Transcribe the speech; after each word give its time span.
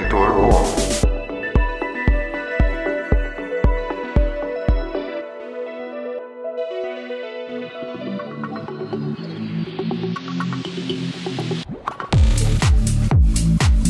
Mentor 0.00 0.30
On. 0.30 0.52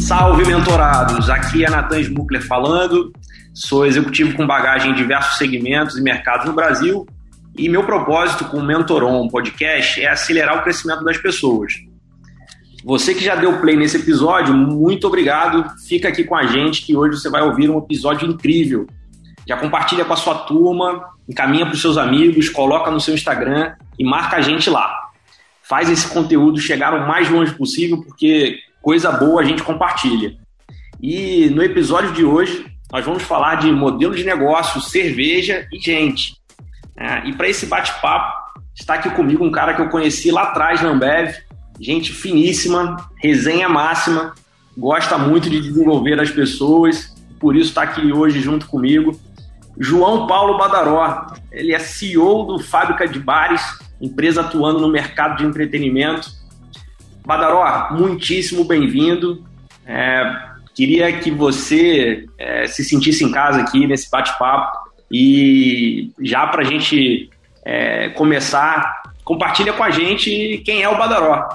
Salve, 0.01 0.47
mentorados! 0.47 1.29
Aqui 1.29 1.67
é 1.67 1.69
Nathan 1.69 2.01
Smuckler 2.01 2.41
falando. 2.47 3.13
Sou 3.53 3.85
executivo 3.85 4.35
com 4.35 4.47
bagagem 4.47 4.93
em 4.93 4.95
diversos 4.95 5.37
segmentos 5.37 5.99
e 5.99 6.01
mercados 6.01 6.47
no 6.47 6.55
Brasil. 6.55 7.07
E 7.55 7.69
meu 7.69 7.85
propósito 7.85 8.47
com 8.47 8.57
o 8.57 8.65
Mentoron 8.65 9.29
podcast 9.29 10.01
é 10.01 10.09
acelerar 10.09 10.57
o 10.57 10.63
crescimento 10.63 11.05
das 11.05 11.19
pessoas. 11.19 11.75
Você 12.85 13.15
que 13.15 13.25
já 13.25 13.35
deu 13.35 13.61
play 13.61 13.77
nesse 13.77 13.97
episódio, 13.97 14.55
muito 14.55 15.07
obrigado. 15.07 15.65
Fica 15.87 16.09
aqui 16.09 16.25
com 16.25 16.37
a 16.37 16.47
gente 16.47 16.83
que 16.83 16.97
hoje 16.97 17.19
você 17.19 17.29
vai 17.29 17.43
ouvir 17.43 17.69
um 17.69 17.79
episódio 17.79 18.29
incrível. 18.29 18.87
Já 19.47 19.57
compartilha 19.57 20.05
com 20.05 20.13
a 20.13 20.17
sua 20.17 20.35
turma, 20.35 21.05
encaminha 21.29 21.67
para 21.67 21.75
os 21.75 21.81
seus 21.81 21.97
amigos, 21.97 22.49
coloca 22.49 22.91
no 22.91 23.01
seu 23.01 23.15
Instagram 23.15 23.75
e 23.99 24.05
marca 24.05 24.37
a 24.37 24.41
gente 24.41 24.71
lá. 24.71 24.95
Faz 25.63 25.91
esse 25.91 26.09
conteúdo 26.09 26.61
chegar 26.61 26.95
o 26.95 27.07
mais 27.07 27.29
longe 27.29 27.53
possível, 27.55 28.03
porque 28.03 28.59
coisa 28.81 29.11
boa 29.11 29.41
a 29.41 29.45
gente 29.45 29.63
compartilha. 29.63 30.37
E 31.01 31.51
no 31.51 31.63
episódio 31.63 32.13
de 32.13 32.25
hoje, 32.25 32.65
nós 32.93 33.05
vamos 33.05 33.23
falar 33.23 33.57
de 33.57 33.71
modelo 33.71 34.15
de 34.15 34.25
negócio, 34.25 34.81
cerveja 34.81 35.67
e 35.73 35.79
gente. 35.79 36.37
É, 36.97 37.29
e 37.29 37.35
para 37.35 37.49
esse 37.49 37.67
bate-papo, 37.67 38.63
está 38.75 38.95
aqui 38.95 39.11
comigo 39.11 39.45
um 39.45 39.51
cara 39.51 39.75
que 39.75 39.83
eu 39.83 39.89
conheci 39.89 40.31
lá 40.31 40.45
atrás 40.45 40.81
na 40.81 40.91
Ambev, 40.91 41.35
gente 41.81 42.13
finíssima, 42.13 43.09
resenha 43.17 43.69
máxima, 43.69 44.35
gosta 44.77 45.17
muito 45.19 45.49
de 45.49 45.61
desenvolver 45.61 46.21
as 46.21 46.31
pessoas, 46.31 47.15
por 47.39 47.57
isso 47.57 47.71
está 47.71 47.83
aqui 47.83 48.13
hoje 48.13 48.41
junto 48.41 48.67
comigo. 48.67 49.19
João 49.79 50.27
Paulo 50.27 50.59
Badaró, 50.59 51.33
ele 51.53 51.73
é 51.73 51.79
CEO 51.79 52.45
do 52.45 52.59
Fábrica 52.59 53.07
de 53.07 53.19
Bares, 53.19 53.63
empresa 54.01 54.41
atuando 54.41 54.81
no 54.81 54.89
mercado 54.89 55.37
de 55.37 55.45
entretenimento. 55.45 56.31
Badaró, 57.25 57.95
muitíssimo 57.95 58.65
bem-vindo. 58.65 59.45
É, 59.87 60.49
queria 60.75 61.13
que 61.19 61.31
você 61.31 62.27
é, 62.39 62.67
se 62.67 62.85
sentisse 62.85 63.25
em 63.25 63.31
casa 63.31 63.61
aqui 63.61 63.87
nesse 63.87 64.11
bate-papo 64.11 64.89
e 65.11 66.11
já 66.21 66.47
para 66.47 66.63
a 66.63 66.65
gente 66.65 67.31
é, 67.65 68.09
começar, 68.11 69.03
compartilha 69.25 69.73
com 69.73 69.83
a 69.83 69.91
gente 69.91 70.61
quem 70.65 70.83
é 70.83 70.89
o 70.89 70.99
Badaró. 70.99 71.49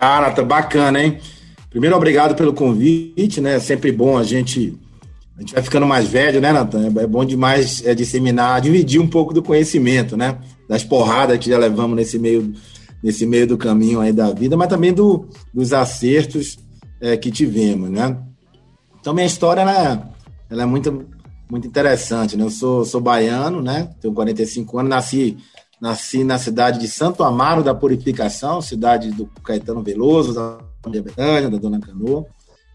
Ah, 0.00 0.22
Nata, 0.22 0.42
bacana, 0.42 1.02
hein? 1.02 1.18
Primeiro, 1.68 1.94
obrigado 1.94 2.34
pelo 2.34 2.54
convite, 2.54 3.38
né? 3.38 3.56
É 3.56 3.60
sempre 3.60 3.92
bom 3.92 4.16
a 4.16 4.24
gente. 4.24 4.74
A 5.36 5.40
gente 5.40 5.52
vai 5.52 5.62
ficando 5.62 5.86
mais 5.86 6.08
velho, 6.08 6.40
né, 6.40 6.52
Natan? 6.52 6.86
É 6.86 7.06
bom 7.06 7.22
demais 7.22 7.84
é, 7.84 7.94
disseminar, 7.94 8.62
dividir 8.62 8.98
um 8.98 9.06
pouco 9.06 9.34
do 9.34 9.42
conhecimento, 9.42 10.16
né? 10.16 10.38
Das 10.66 10.82
porradas 10.82 11.38
que 11.38 11.50
já 11.50 11.58
levamos 11.58 11.96
nesse 11.96 12.18
meio, 12.18 12.50
nesse 13.02 13.26
meio 13.26 13.46
do 13.46 13.58
caminho 13.58 14.00
aí 14.00 14.10
da 14.10 14.32
vida, 14.32 14.56
mas 14.56 14.68
também 14.68 14.92
do, 14.92 15.28
dos 15.52 15.74
acertos 15.74 16.58
é, 16.98 17.16
que 17.18 17.30
tivemos, 17.30 17.90
né? 17.90 18.16
Então, 19.00 19.12
minha 19.12 19.26
história, 19.26 19.60
ela, 19.60 20.14
ela 20.48 20.62
é 20.62 20.66
muito, 20.66 21.06
muito 21.50 21.66
interessante, 21.66 22.38
né? 22.38 22.44
Eu 22.44 22.50
sou, 22.50 22.86
sou 22.86 23.02
baiano, 23.02 23.60
né? 23.60 23.90
Tenho 24.00 24.14
45 24.14 24.78
anos, 24.78 24.88
nasci 24.88 25.36
Nasci 25.80 26.22
na 26.22 26.38
cidade 26.38 26.78
de 26.78 26.86
Santo 26.88 27.24
Amaro 27.24 27.64
da 27.64 27.74
Purificação, 27.74 28.60
cidade 28.60 29.10
do 29.10 29.26
Caetano 29.42 29.82
Veloso, 29.82 30.34
da 30.34 30.58
Betânia, 31.00 31.48
da 31.48 31.56
Dona 31.56 31.80
Canoa. 31.80 32.26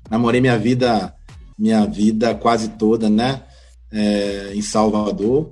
Namorei 0.09 0.41
minha 0.41 0.57
vida, 0.57 1.13
minha 1.57 1.85
vida 1.85 2.33
quase 2.33 2.69
toda, 2.69 3.07
né? 3.07 3.43
É, 3.91 4.51
em 4.55 4.61
Salvador. 4.61 5.51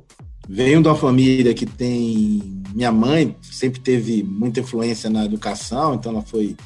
Venho 0.50 0.82
de 0.82 0.88
uma 0.88 0.96
família 0.96 1.54
que 1.54 1.66
tem. 1.66 2.64
Minha 2.74 2.92
mãe 2.92 3.38
sempre 3.42 3.80
teve 3.80 4.24
muita 4.24 4.60
influência 4.60 5.08
na 5.08 5.24
educação, 5.24 5.94
então 5.94 6.12
ela 6.12 6.24
foi, 6.24 6.58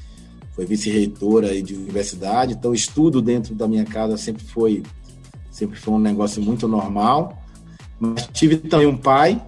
foi 0.56 0.66
vice-reitora 0.66 1.62
de 1.62 1.76
universidade. 1.76 2.54
Então, 2.54 2.74
estudo 2.74 3.22
dentro 3.22 3.54
da 3.54 3.68
minha 3.68 3.84
casa 3.84 4.16
sempre 4.16 4.44
foi, 4.46 4.84
sempre 5.52 5.78
foi 5.78 5.94
um 5.94 6.00
negócio 6.00 6.42
muito 6.42 6.66
normal. 6.66 7.38
Mas 8.00 8.28
tive 8.32 8.56
também 8.56 8.88
um 8.88 8.96
pai 8.96 9.42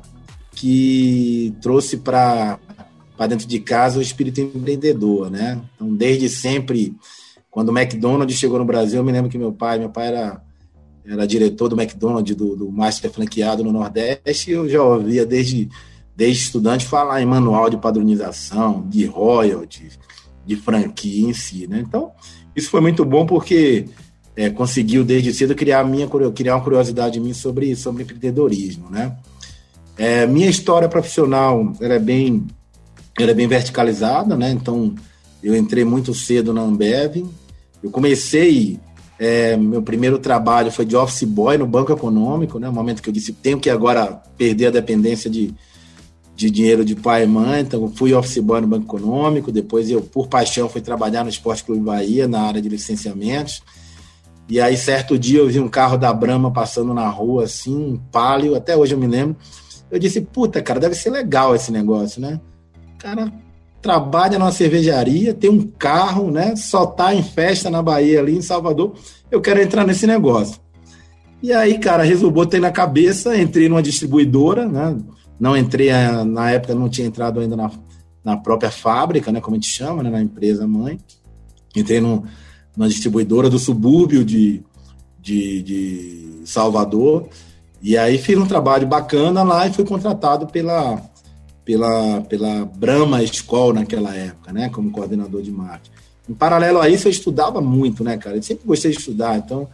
que 0.60 1.56
trouxe 1.62 1.96
para 1.96 2.60
dentro 3.30 3.48
de 3.48 3.60
casa 3.62 3.98
o 3.98 4.02
espírito 4.02 4.42
empreendedor, 4.42 5.32
né? 5.32 5.58
Então, 5.74 5.96
desde 5.96 6.28
sempre, 6.28 6.94
quando 7.50 7.70
o 7.70 7.78
McDonald's 7.78 8.38
chegou 8.38 8.60
no 8.60 8.66
Brasil, 8.66 9.00
eu 9.00 9.04
me 9.04 9.12
lembro 9.14 9.32
que 9.32 9.38
meu 9.38 9.54
pai, 9.54 9.80
meu 9.80 9.90
pai 9.90 10.08
era, 10.08 10.44
era 11.06 11.26
diretor 11.26 11.70
do 11.70 11.80
McDonald's, 11.80 12.36
do, 12.36 12.58
do 12.58 12.70
Master 12.70 13.10
Franqueado 13.10 13.64
no 13.64 13.72
Nordeste, 13.72 14.52
e 14.52 14.54
eu 14.54 14.68
já 14.68 14.84
ouvia 14.84 15.26
desde, 15.26 15.70
desde 16.14 16.44
estudante 16.44 16.86
falar 16.86 17.22
em 17.22 17.26
manual 17.26 17.70
de 17.70 17.78
padronização, 17.78 18.86
de 18.90 19.06
royalties, 19.06 19.98
de 20.46 20.58
franquia 20.58 21.26
em 21.26 21.34
si, 21.34 21.68
né? 21.68 21.80
Então, 21.88 22.12
isso 22.54 22.70
foi 22.70 22.82
muito 22.82 23.06
bom 23.06 23.26
porque 23.26 23.86
é, 24.36 24.50
conseguiu 24.50 25.06
desde 25.06 25.34
cedo 25.34 25.56
criar, 25.56 25.86
minha, 25.86 26.06
criar 26.36 26.58
uma 26.58 26.64
curiosidade 26.66 27.18
em 27.18 27.22
mim 27.22 27.34
sobre, 27.34 27.78
sobre 27.78 28.04
empreendedorismo, 28.04 28.90
né? 28.90 29.16
É, 30.00 30.26
minha 30.26 30.50
história 30.50 30.88
profissional 30.88 31.74
ela 31.82 31.96
é 31.96 32.00
bem, 32.00 32.48
ela 33.20 33.32
é 33.32 33.34
bem 33.34 33.50
verticalizada, 33.50 34.38
né? 34.38 34.50
Então, 34.50 34.96
eu 35.44 35.54
entrei 35.54 35.84
muito 35.84 36.14
cedo 36.14 36.54
na 36.54 36.62
Ambev. 36.62 37.26
Eu 37.84 37.92
comecei, 37.92 38.80
é, 39.20 39.58
meu 39.58 39.82
primeiro 39.82 40.18
trabalho 40.18 40.72
foi 40.72 40.86
de 40.86 40.96
office 40.96 41.26
boy 41.26 41.58
no 41.58 41.68
Banco 41.68 41.92
Econômico, 41.92 42.58
né? 42.60 42.68
No 42.68 42.74
momento 42.74 43.02
que 43.04 43.10
eu 43.10 43.14
disse, 43.14 43.34
tenho 43.34 43.60
que 43.60 43.70
agora 43.70 44.24
perder 44.38 44.68
a 44.68 44.72
dependência 44.72 45.30
de, 45.30 45.54
de 46.34 46.50
dinheiro 46.50 46.86
de 46.86 46.96
pai 46.96 47.26
e 47.26 47.28
mãe. 47.28 47.60
Então, 47.60 47.92
fui 47.94 48.14
office 48.14 48.42
boy 48.42 48.62
no 48.62 48.68
Banco 48.68 48.86
Econômico. 48.86 49.52
Depois, 49.52 49.90
eu, 49.90 50.02
por 50.02 50.30
paixão, 50.30 50.70
fui 50.70 50.80
trabalhar 50.80 51.26
no 51.26 51.30
Esporte 51.30 51.62
Clube 51.62 51.82
Bahia, 51.82 52.26
na 52.26 52.40
área 52.44 52.62
de 52.62 52.70
licenciamentos. 52.70 53.62
E 54.48 54.62
aí, 54.62 54.78
certo 54.78 55.20
dia, 55.20 55.40
eu 55.40 55.50
vi 55.50 55.60
um 55.60 55.68
carro 55.68 55.98
da 55.98 56.14
Brama 56.14 56.52
passando 56.52 56.94
na 56.94 57.10
rua, 57.10 57.44
assim, 57.44 57.76
um 57.76 57.98
palio, 57.98 58.56
até 58.56 58.78
hoje 58.78 58.96
eu 58.96 58.98
me 58.98 59.06
lembro 59.06 59.36
eu 59.92 60.00
disse, 60.00 60.22
puta, 60.22 60.62
cara, 60.62 60.80
deve 60.80 60.96
ser 60.96 61.10
legal 61.10 61.56
esse 61.56 61.72
negócio, 61.72 62.22
né? 62.22 62.40
O 62.96 62.98
cara 62.98 63.32
trabalha 63.82 64.38
numa 64.38 64.52
cervejaria, 64.52 65.34
tem 65.34 65.50
um 65.50 65.66
carro, 65.66 66.30
né? 66.30 66.56
Só 66.56 66.86
tá 66.86 67.14
em 67.14 67.24
festa 67.24 67.70
na 67.70 67.82
Bahia, 67.82 68.20
ali 68.20 68.36
em 68.36 68.42
Salvador. 68.42 68.94
Eu 69.32 69.42
quero 69.42 69.62
entrar 69.62 69.86
nesse 69.86 70.06
negócio. 70.06 70.60
E 71.42 71.54
aí, 71.54 71.80
cara, 71.80 72.04
resolveu 72.04 72.46
ter 72.46 72.60
na 72.60 72.72
cabeça, 72.72 73.38
entrei 73.38 73.70
numa 73.70 73.82
distribuidora, 73.82 74.68
né? 74.68 74.98
Não 75.40 75.56
entrei, 75.56 75.90
eh, 75.90 76.24
na 76.26 76.52
época 76.52 76.76
não 76.76 76.90
tinha 76.90 77.08
entrado 77.08 77.40
ainda 77.40 77.56
na, 77.56 77.72
na 78.24 78.36
própria 78.36 78.70
fábrica, 78.70 79.32
né? 79.32 79.40
Como 79.40 79.56
a 79.56 79.60
gente 79.60 79.70
chama, 79.70 80.04
né? 80.04 80.10
Na 80.10 80.22
empresa 80.22 80.68
mãe. 80.68 81.00
Entrei 81.74 82.02
numa 82.02 82.90
distribuidora 82.90 83.50
do 83.50 83.58
subúrbio 83.58 84.26
de, 84.26 84.62
de, 85.22 85.64
de 85.64 86.42
Salvador 86.44 87.30
e 87.82 87.98
aí 87.98 88.18
fiz 88.18 88.38
um 88.38 88.46
trabalho 88.46 88.88
bacana 88.88 89.44
lá 89.44 89.68
e 89.68 89.74
fui 89.74 89.86
contratado 89.86 90.48
pela, 90.48 91.02
pela, 91.64 92.22
pela 92.22 92.66
Brahma 92.66 93.20
School 93.26 93.74
naquela 93.74 94.14
época, 94.16 94.52
né? 94.52 94.70
Como 94.70 94.92
coordenador 94.92 95.42
de 95.42 95.52
marketing. 95.52 95.92
Em 96.28 96.34
paralelo 96.34 96.80
a 96.80 96.90
isso, 96.90 97.08
eu 97.08 97.12
estudava 97.12 97.62
muito, 97.62 98.04
né, 98.04 98.18
cara? 98.18 98.36
Eu 98.36 98.44
sempre 98.44 98.68
gostei 98.68 98.92
de 98.92 98.98
estudar, 98.98 99.38
então 99.38 99.68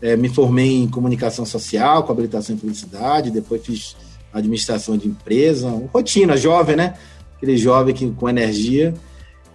é, 0.00 0.16
me 0.16 0.28
formei 0.28 0.82
em 0.82 0.88
comunicação 0.88 1.44
social, 1.44 2.04
com 2.04 2.12
habilitação 2.12 2.54
em 2.54 2.58
publicidade, 2.58 3.30
depois 3.30 3.64
fiz 3.64 3.96
administração 4.32 4.96
de 4.96 5.08
empresa, 5.08 5.68
rotina, 5.92 6.36
jovem, 6.36 6.76
né? 6.76 6.94
Aquele 7.36 7.56
jovem 7.56 7.94
que, 7.94 8.10
com 8.12 8.28
energia. 8.28 8.94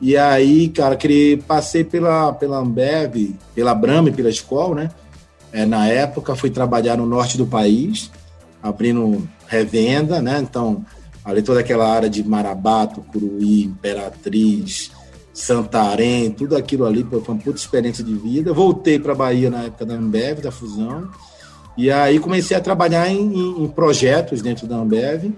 E 0.01 0.17
aí, 0.17 0.67
cara, 0.69 0.95
que 0.95 1.37
passei 1.47 1.83
pela, 1.83 2.33
pela 2.33 2.57
Ambev, 2.57 3.33
pela 3.55 3.73
Brahma 3.73 4.09
e 4.09 4.11
pela 4.11 4.29
escola, 4.29 4.75
né? 4.75 4.91
É, 5.55 5.65
na 5.65 5.87
época, 5.87 6.35
fui 6.35 6.49
trabalhar 6.49 6.97
no 6.97 7.05
norte 7.05 7.37
do 7.37 7.47
país, 7.47 8.11
abrindo 8.61 9.25
revenda, 9.47 10.21
né? 10.21 10.41
Então, 10.41 10.85
ali 11.23 11.41
toda 11.41 11.61
aquela 11.61 11.89
área 11.89 12.09
de 12.09 12.21
Marabá, 12.27 12.85
Curuí, 12.87 13.63
Imperatriz, 13.63 14.91
Santarém, 15.33 16.29
tudo 16.29 16.57
aquilo 16.57 16.85
ali 16.85 17.05
foi 17.05 17.21
uma 17.25 17.37
puta 17.37 17.57
experiência 17.57 18.03
de 18.03 18.13
vida. 18.15 18.51
Voltei 18.51 18.99
para 18.99 19.13
a 19.13 19.15
Bahia 19.15 19.49
na 19.49 19.63
época 19.63 19.85
da 19.85 19.93
Ambev, 19.93 20.41
da 20.41 20.51
fusão, 20.51 21.09
e 21.77 21.89
aí 21.89 22.19
comecei 22.19 22.57
a 22.57 22.59
trabalhar 22.59 23.09
em, 23.09 23.33
em, 23.33 23.63
em 23.63 23.67
projetos 23.69 24.41
dentro 24.41 24.67
da 24.67 24.75
Ambev 24.75 25.31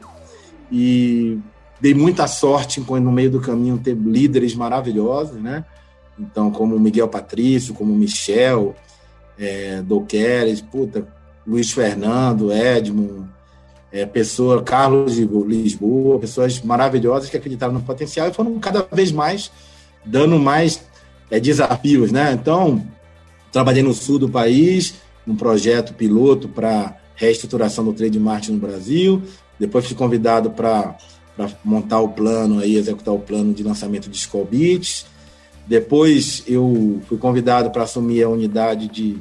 e 0.72 1.38
dei 1.80 1.94
muita 1.94 2.26
sorte 2.26 2.82
no 2.82 3.12
meio 3.12 3.30
do 3.30 3.40
caminho 3.40 3.78
ter 3.78 3.96
líderes 3.96 4.56
maravilhosos, 4.56 5.40
né? 5.40 5.64
Então, 6.18 6.50
como 6.50 6.80
Miguel 6.80 7.08
Patrício, 7.08 7.76
como 7.76 7.94
Michel, 7.94 8.74
é, 9.40 9.82
Doqueres, 9.82 10.62
puta, 10.62 11.08
Luiz 11.46 11.72
Fernando, 11.72 12.52
Edmund, 12.52 13.28
é, 13.92 14.06
pessoa, 14.06 14.64
Carlos 14.64 15.16
de 15.16 15.26
Lisboa, 15.26 16.20
pessoas 16.20 16.62
maravilhosas 16.62 17.30
que 17.30 17.38
acreditaram 17.38 17.74
no 17.74 17.82
potencial 17.82 18.28
e 18.28 18.34
foram 18.34 18.60
cada 18.60 18.88
vez 18.92 19.12
mais 19.12 19.52
dando 20.08 20.40
mais 20.40 20.82
é, 21.30 21.40
desafios, 21.40 22.12
né? 22.12 22.32
Então, 22.32 22.86
trabalhei 23.52 23.84
no 23.84 23.94
sul 23.94 24.18
do 24.18 24.30
país, 24.30 24.96
num 25.26 25.36
projeto 25.36 25.94
piloto 25.94 26.48
para 26.48 26.98
reestruturação 27.16 27.84
do 27.84 27.94
trade 27.94 28.20
marketing 28.20 28.54
no 28.54 28.60
Brasil. 28.60 29.22
Depois 29.60 29.86
fui 29.86 29.96
convidado 29.96 30.52
para 30.52 30.96
montar 31.64 32.00
o 32.00 32.10
plano 32.10 32.60
aí, 32.60 32.76
executar 32.76 33.14
o 33.14 33.20
plano 33.20 33.54
de 33.54 33.64
lançamento 33.64 34.10
de 34.10 34.30
Beats. 34.50 35.06
Depois 35.68 36.44
eu 36.48 37.02
fui 37.08 37.18
convidado 37.18 37.70
para 37.72 37.84
assumir 37.84 38.24
a 38.24 38.30
unidade 38.30 38.88
de, 38.88 39.18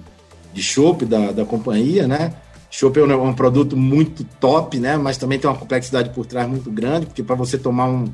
de 0.55 0.63
chopp 0.63 1.05
da, 1.05 1.33
da 1.33 1.45
companhia, 1.45 2.07
né? 2.07 2.35
Chopp 2.71 2.99
é 2.99 3.05
um, 3.05 3.29
um, 3.29 3.35
produto 3.35 3.77
muito 3.77 4.23
top, 4.39 4.79
né? 4.79 4.97
Mas 4.97 5.17
também 5.17 5.39
tem 5.39 5.51
uma 5.51 5.57
complexidade 5.59 6.11
por 6.11 6.25
trás 6.25 6.49
muito 6.49 6.71
grande, 6.71 7.07
porque 7.07 7.23
para 7.23 7.35
você 7.35 7.59
tomar 7.59 7.89
um, 7.89 8.05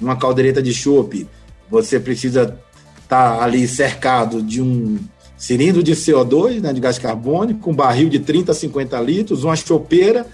uma 0.00 0.16
caldeireta 0.16 0.62
de 0.62 0.74
chopp, 0.74 1.26
você 1.70 1.98
precisa 1.98 2.42
estar 3.02 3.38
tá 3.38 3.42
ali 3.42 3.66
cercado 3.66 4.42
de 4.42 4.60
um 4.60 4.98
cilindro 5.36 5.82
de 5.82 5.92
CO2, 5.92 6.60
né, 6.60 6.72
de 6.72 6.80
gás 6.80 6.98
carbônico, 6.98 7.70
um 7.70 7.74
barril 7.74 8.08
de 8.08 8.18
30 8.18 8.52
a 8.52 8.54
50 8.54 9.00
litros, 9.00 9.44
uma 9.44 9.56
chopeira. 9.56 10.26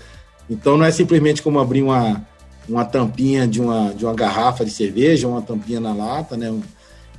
Então 0.49 0.77
não 0.77 0.85
é 0.85 0.91
simplesmente 0.91 1.43
como 1.43 1.61
abrir 1.61 1.83
uma, 1.83 2.27
uma 2.69 2.85
tampinha 2.85 3.47
de 3.47 3.61
uma, 3.61 3.93
de 3.95 4.05
uma 4.05 4.15
garrafa 4.15 4.65
de 4.65 4.71
cerveja, 4.71 5.29
uma 5.29 5.43
tampinha 5.43 5.79
na 5.79 5.93
lata, 5.93 6.37
né? 6.37 6.53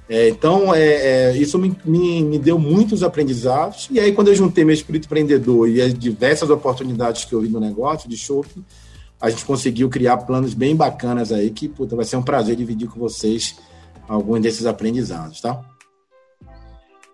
É, 0.08 0.30
então, 0.30 0.74
é, 0.74 0.82
é, 1.30 1.38
isso 1.38 1.58
me, 1.58 1.76
me, 1.84 2.24
me, 2.24 2.38
deu 2.38 2.60
muitos 2.60 3.02
aprendizados. 3.02 3.88
E 3.90 4.00
aí, 4.00 4.12
quando 4.14 4.28
eu 4.28 4.36
juntei 4.36 4.64
meu 4.64 4.74
espírito 4.74 5.06
empreendedor 5.06 5.68
e 5.68 5.82
as 5.82 5.94
diversas 5.94 6.50
oportunidades 6.50 7.26
que 7.26 7.34
eu 7.34 7.42
vi 7.42 7.50
no 7.50 7.60
negócio 7.60 8.08
de 8.08 8.16
shopping, 8.16 8.64
a 9.20 9.30
gente 9.30 9.44
conseguiu 9.46 9.90
criar 9.90 10.18
planos 10.18 10.54
bem 10.54 10.76
bacanas 10.76 11.32
aí, 11.32 11.50
que 11.50 11.68
puta, 11.68 11.96
vai 11.96 12.06
ser 12.06 12.18
um 12.18 12.24
prazer 12.24 12.56
dividir 12.56 12.88
com 12.88 13.00
vocês 13.00 13.60
alguns 14.08 14.42
desses 14.42 14.68
aprendizados, 14.68 15.42
tá? 15.42 15.60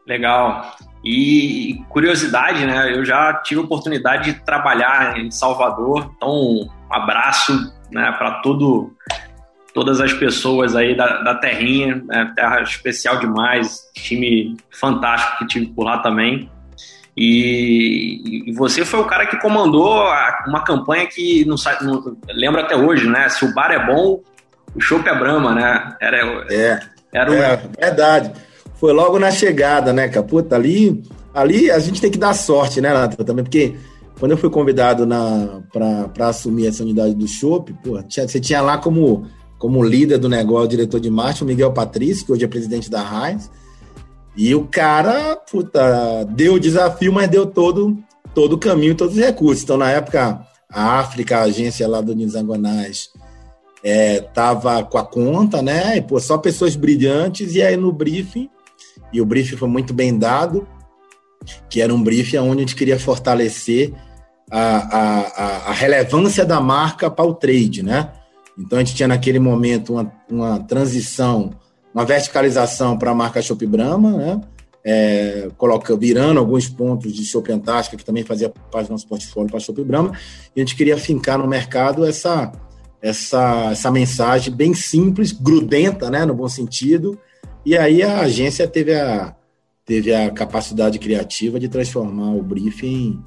Legal. 0.05 0.75
E 1.05 1.81
curiosidade, 1.89 2.65
né? 2.65 2.93
Eu 2.93 3.05
já 3.05 3.35
tive 3.35 3.61
a 3.61 3.63
oportunidade 3.63 4.33
de 4.33 4.39
trabalhar 4.41 5.17
em 5.17 5.31
Salvador, 5.31 6.11
então 6.17 6.29
um 6.29 6.69
abraço 6.89 7.53
né, 7.91 8.11
para 8.17 8.41
todo 8.41 8.91
todas 9.73 10.01
as 10.01 10.13
pessoas 10.13 10.75
aí 10.75 10.95
da, 10.95 11.21
da 11.21 11.35
terrinha, 11.35 12.03
né, 12.07 12.31
terra 12.35 12.61
especial 12.61 13.19
demais, 13.19 13.81
time 13.93 14.57
fantástico 14.69 15.39
que 15.39 15.47
tive 15.47 15.67
por 15.67 15.83
lá 15.85 15.99
também. 15.99 16.49
E, 17.15 18.49
e 18.49 18.53
você 18.53 18.85
foi 18.85 18.99
o 19.01 19.05
cara 19.05 19.25
que 19.25 19.39
comandou 19.39 20.01
a, 20.01 20.45
uma 20.47 20.63
campanha 20.63 21.07
que 21.07 21.45
não, 21.45 21.55
não 21.81 22.17
lembra 22.29 22.61
até 22.61 22.75
hoje, 22.75 23.07
né? 23.07 23.27
Se 23.29 23.43
o 23.43 23.53
bar 23.53 23.71
é 23.71 23.85
bom, 23.85 24.21
o 24.73 24.79
chopp 24.79 25.07
é 25.07 25.17
brama, 25.17 25.53
né? 25.53 25.95
Era, 25.99 26.17
é, 26.49 26.79
era 27.11 27.33
é, 27.33 27.61
verdade. 27.79 28.31
Foi 28.75 28.93
logo 28.93 29.19
na 29.19 29.29
chegada, 29.29 29.91
né, 29.91 30.07
Caputa? 30.07 30.55
Ali, 30.55 31.03
ali 31.33 31.69
a 31.69 31.79
gente 31.79 32.01
tem 32.01 32.09
que 32.09 32.17
dar 32.17 32.33
sorte, 32.33 32.79
né, 32.79 32.93
Nata, 32.93 33.23
também, 33.23 33.43
porque 33.43 33.75
quando 34.17 34.31
eu 34.31 34.37
fui 34.37 34.49
convidado 34.49 35.07
para 36.13 36.27
assumir 36.27 36.67
essa 36.67 36.83
unidade 36.83 37.13
do 37.13 37.27
chopp, 37.27 37.75
você 38.07 38.39
tinha 38.39 38.61
lá 38.61 38.77
como 38.77 39.27
como 39.61 39.83
líder 39.83 40.17
do 40.17 40.27
negócio, 40.27 40.69
diretor 40.69 40.99
de 40.99 41.11
marketing, 41.11 41.43
o 41.43 41.47
Miguel 41.47 41.71
Patrício, 41.71 42.25
que 42.25 42.31
hoje 42.31 42.43
é 42.43 42.47
presidente 42.47 42.89
da 42.89 42.99
Heinz. 42.99 43.47
E 44.35 44.55
o 44.55 44.65
cara, 44.65 45.35
puta, 45.35 46.23
deu 46.23 46.55
o 46.55 46.59
desafio, 46.59 47.13
mas 47.13 47.29
deu 47.29 47.45
todo, 47.45 47.95
todo 48.33 48.53
o 48.53 48.57
caminho, 48.57 48.95
todos 48.95 49.13
os 49.15 49.21
recursos. 49.21 49.63
Então, 49.63 49.77
na 49.77 49.91
época, 49.91 50.41
a 50.67 50.99
África, 50.99 51.37
a 51.37 51.43
agência 51.43 51.87
lá 51.87 52.01
do 52.01 52.15
Nizangonais, 52.15 53.11
é, 53.83 54.21
tava 54.21 54.83
com 54.83 54.97
a 54.97 55.05
conta, 55.05 55.61
né? 55.61 55.95
E, 55.95 56.01
pô, 56.01 56.19
só 56.19 56.39
pessoas 56.39 56.75
brilhantes. 56.75 57.53
E 57.53 57.61
aí, 57.61 57.77
no 57.77 57.91
briefing, 57.91 58.49
e 59.13 59.21
o 59.21 59.25
briefing 59.27 59.57
foi 59.57 59.69
muito 59.69 59.93
bem 59.93 60.17
dado, 60.17 60.67
que 61.69 61.81
era 61.81 61.93
um 61.93 62.01
briefing 62.01 62.37
onde 62.37 62.63
a 62.63 62.65
gente 62.65 62.75
queria 62.75 62.99
fortalecer 62.99 63.93
a, 64.49 64.97
a, 64.97 65.69
a 65.69 65.71
relevância 65.71 66.43
da 66.43 66.59
marca 66.59 67.11
para 67.11 67.25
o 67.25 67.35
trade, 67.35 67.83
né? 67.83 68.11
Então 68.57 68.77
a 68.77 68.83
gente 68.83 68.95
tinha 68.95 69.07
naquele 69.07 69.39
momento 69.39 69.93
uma, 69.93 70.11
uma 70.29 70.59
transição, 70.59 71.51
uma 71.93 72.05
verticalização 72.05 72.97
para 72.97 73.11
a 73.11 73.15
marca 73.15 73.41
Shop 73.41 73.65
Brahma, 73.65 74.11
né? 74.11 74.41
É, 74.83 75.47
coloca, 75.57 75.95
virando 75.95 76.39
alguns 76.39 76.67
pontos 76.67 77.13
de 77.13 77.23
Shop 77.23 77.51
Antártica, 77.51 77.95
que 77.95 78.03
também 78.03 78.23
fazia 78.23 78.49
parte 78.49 78.87
do 78.87 78.93
nosso 78.93 79.07
portfólio 79.07 79.49
para 79.49 79.59
Shop 79.59 79.83
Brahma, 79.83 80.11
e 80.55 80.59
a 80.59 80.63
gente 80.63 80.75
queria 80.75 80.97
fincar 80.97 81.37
no 81.37 81.47
mercado 81.47 82.03
essa, 82.03 82.51
essa, 82.99 83.69
essa 83.71 83.91
mensagem 83.91 84.51
bem 84.51 84.73
simples, 84.73 85.31
grudenta, 85.31 86.09
né, 86.09 86.25
no 86.25 86.33
bom 86.33 86.49
sentido, 86.49 87.15
e 87.63 87.77
aí 87.77 88.01
a 88.01 88.21
agência 88.21 88.67
teve 88.67 88.95
a, 88.95 89.35
teve 89.85 90.13
a 90.13 90.31
capacidade 90.31 90.97
criativa 90.97 91.59
de 91.59 91.67
transformar 91.67 92.31
o 92.31 92.41
briefing 92.41 93.23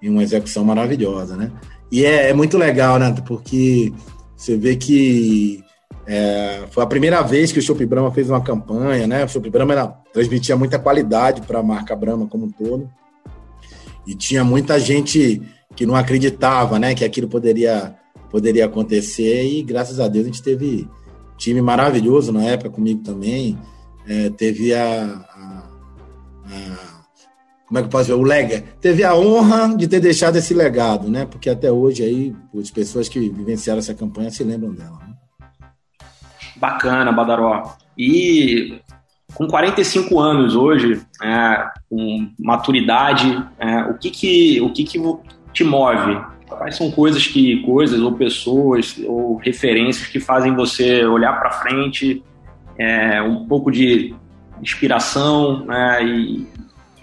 em, 0.00 0.06
em 0.06 0.10
uma 0.10 0.22
execução 0.22 0.64
maravilhosa, 0.64 1.36
né? 1.36 1.52
E 1.92 2.04
é, 2.04 2.30
é 2.30 2.32
muito 2.32 2.56
legal, 2.56 2.98
né? 2.98 3.14
Porque 3.26 3.92
você 4.36 4.56
vê 4.56 4.76
que 4.76 5.62
é, 6.06 6.64
foi 6.70 6.82
a 6.82 6.86
primeira 6.86 7.22
vez 7.22 7.50
que 7.50 7.58
o 7.58 7.62
Chopp 7.62 7.84
Brahma 7.86 8.10
fez 8.12 8.28
uma 8.28 8.42
campanha, 8.42 9.06
né? 9.06 9.24
O 9.24 9.28
Chopp 9.28 9.48
Brahma 9.48 9.72
era, 9.72 9.86
transmitia 10.12 10.56
muita 10.56 10.78
qualidade 10.78 11.42
para 11.42 11.60
a 11.60 11.62
marca 11.62 11.96
Brahma 11.96 12.26
como 12.26 12.46
um 12.46 12.50
todo. 12.50 12.90
E 14.06 14.14
tinha 14.14 14.44
muita 14.44 14.78
gente 14.78 15.40
que 15.74 15.86
não 15.86 15.96
acreditava, 15.96 16.78
né, 16.78 16.94
que 16.94 17.04
aquilo 17.04 17.26
poderia 17.28 17.96
poderia 18.30 18.66
acontecer 18.66 19.44
e 19.44 19.62
graças 19.62 20.00
a 20.00 20.08
Deus 20.08 20.24
a 20.24 20.28
gente 20.28 20.42
teve 20.42 20.88
time 21.36 21.62
maravilhoso 21.62 22.32
na 22.32 22.42
época 22.44 22.68
comigo 22.68 23.00
também. 23.02 23.56
É, 24.06 24.28
teve 24.30 24.74
a 24.74 25.24
como 27.66 27.78
é 27.78 27.82
que 27.82 27.86
eu 27.86 27.90
posso 27.90 28.04
dizer, 28.04 28.14
o 28.14 28.22
lega, 28.22 28.62
teve 28.80 29.02
a 29.04 29.14
honra 29.14 29.74
de 29.76 29.88
ter 29.88 30.00
deixado 30.00 30.36
esse 30.36 30.52
legado, 30.52 31.08
né? 31.08 31.24
Porque 31.24 31.48
até 31.48 31.72
hoje 31.72 32.02
aí 32.02 32.36
as 32.60 32.70
pessoas 32.70 33.08
que 33.08 33.18
vivenciaram 33.18 33.78
essa 33.78 33.94
campanha 33.94 34.30
se 34.30 34.44
lembram 34.44 34.72
dela. 34.72 34.98
Né? 35.00 35.14
Bacana, 36.56 37.10
Badaró. 37.10 37.74
E 37.96 38.80
com 39.34 39.46
45 39.46 40.20
anos 40.20 40.54
hoje, 40.54 41.00
é, 41.22 41.66
com 41.88 42.30
maturidade, 42.38 43.42
é, 43.58 43.82
o 43.84 43.94
que 43.94 44.10
que 44.10 44.60
o 44.60 44.70
que 44.70 44.84
que 44.84 44.98
te 45.52 45.64
move? 45.64 46.20
Quais 46.46 46.76
são 46.76 46.90
coisas 46.90 47.26
que 47.26 47.62
coisas 47.62 48.00
ou 48.00 48.12
pessoas 48.12 49.00
ou 49.06 49.36
referências 49.36 50.06
que 50.06 50.20
fazem 50.20 50.54
você 50.54 51.04
olhar 51.04 51.32
para 51.40 51.50
frente, 51.50 52.22
é, 52.78 53.22
um 53.22 53.46
pouco 53.46 53.72
de 53.72 54.14
inspiração 54.60 55.64
né, 55.64 56.04
e 56.04 56.46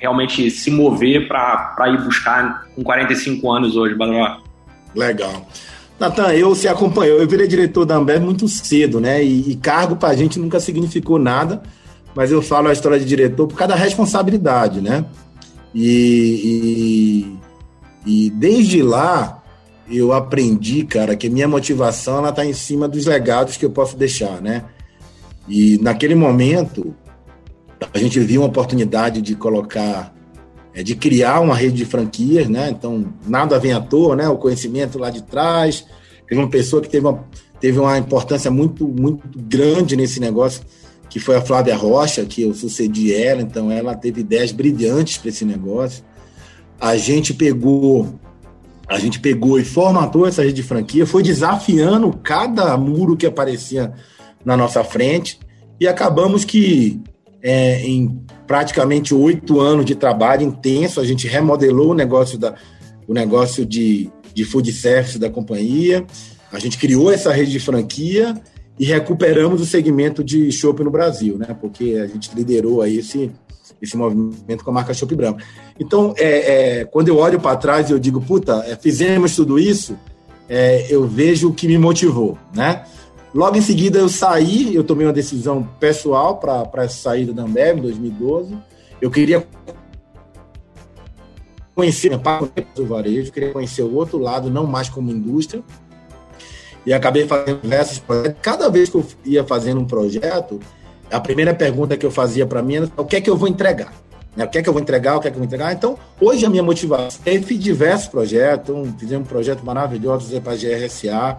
realmente 0.01 0.49
se 0.49 0.71
mover 0.71 1.27
para 1.27 1.87
ir 1.89 2.03
buscar 2.03 2.65
com 2.75 2.83
45 2.83 3.51
anos 3.51 3.75
hoje, 3.75 3.93
Badaló. 3.93 4.37
Legal. 4.95 5.47
Natan, 5.99 6.33
eu 6.33 6.55
se 6.55 6.67
acompanhou, 6.67 7.19
eu 7.19 7.27
virei 7.27 7.47
diretor 7.47 7.85
da 7.85 7.95
Ambev 7.95 8.23
muito 8.23 8.47
cedo, 8.47 8.99
né? 8.99 9.23
E, 9.23 9.51
e 9.51 9.55
cargo 9.55 9.95
para 9.95 10.09
a 10.09 10.15
gente 10.15 10.39
nunca 10.39 10.59
significou 10.59 11.19
nada, 11.19 11.61
mas 12.15 12.31
eu 12.31 12.41
falo 12.41 12.69
a 12.69 12.73
história 12.73 12.99
de 12.99 13.05
diretor 13.05 13.47
por 13.47 13.55
causa 13.55 13.75
da 13.75 13.79
responsabilidade, 13.79 14.81
né? 14.81 15.05
E, 15.75 17.37
e, 18.05 18.25
e 18.25 18.29
desde 18.31 18.81
lá 18.81 19.43
eu 19.87 20.11
aprendi, 20.11 20.83
cara, 20.83 21.15
que 21.15 21.29
minha 21.29 21.47
motivação 21.47 22.17
ela 22.17 22.31
tá 22.31 22.43
em 22.43 22.53
cima 22.53 22.87
dos 22.87 23.05
legados 23.05 23.55
que 23.55 23.65
eu 23.65 23.69
posso 23.69 23.95
deixar, 23.95 24.41
né? 24.41 24.63
E 25.47 25.77
naquele 25.79 26.15
momento 26.15 26.95
a 27.93 27.97
gente 27.97 28.19
viu 28.19 28.41
uma 28.41 28.47
oportunidade 28.47 29.21
de 29.21 29.35
colocar, 29.35 30.13
é, 30.73 30.83
de 30.83 30.95
criar 30.95 31.39
uma 31.39 31.55
rede 31.55 31.77
de 31.77 31.85
franquias, 31.85 32.47
né? 32.47 32.69
Então, 32.69 33.05
nada 33.27 33.59
vem 33.59 33.73
à 33.73 33.81
toa, 33.81 34.15
né? 34.15 34.27
O 34.29 34.37
conhecimento 34.37 34.99
lá 34.99 35.09
de 35.09 35.23
trás. 35.23 35.85
Teve 36.27 36.39
uma 36.39 36.49
pessoa 36.49 36.81
que 36.81 36.89
teve 36.89 37.07
uma, 37.07 37.25
teve 37.59 37.79
uma 37.79 37.97
importância 37.97 38.51
muito, 38.51 38.87
muito 38.87 39.27
grande 39.35 39.95
nesse 39.95 40.19
negócio, 40.19 40.61
que 41.09 41.19
foi 41.19 41.35
a 41.35 41.41
Flávia 41.41 41.75
Rocha, 41.75 42.25
que 42.25 42.43
eu 42.43 42.53
sucedi 42.53 43.13
ela, 43.13 43.41
então 43.41 43.71
ela 43.71 43.95
teve 43.95 44.21
ideias 44.21 44.51
brilhantes 44.51 45.17
para 45.17 45.29
esse 45.29 45.43
negócio. 45.43 46.03
A 46.79 46.95
gente 46.97 47.33
pegou 47.33 48.19
a 48.87 48.99
gente 48.99 49.21
pegou 49.21 49.57
e 49.57 49.63
formatou 49.63 50.27
essa 50.27 50.41
rede 50.41 50.55
de 50.55 50.63
franquia, 50.63 51.05
foi 51.05 51.23
desafiando 51.23 52.11
cada 52.21 52.75
muro 52.75 53.15
que 53.15 53.25
aparecia 53.25 53.93
na 54.43 54.57
nossa 54.57 54.83
frente 54.83 55.39
e 55.79 55.87
acabamos 55.87 56.43
que 56.43 57.01
é, 57.41 57.81
em 57.81 58.21
praticamente 58.45 59.13
oito 59.13 59.59
anos 59.59 59.85
de 59.85 59.95
trabalho 59.95 60.43
intenso, 60.43 60.99
a 60.99 61.05
gente 61.05 61.27
remodelou 61.27 61.91
o 61.91 61.93
negócio, 61.93 62.37
da, 62.37 62.55
o 63.07 63.13
negócio 63.13 63.65
de, 63.65 64.09
de 64.33 64.43
food 64.45 64.71
service 64.71 65.17
da 65.17 65.29
companhia, 65.29 66.05
a 66.51 66.59
gente 66.59 66.77
criou 66.77 67.11
essa 67.11 67.31
rede 67.31 67.51
de 67.51 67.59
franquia 67.59 68.35
e 68.77 68.85
recuperamos 68.85 69.61
o 69.61 69.65
segmento 69.65 70.23
de 70.23 70.51
shopping 70.51 70.83
no 70.83 70.91
Brasil, 70.91 71.37
né? 71.37 71.55
Porque 71.59 71.99
a 72.01 72.07
gente 72.07 72.31
liderou 72.35 72.81
aí 72.81 72.97
esse, 72.97 73.31
esse 73.81 73.95
movimento 73.95 74.63
com 74.63 74.71
a 74.71 74.73
marca 74.73 74.93
Shopping 74.93 75.15
Branco. 75.15 75.39
Então, 75.79 76.13
é, 76.17 76.79
é, 76.79 76.85
quando 76.85 77.07
eu 77.07 77.17
olho 77.17 77.39
para 77.39 77.55
trás 77.55 77.89
e 77.89 77.93
eu 77.93 77.99
digo, 77.99 78.21
puta, 78.21 78.63
é, 78.67 78.75
fizemos 78.75 79.35
tudo 79.35 79.57
isso, 79.57 79.97
é, 80.49 80.87
eu 80.89 81.07
vejo 81.07 81.49
o 81.49 81.53
que 81.53 81.67
me 81.67 81.77
motivou, 81.77 82.37
né? 82.53 82.83
Logo 83.33 83.55
em 83.55 83.61
seguida 83.61 83.97
eu 83.97 84.09
saí, 84.09 84.75
eu 84.75 84.83
tomei 84.83 85.07
uma 85.07 85.13
decisão 85.13 85.63
pessoal 85.79 86.37
para 86.37 86.83
essa 86.83 86.97
saída 86.97 87.31
da 87.31 87.43
Ambev 87.43 87.77
em 87.77 87.81
2012. 87.81 88.57
Eu 89.01 89.09
queria 89.09 89.47
conhecer 91.73 92.11
o 92.77 92.85
varejo, 92.85 93.31
queria 93.31 93.51
conhecer 93.51 93.83
o 93.83 93.95
outro 93.95 94.17
lado, 94.17 94.49
não 94.49 94.67
mais 94.67 94.89
como 94.89 95.09
indústria. 95.09 95.63
E 96.85 96.93
acabei 96.93 97.25
fazendo 97.25 97.61
diversos 97.61 97.99
projetos. 97.99 98.41
Cada 98.41 98.69
vez 98.69 98.89
que 98.89 98.95
eu 98.95 99.05
ia 99.23 99.43
fazendo 99.43 99.79
um 99.79 99.85
projeto, 99.85 100.59
a 101.09 101.19
primeira 101.19 101.53
pergunta 101.53 101.95
que 101.95 102.05
eu 102.05 102.11
fazia 102.11 102.45
para 102.45 102.61
mim 102.61 102.75
era 102.75 102.89
o 102.97 103.05
que 103.05 103.15
é 103.15 103.21
que 103.21 103.29
eu 103.29 103.37
vou 103.37 103.47
entregar? 103.47 103.93
Né? 104.35 104.45
O 104.45 104.49
que 104.49 104.57
é 104.57 104.61
que 104.63 104.67
eu 104.69 104.73
vou 104.73 104.81
entregar? 104.81 105.17
O 105.17 105.19
que 105.19 105.27
é 105.27 105.31
que 105.31 105.35
eu 105.35 105.39
vou 105.39 105.45
entregar? 105.45 105.73
Então, 105.73 105.97
hoje 106.19 106.45
a 106.45 106.49
minha 106.49 106.63
motivação 106.63 107.21
é 107.25 107.39
fiz 107.39 107.59
diversos 107.59 108.07
projetos. 108.07 108.75
Fizemos 108.97 109.25
um 109.25 109.29
projeto 109.29 109.63
maravilhoso 109.63 110.39
para 110.41 110.53
a 110.53 110.55
GRSA, 110.55 111.37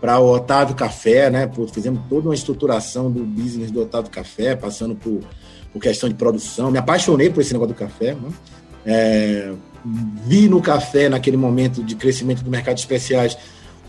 para 0.00 0.18
o 0.18 0.32
Otávio 0.32 0.74
Café, 0.74 1.30
né? 1.30 1.50
Fizemos 1.72 2.00
toda 2.08 2.28
uma 2.28 2.34
estruturação 2.34 3.10
do 3.10 3.24
business 3.24 3.70
do 3.70 3.82
Otávio 3.82 4.10
Café, 4.10 4.54
passando 4.54 4.94
por, 4.94 5.20
por 5.72 5.80
questão 5.80 6.08
de 6.08 6.14
produção. 6.14 6.70
Me 6.70 6.78
apaixonei 6.78 7.30
por 7.30 7.40
esse 7.40 7.52
negócio 7.52 7.74
do 7.74 7.78
café. 7.78 8.14
Né? 8.14 8.28
É, 8.84 9.52
vi 10.24 10.48
no 10.48 10.60
café, 10.60 11.08
naquele 11.08 11.36
momento 11.36 11.82
de 11.82 11.94
crescimento 11.94 12.42
do 12.42 12.50
mercado 12.50 12.74
de 12.74 12.80
especiais, 12.80 13.36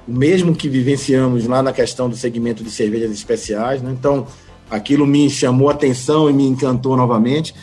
o 0.07 0.13
mesmo 0.13 0.55
que 0.55 0.69
vivenciamos 0.69 1.45
lá 1.45 1.61
na 1.61 1.73
questão 1.73 2.09
do 2.09 2.15
segmento 2.15 2.63
de 2.63 2.71
cervejas 2.71 3.11
especiais. 3.11 3.81
Né? 3.81 3.91
Então, 3.91 4.25
aquilo 4.69 5.05
me 5.05 5.29
chamou 5.29 5.69
atenção 5.69 6.29
e 6.29 6.33
me 6.33 6.47
encantou 6.47 6.95
novamente. 6.95 7.53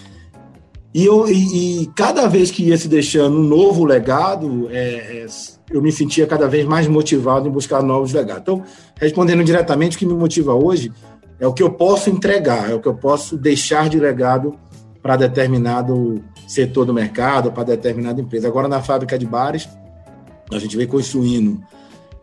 E, 0.93 1.07
eu, 1.07 1.29
e, 1.29 1.83
e, 1.83 1.87
cada 1.97 2.29
vez 2.29 2.53
que 2.53 2.65
ia 2.65 2.79
se 2.79 2.87
deixando 2.87 3.39
um 3.39 3.43
novo 3.43 3.85
legado, 3.85 4.69
é, 4.71 5.23
é, 5.23 5.27
eu 5.71 5.81
me 5.81 5.91
sentia 5.91 6.27
cada 6.27 6.47
vez 6.47 6.65
mais 6.67 6.87
motivado 6.87 7.49
em 7.49 7.51
buscar 7.51 7.83
novos 7.83 8.13
legados. 8.13 8.43
Então, 8.43 8.63
respondendo 8.97 9.43
diretamente, 9.43 9.97
o 9.97 9.99
que 9.99 10.07
me 10.07 10.15
motiva 10.15 10.55
hoje 10.55 10.93
é 11.41 11.47
o 11.47 11.53
que 11.53 11.63
eu 11.63 11.71
posso 11.71 12.11
entregar, 12.11 12.71
é 12.71 12.75
o 12.75 12.81
que 12.81 12.89
eu 12.89 12.95
posso 12.95 13.37
deixar 13.37 13.89
de 13.89 13.99
legado 13.99 14.55
para 15.03 15.17
determinado 15.17 16.23
setor 16.47 16.85
do 16.85 16.95
mercado, 16.95 17.51
para 17.53 17.65
determinada 17.65 18.21
empresa. 18.21 18.49
Agora, 18.49 18.69
na 18.69 18.83
fábrica 18.83 19.19
de 19.19 19.27
bares, 19.27 19.69
a 20.53 20.59
gente 20.59 20.77
vem 20.77 20.87
construindo 20.87 21.61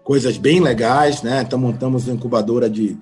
coisas 0.03 0.37
bem 0.37 0.59
legais, 0.59 1.21
né? 1.21 1.41
Então, 1.41 1.59
montamos 1.59 2.07
uma 2.07 2.15
incubadora 2.15 2.69
de, 2.69 2.97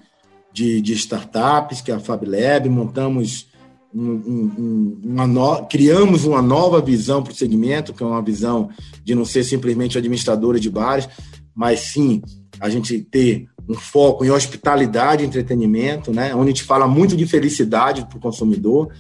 de, 0.51 0.81
de 0.81 0.93
startups, 0.93 1.81
que 1.81 1.91
é 1.91 1.96
a 1.96 2.00
FabLab, 2.00 2.67
montamos 2.69 3.49
um, 3.93 4.12
um, 4.12 5.01
uma 5.03 5.27
no... 5.27 5.65
criamos 5.65 6.25
uma 6.25 6.41
nova 6.41 6.81
visão 6.81 7.24
para 7.24 7.34
o 7.34 7.36
segmento, 7.36 7.93
que 7.93 8.03
é 8.03 8.05
uma 8.05 8.22
visão 8.22 8.69
de 9.03 9.15
não 9.15 9.25
ser 9.25 9.43
simplesmente 9.43 9.98
administradora 9.98 10.60
de 10.60 10.69
bares, 10.69 11.10
mas 11.55 11.79
sim 11.79 12.22
a 12.60 12.69
gente 12.69 13.00
ter 13.00 13.48
um 13.67 13.75
foco 13.75 14.25
em 14.25 14.31
hospitalidade 14.31 15.24
e 15.24 15.27
entretenimento, 15.27 16.12
né? 16.12 16.34
onde 16.34 16.46
a 16.46 16.53
gente 16.53 16.63
fala 16.63 16.88
muito 16.88 17.15
de 17.15 17.25
felicidade 17.25 18.05
para 18.08 18.17
o 18.17 18.22
consumidor. 18.22 18.91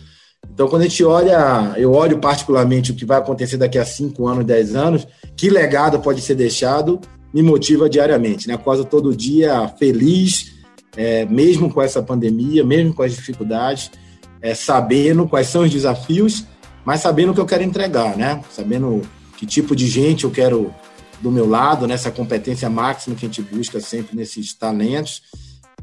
Então, 0.51 0.67
quando 0.67 0.83
a 0.83 0.85
gente 0.85 1.03
olha, 1.03 1.73
eu 1.77 1.91
olho 1.91 2.19
particularmente 2.19 2.91
o 2.91 2.95
que 2.95 3.05
vai 3.05 3.17
acontecer 3.17 3.57
daqui 3.57 3.77
a 3.77 3.85
5 3.85 4.27
anos, 4.27 4.45
10 4.45 4.75
anos, 4.75 5.07
que 5.35 5.49
legado 5.49 5.99
pode 5.99 6.21
ser 6.21 6.35
deixado, 6.35 6.99
me 7.33 7.41
motiva 7.41 7.89
diariamente, 7.89 8.47
né? 8.47 8.57
Quase 8.57 8.85
todo 8.85 9.15
dia 9.15 9.67
feliz, 9.77 10.53
é, 10.95 11.25
mesmo 11.25 11.71
com 11.71 11.81
essa 11.81 12.01
pandemia, 12.01 12.63
mesmo 12.63 12.93
com 12.93 13.03
as 13.03 13.13
dificuldades, 13.13 13.91
é, 14.41 14.53
sabendo 14.53 15.27
quais 15.27 15.47
são 15.47 15.63
os 15.63 15.71
desafios, 15.71 16.45
mas 16.85 17.01
sabendo 17.01 17.31
o 17.31 17.35
que 17.35 17.41
eu 17.41 17.45
quero 17.45 17.63
entregar, 17.63 18.15
né? 18.15 18.41
Sabendo 18.51 19.01
que 19.37 19.45
tipo 19.45 19.75
de 19.75 19.87
gente 19.87 20.23
eu 20.23 20.31
quero 20.31 20.73
do 21.21 21.31
meu 21.31 21.47
lado, 21.47 21.87
nessa 21.87 22.09
competência 22.09 22.69
máxima 22.69 23.15
que 23.15 23.25
a 23.25 23.29
gente 23.29 23.41
busca 23.41 23.79
sempre 23.79 24.15
nesses 24.15 24.53
talentos, 24.53 25.21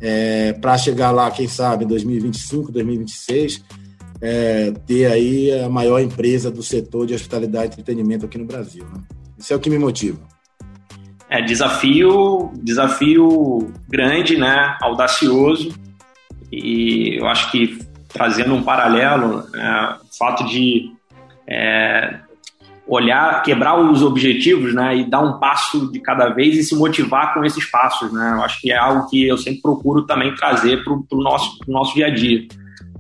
é, 0.01 0.53
para 0.55 0.77
chegar 0.79 1.11
lá, 1.11 1.31
quem 1.31 1.49
sabe, 1.49 1.85
em 1.85 1.89
2025, 1.89 2.73
2026, 2.73 3.63
é, 4.21 4.73
ter 4.87 5.07
aí 5.07 5.53
a 5.61 5.69
maior 5.69 6.01
empresa 6.01 6.51
do 6.51 6.63
setor 6.63 7.07
de 7.07 7.15
hospitalidade 7.15 7.67
e 7.67 7.73
entretenimento 7.73 8.27
aqui 8.27 8.39
no 8.39 8.47
Brasil. 8.47 8.85
Né? 8.85 9.01
Isso 9.39 9.53
é 9.53 9.57
o 9.57 9.61
que 9.61 9.71
me 9.71 9.79
motiva. 9.79 10.19
É 11.29 11.43
desafio, 11.43 12.51
desafio 12.63 13.73
grande, 13.89 14.37
né? 14.37 14.77
Audacioso. 14.81 15.75
E 16.53 17.19
eu 17.19 17.27
acho 17.27 17.51
que 17.51 17.79
trazendo 18.17 18.55
um 18.55 18.63
paralelo, 18.63 19.47
é, 19.55 19.95
o 20.03 20.19
fato 20.19 20.45
de 20.45 20.91
é, 21.47 22.19
olhar, 22.87 23.43
quebrar 23.43 23.79
os 23.79 24.03
objetivos, 24.03 24.75
né, 24.75 24.97
e 24.97 25.05
dar 25.05 25.21
um 25.21 25.39
passo 25.39 25.91
de 25.93 26.01
cada 26.01 26.31
vez 26.31 26.57
e 26.57 26.63
se 26.63 26.75
motivar 26.77 27.35
com 27.35 27.45
esses 27.45 27.69
passos, 27.71 28.13
né. 28.13 28.33
Eu 28.37 28.43
acho 28.43 28.61
que 28.61 28.73
é 28.73 28.79
algo 28.79 29.09
que 29.09 29.27
eu 29.27 29.37
sempre 29.37 29.61
procuro 29.61 30.07
também 30.07 30.35
trazer 30.35 30.83
para 30.83 30.93
o 30.93 31.23
nosso, 31.23 31.59
pro 31.59 31.73
nosso 31.73 31.95
dia 31.95 32.07
a 32.07 32.11
dia. 32.15 32.47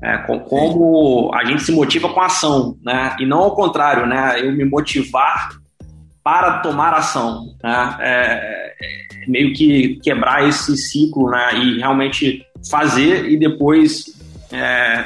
É, 0.03 0.19
como 0.19 1.31
a 1.35 1.45
gente 1.45 1.63
se 1.63 1.73
motiva 1.73 2.11
com 2.11 2.21
a 2.21 2.27
ação, 2.27 2.77
né, 2.85 3.17
e 3.19 3.25
não 3.25 3.39
ao 3.39 3.55
contrário, 3.55 4.07
né, 4.07 4.41
eu 4.41 4.53
me 4.53 4.65
motivar 4.65 5.51
para 6.23 6.59
tomar 6.59 6.93
ação, 6.93 7.47
né, 7.63 7.97
é, 8.01 8.75
é 9.23 9.27
meio 9.27 9.55
que 9.55 9.99
quebrar 10.03 10.47
esse 10.47 10.77
ciclo, 10.77 11.31
né, 11.31 11.55
e 11.55 11.79
realmente 11.79 12.45
fazer 12.69 13.31
e 13.31 13.39
depois 13.39 14.16
é, 14.53 15.05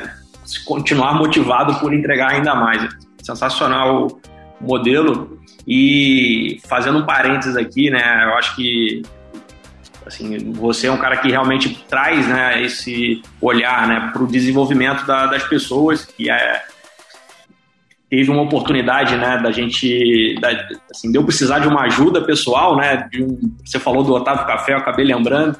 continuar 0.64 1.14
motivado 1.14 1.78
por 1.80 1.92
entregar 1.92 2.32
ainda 2.32 2.54
mais. 2.54 2.88
Sensacional 3.22 4.06
o 4.06 4.20
modelo. 4.60 5.38
E 5.66 6.60
fazendo 6.66 6.98
um 6.98 7.06
parênteses 7.06 7.56
aqui, 7.56 7.90
né, 7.90 8.24
eu 8.24 8.34
acho 8.34 8.56
que 8.56 9.02
assim, 10.06 10.52
você 10.52 10.88
é 10.88 10.92
um 10.92 10.98
cara 10.98 11.16
que 11.18 11.30
realmente 11.30 11.84
traz 11.88 12.26
né, 12.26 12.62
esse 12.62 13.22
olhar 13.40 13.86
né, 13.86 14.10
para 14.12 14.22
o 14.22 14.26
desenvolvimento 14.26 15.06
da, 15.06 15.26
das 15.26 15.44
pessoas, 15.44 16.04
que 16.04 16.30
é, 16.30 16.62
teve 18.08 18.30
uma 18.30 18.42
oportunidade 18.42 19.16
né, 19.16 19.38
da 19.38 19.52
gente, 19.52 20.34
da, 20.40 20.50
assim, 20.90 21.12
de 21.12 21.16
eu 21.16 21.24
precisar 21.24 21.60
de 21.60 21.68
uma 21.68 21.82
ajuda 21.82 22.22
pessoal, 22.22 22.76
né, 22.76 23.08
um, 23.14 23.54
você 23.64 23.78
falou 23.78 24.02
do 24.02 24.12
Otávio 24.12 24.46
Café, 24.46 24.72
eu 24.72 24.78
acabei 24.78 25.04
lembrando, 25.04 25.56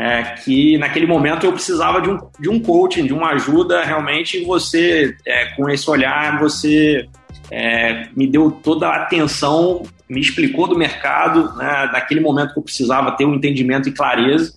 é, 0.00 0.22
que 0.42 0.78
naquele 0.78 1.06
momento 1.06 1.44
eu 1.44 1.52
precisava 1.52 2.00
de 2.00 2.08
um, 2.08 2.18
de 2.40 2.48
um 2.48 2.58
coaching, 2.58 3.04
de 3.04 3.12
uma 3.12 3.32
ajuda 3.32 3.84
realmente. 3.84 4.42
Você, 4.46 5.14
é, 5.26 5.54
com 5.54 5.68
esse 5.68 5.90
olhar, 5.90 6.40
você 6.40 7.06
é, 7.50 8.08
me 8.16 8.26
deu 8.26 8.50
toda 8.50 8.88
a 8.88 9.02
atenção, 9.02 9.82
me 10.08 10.18
explicou 10.18 10.66
do 10.66 10.78
mercado, 10.78 11.54
né, 11.54 11.90
naquele 11.92 12.20
momento 12.20 12.54
que 12.54 12.58
eu 12.58 12.62
precisava 12.62 13.12
ter 13.12 13.26
um 13.26 13.34
entendimento 13.34 13.90
e 13.90 13.92
clareza, 13.92 14.54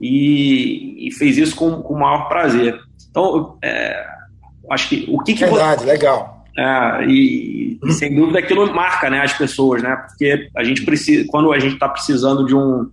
e, 0.00 1.06
e 1.06 1.12
fez 1.12 1.38
isso 1.38 1.54
com, 1.54 1.80
com 1.80 1.94
o 1.94 2.00
maior 2.00 2.28
prazer. 2.28 2.76
Então, 3.08 3.56
é, 3.62 4.04
acho 4.68 4.88
que 4.88 5.06
o 5.08 5.20
que, 5.20 5.34
que 5.34 5.44
Verdade, 5.44 5.82
você... 5.82 5.92
legal. 5.92 6.44
É, 6.58 7.04
e, 7.06 7.78
e, 7.84 7.92
sem 7.92 8.12
dúvida 8.12 8.40
aquilo 8.40 8.74
marca 8.74 9.08
né, 9.08 9.20
as 9.20 9.32
pessoas, 9.32 9.80
né? 9.80 9.94
Porque 10.08 10.48
a 10.56 10.64
gente 10.64 10.84
precisa, 10.84 11.24
quando 11.28 11.52
a 11.52 11.58
gente 11.60 11.74
está 11.74 11.88
precisando 11.88 12.44
de 12.44 12.54
um, 12.54 12.90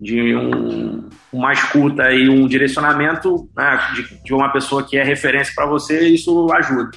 de 0.00 0.34
um, 0.34 1.08
uma 1.32 1.52
escuta 1.52 2.12
e 2.12 2.28
um 2.28 2.46
direcionamento 2.46 3.48
né, 3.56 3.80
de, 3.94 4.22
de, 4.24 4.34
uma 4.34 4.50
pessoa 4.52 4.82
que 4.82 4.96
é 4.96 5.04
referência 5.04 5.52
para 5.54 5.66
você, 5.66 6.08
isso 6.08 6.46
ajuda. 6.52 6.90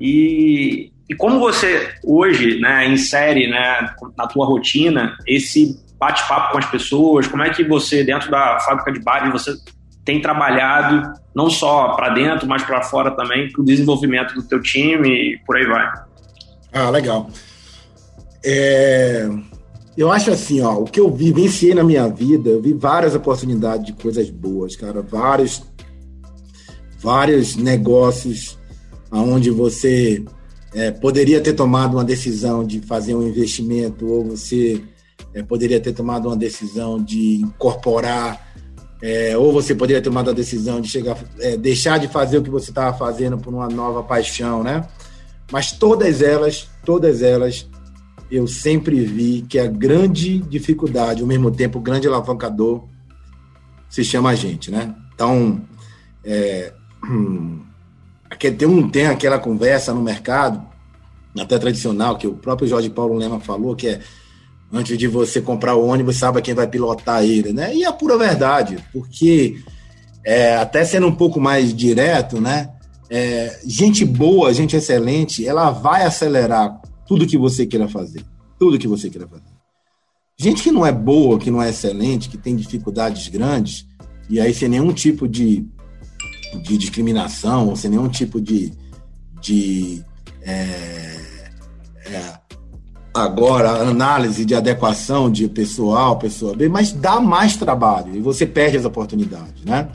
E, 0.00 0.92
e 1.08 1.14
como 1.14 1.40
você 1.40 1.92
hoje 2.04 2.60
né, 2.60 2.88
insere 2.88 3.48
né, 3.48 3.94
na 4.16 4.26
tua 4.26 4.46
rotina 4.46 5.16
esse 5.26 5.76
bate-papo 5.98 6.52
com 6.52 6.58
as 6.58 6.66
pessoas, 6.66 7.26
como 7.26 7.42
é 7.42 7.50
que 7.50 7.64
você, 7.64 8.04
dentro 8.04 8.30
da 8.30 8.60
fábrica 8.60 8.92
de 8.92 9.00
bares, 9.00 9.32
você 9.32 9.52
tem 10.04 10.22
trabalhado 10.22 11.12
não 11.34 11.50
só 11.50 11.88
para 11.88 12.10
dentro, 12.10 12.46
mas 12.48 12.62
para 12.62 12.82
fora 12.82 13.10
também, 13.10 13.50
para 13.50 13.60
o 13.60 13.64
desenvolvimento 13.64 14.34
do 14.34 14.42
teu 14.42 14.62
time 14.62 15.08
e 15.08 15.38
por 15.44 15.56
aí 15.56 15.66
vai. 15.66 15.92
Ah, 16.72 16.90
legal. 16.90 17.28
É, 18.44 19.28
eu 20.00 20.12
acho 20.12 20.30
assim, 20.30 20.60
ó, 20.60 20.74
o 20.78 20.84
que 20.84 21.00
eu 21.00 21.12
vivenciei 21.12 21.74
na 21.74 21.82
minha 21.82 22.06
vida, 22.06 22.50
eu 22.50 22.62
vi 22.62 22.72
várias 22.72 23.16
oportunidades 23.16 23.84
de 23.84 23.92
coisas 23.92 24.30
boas, 24.30 24.76
cara, 24.76 25.02
vários, 25.02 25.62
vários 27.00 27.56
negócios 27.56 28.56
onde 29.10 29.50
você 29.50 30.24
é, 30.72 30.92
poderia 30.92 31.40
ter 31.40 31.54
tomado 31.54 31.94
uma 31.94 32.04
decisão 32.04 32.64
de 32.64 32.80
fazer 32.80 33.16
um 33.16 33.26
investimento 33.26 34.06
ou 34.06 34.24
você 34.24 34.80
é, 35.34 35.42
poderia 35.42 35.80
ter 35.80 35.92
tomado 35.92 36.28
uma 36.28 36.36
decisão 36.36 37.02
de 37.02 37.40
incorporar 37.40 38.46
é, 39.02 39.36
ou 39.36 39.52
você 39.52 39.74
poderia 39.74 40.00
ter 40.00 40.10
tomado 40.10 40.30
a 40.30 40.32
decisão 40.32 40.80
de 40.80 40.88
chegar, 40.88 41.16
é, 41.40 41.56
deixar 41.56 41.98
de 41.98 42.06
fazer 42.06 42.38
o 42.38 42.42
que 42.42 42.50
você 42.50 42.70
estava 42.70 42.96
fazendo 42.96 43.36
por 43.36 43.52
uma 43.52 43.68
nova 43.68 44.04
paixão, 44.04 44.62
né? 44.62 44.86
Mas 45.50 45.72
todas 45.72 46.22
elas, 46.22 46.68
todas 46.84 47.20
elas 47.22 47.66
eu 48.30 48.46
sempre 48.46 49.04
vi 49.04 49.42
que 49.48 49.58
a 49.58 49.66
grande 49.66 50.38
dificuldade, 50.38 51.22
ao 51.22 51.26
mesmo 51.26 51.50
tempo, 51.50 51.78
o 51.78 51.82
grande 51.82 52.06
alavancador, 52.06 52.84
se 53.88 54.04
chama 54.04 54.30
a 54.30 54.34
gente, 54.34 54.70
né? 54.70 54.94
Então, 55.14 55.60
é, 56.24 56.72
tem, 58.58 58.68
um, 58.68 58.88
tem 58.88 59.06
aquela 59.06 59.38
conversa 59.38 59.94
no 59.94 60.02
mercado, 60.02 60.62
até 61.38 61.58
tradicional, 61.58 62.18
que 62.18 62.26
o 62.26 62.34
próprio 62.34 62.68
Jorge 62.68 62.90
Paulo 62.90 63.16
Lema 63.16 63.40
falou, 63.40 63.74
que 63.74 63.88
é 63.88 64.00
antes 64.72 64.98
de 64.98 65.06
você 65.06 65.40
comprar 65.40 65.74
o 65.74 65.86
ônibus, 65.86 66.16
sabe 66.16 66.42
quem 66.42 66.54
vai 66.54 66.66
pilotar 66.66 67.24
ele, 67.24 67.52
né? 67.52 67.74
E 67.74 67.84
é 67.84 67.86
a 67.86 67.92
pura 67.92 68.18
verdade, 68.18 68.76
porque 68.92 69.56
é, 70.24 70.56
até 70.56 70.84
sendo 70.84 71.06
um 71.06 71.14
pouco 71.14 71.40
mais 71.40 71.74
direto, 71.74 72.40
né? 72.40 72.68
É, 73.08 73.60
gente 73.64 74.04
boa, 74.04 74.52
gente 74.52 74.76
excelente, 74.76 75.46
ela 75.46 75.70
vai 75.70 76.04
acelerar 76.04 76.78
tudo 77.08 77.26
que 77.26 77.38
você 77.38 77.66
queira 77.66 77.88
fazer. 77.88 78.22
Tudo 78.58 78.78
que 78.78 78.86
você 78.86 79.08
queira 79.08 79.26
fazer. 79.26 79.42
Gente 80.36 80.62
que 80.62 80.70
não 80.70 80.86
é 80.86 80.92
boa, 80.92 81.38
que 81.38 81.50
não 81.50 81.60
é 81.60 81.70
excelente, 81.70 82.28
que 82.28 82.36
tem 82.36 82.54
dificuldades 82.54 83.26
grandes, 83.26 83.86
e 84.30 84.38
aí 84.38 84.54
sem 84.54 84.68
nenhum 84.68 84.92
tipo 84.92 85.26
de, 85.26 85.66
de 86.62 86.76
discriminação, 86.76 87.74
sem 87.74 87.90
nenhum 87.90 88.08
tipo 88.08 88.40
de, 88.40 88.72
de 89.40 90.04
é, 90.42 91.40
é, 92.06 92.38
agora 93.12 93.82
análise 93.82 94.44
de 94.44 94.54
adequação 94.54 95.28
de 95.28 95.48
pessoal, 95.48 96.18
pessoa 96.18 96.54
B, 96.54 96.68
mas 96.68 96.92
dá 96.92 97.20
mais 97.20 97.56
trabalho 97.56 98.14
e 98.14 98.20
você 98.20 98.46
perde 98.46 98.76
as 98.76 98.84
oportunidades, 98.84 99.64
né? 99.64 99.88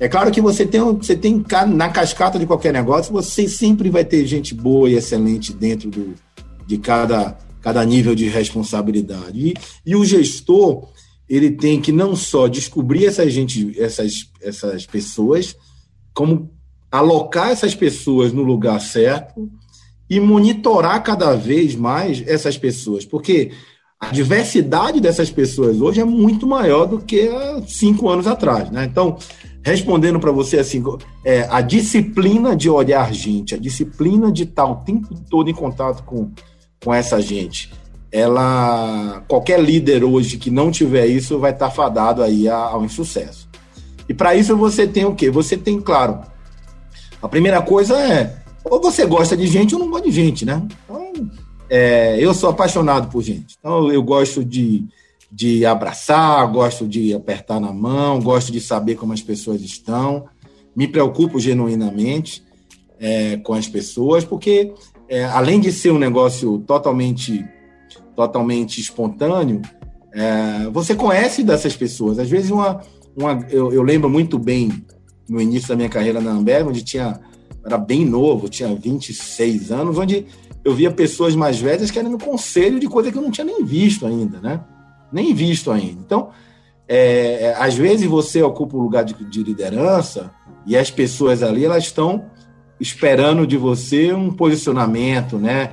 É 0.00 0.08
claro 0.08 0.30
que 0.30 0.40
você 0.40 0.64
tem, 0.64 0.80
você 0.80 1.14
tem 1.14 1.44
na 1.68 1.88
cascata 1.90 2.38
de 2.38 2.46
qualquer 2.46 2.72
negócio, 2.72 3.12
você 3.12 3.46
sempre 3.46 3.90
vai 3.90 4.04
ter 4.04 4.26
gente 4.26 4.54
boa 4.54 4.88
e 4.88 4.94
excelente 4.94 5.52
dentro 5.52 5.90
do, 5.90 6.14
de 6.66 6.78
cada, 6.78 7.38
cada 7.60 7.84
nível 7.84 8.14
de 8.14 8.28
responsabilidade. 8.28 9.48
E, 9.48 9.54
e 9.84 9.96
o 9.96 10.04
gestor, 10.04 10.88
ele 11.28 11.50
tem 11.50 11.80
que 11.80 11.92
não 11.92 12.14
só 12.14 12.48
descobrir 12.48 13.06
essas, 13.06 13.32
gente, 13.32 13.78
essas, 13.80 14.30
essas 14.40 14.86
pessoas, 14.86 15.56
como 16.12 16.50
alocar 16.90 17.50
essas 17.50 17.74
pessoas 17.74 18.32
no 18.32 18.42
lugar 18.42 18.80
certo 18.80 19.50
e 20.10 20.20
monitorar 20.20 21.02
cada 21.02 21.34
vez 21.34 21.74
mais 21.74 22.22
essas 22.26 22.58
pessoas, 22.58 23.06
porque 23.06 23.50
a 23.98 24.10
diversidade 24.10 25.00
dessas 25.00 25.30
pessoas 25.30 25.80
hoje 25.80 26.00
é 26.00 26.04
muito 26.04 26.44
maior 26.46 26.86
do 26.86 26.98
que 26.98 27.28
há 27.28 27.62
cinco 27.66 28.08
anos 28.08 28.26
atrás. 28.26 28.68
Né? 28.68 28.84
Então, 28.84 29.16
respondendo 29.64 30.18
para 30.18 30.32
você 30.32 30.58
assim, 30.58 30.82
é, 31.24 31.46
a 31.48 31.60
disciplina 31.60 32.56
de 32.56 32.68
olhar 32.68 33.14
gente, 33.14 33.54
a 33.54 33.58
disciplina 33.58 34.30
de 34.30 34.42
estar 34.42 34.66
o 34.66 34.76
tempo 34.84 35.14
todo 35.30 35.48
em 35.48 35.54
contato 35.54 36.02
com, 36.02 36.32
com 36.84 36.92
essa 36.92 37.20
gente, 37.20 37.72
ela 38.10 39.24
qualquer 39.28 39.60
líder 39.60 40.04
hoje 40.04 40.36
que 40.36 40.50
não 40.50 40.70
tiver 40.70 41.06
isso 41.06 41.38
vai 41.38 41.52
estar 41.52 41.70
fadado 41.70 42.22
aí 42.22 42.48
ao 42.48 42.84
insucesso. 42.84 43.48
E 44.08 44.14
para 44.14 44.34
isso 44.34 44.56
você 44.56 44.86
tem 44.86 45.04
o 45.04 45.14
quê? 45.14 45.30
Você 45.30 45.56
tem, 45.56 45.80
claro, 45.80 46.20
a 47.20 47.28
primeira 47.28 47.62
coisa 47.62 47.98
é 47.98 48.42
ou 48.64 48.80
você 48.80 49.06
gosta 49.06 49.36
de 49.36 49.46
gente 49.46 49.74
ou 49.74 49.80
não 49.80 49.90
gosta 49.90 50.06
de 50.06 50.12
gente, 50.12 50.44
né? 50.44 50.62
Então, 50.84 51.12
é, 51.68 52.16
eu 52.20 52.32
sou 52.34 52.50
apaixonado 52.50 53.08
por 53.08 53.22
gente. 53.22 53.56
Então 53.58 53.90
eu 53.90 54.02
gosto 54.02 54.44
de 54.44 54.86
de 55.34 55.64
abraçar, 55.64 56.46
gosto 56.52 56.86
de 56.86 57.14
apertar 57.14 57.58
na 57.58 57.72
mão, 57.72 58.20
gosto 58.20 58.52
de 58.52 58.60
saber 58.60 58.96
como 58.96 59.14
as 59.14 59.22
pessoas 59.22 59.62
estão, 59.62 60.26
me 60.76 60.86
preocupo 60.86 61.40
genuinamente 61.40 62.44
é, 63.00 63.38
com 63.38 63.54
as 63.54 63.66
pessoas, 63.66 64.26
porque 64.26 64.74
é, 65.12 65.24
além 65.26 65.60
de 65.60 65.70
ser 65.70 65.90
um 65.90 65.98
negócio 65.98 66.60
totalmente, 66.60 67.44
totalmente 68.16 68.80
espontâneo, 68.80 69.60
é, 70.10 70.70
você 70.72 70.94
conhece 70.94 71.44
dessas 71.44 71.76
pessoas. 71.76 72.18
Às 72.18 72.30
vezes, 72.30 72.50
uma, 72.50 72.80
uma 73.14 73.44
eu, 73.50 73.70
eu, 73.70 73.82
lembro 73.82 74.08
muito 74.08 74.38
bem 74.38 74.82
no 75.28 75.38
início 75.38 75.68
da 75.68 75.76
minha 75.76 75.90
carreira 75.90 76.18
na 76.18 76.30
Amber, 76.30 76.66
onde 76.66 76.82
tinha 76.82 77.20
era 77.62 77.76
bem 77.76 78.06
novo, 78.06 78.48
tinha 78.48 78.74
26 78.74 79.70
anos, 79.70 79.98
onde 79.98 80.24
eu 80.64 80.74
via 80.74 80.90
pessoas 80.90 81.36
mais 81.36 81.60
velhas 81.60 81.90
querendo 81.90 82.16
conselho 82.16 82.80
de 82.80 82.88
coisa 82.88 83.12
que 83.12 83.18
eu 83.18 83.22
não 83.22 83.30
tinha 83.30 83.44
nem 83.44 83.62
visto 83.62 84.06
ainda, 84.06 84.40
né? 84.40 84.64
nem 85.12 85.34
visto 85.34 85.70
ainda. 85.70 86.00
Então, 86.00 86.30
é, 86.88 87.44
é, 87.44 87.54
às 87.58 87.74
vezes 87.74 88.06
você 88.06 88.42
ocupa 88.42 88.78
um 88.78 88.80
lugar 88.80 89.04
de, 89.04 89.12
de, 89.12 89.42
liderança 89.42 90.32
e 90.66 90.74
as 90.74 90.90
pessoas 90.90 91.42
ali 91.42 91.66
elas 91.66 91.84
estão 91.84 92.24
esperando 92.82 93.46
de 93.46 93.56
você 93.56 94.12
um 94.12 94.30
posicionamento, 94.30 95.38
né? 95.38 95.70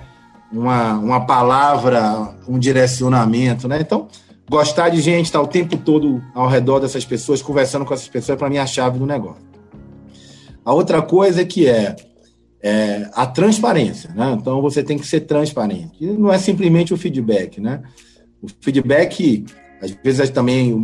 Uma, 0.51 0.93
uma 0.93 1.25
palavra, 1.25 2.35
um 2.47 2.57
direcionamento, 2.57 3.67
né? 3.67 3.79
Então, 3.81 4.07
gostar 4.49 4.89
de 4.89 5.01
gente, 5.01 5.25
estar 5.25 5.41
o 5.41 5.47
tempo 5.47 5.75
todo 5.77 6.23
ao 6.33 6.47
redor 6.47 6.79
dessas 6.79 7.03
pessoas, 7.03 7.41
conversando 7.41 7.83
com 7.83 7.93
essas 7.93 8.07
pessoas, 8.07 8.37
para 8.37 8.49
mim 8.49 8.55
é 8.57 8.61
a 8.61 8.65
chave 8.65 8.97
do 8.97 9.05
negócio. 9.05 9.43
A 10.63 10.73
outra 10.73 11.01
coisa 11.01 11.43
que 11.43 11.67
é, 11.67 11.95
é 12.61 13.09
a 13.13 13.25
transparência, 13.25 14.11
né? 14.15 14.37
Então, 14.39 14.61
você 14.61 14.83
tem 14.83 14.97
que 14.97 15.05
ser 15.05 15.21
transparente. 15.21 15.91
E 15.99 16.05
não 16.05 16.31
é 16.31 16.37
simplesmente 16.37 16.93
o 16.93 16.97
feedback, 16.97 17.59
né? 17.59 17.81
o 18.41 18.47
feedback, 18.61 19.45
às 19.81 19.91
vezes 19.91 20.29
também 20.29 20.81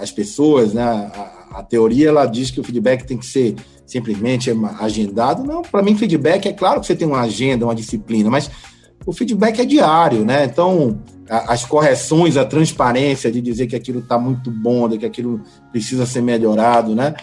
as 0.00 0.10
pessoas, 0.10 0.74
né, 0.74 1.10
a, 1.56 1.62
teoria 1.62 2.08
ela 2.08 2.26
diz 2.26 2.50
que 2.50 2.60
o 2.60 2.64
feedback 2.64 3.04
tem 3.04 3.16
que 3.16 3.26
ser 3.26 3.54
simplesmente 3.86 4.50
agendado. 4.80 5.44
Não, 5.44 5.62
para 5.62 5.82
mim 5.82 5.96
feedback 5.96 6.46
é 6.46 6.52
claro 6.52 6.80
que 6.80 6.86
você 6.86 6.96
tem 6.96 7.06
uma 7.06 7.20
agenda, 7.20 7.64
uma 7.64 7.74
disciplina, 7.74 8.30
mas 8.30 8.50
o 9.04 9.12
feedback 9.12 9.60
é 9.60 9.64
diário, 9.64 10.24
né? 10.24 10.44
Então, 10.44 10.98
a, 11.30 11.52
as 11.52 11.64
correções, 11.64 12.36
a 12.36 12.44
transparência 12.44 13.30
de 13.30 13.40
dizer 13.40 13.66
que 13.66 13.76
aquilo 13.76 14.00
está 14.00 14.18
muito 14.18 14.50
bom, 14.50 14.88
de 14.88 14.98
que 14.98 15.06
aquilo 15.06 15.40
precisa 15.70 16.04
ser 16.06 16.20
melhorado, 16.20 16.94
né? 16.94 17.14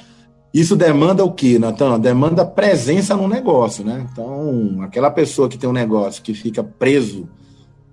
Isso 0.54 0.76
demanda 0.76 1.26
o 1.26 1.32
quê, 1.32 1.58
Natan? 1.58 2.00
Demanda 2.00 2.46
presença 2.46 3.16
no 3.16 3.28
negócio, 3.28 3.84
né? 3.84 4.08
Então, 4.12 4.82
aquela 4.82 5.10
pessoa 5.10 5.50
que 5.50 5.58
tem 5.58 5.70
um 5.70 5.74
negócio 5.74 6.22
que 6.22 6.34
fica 6.34 6.64
preso 6.64 7.28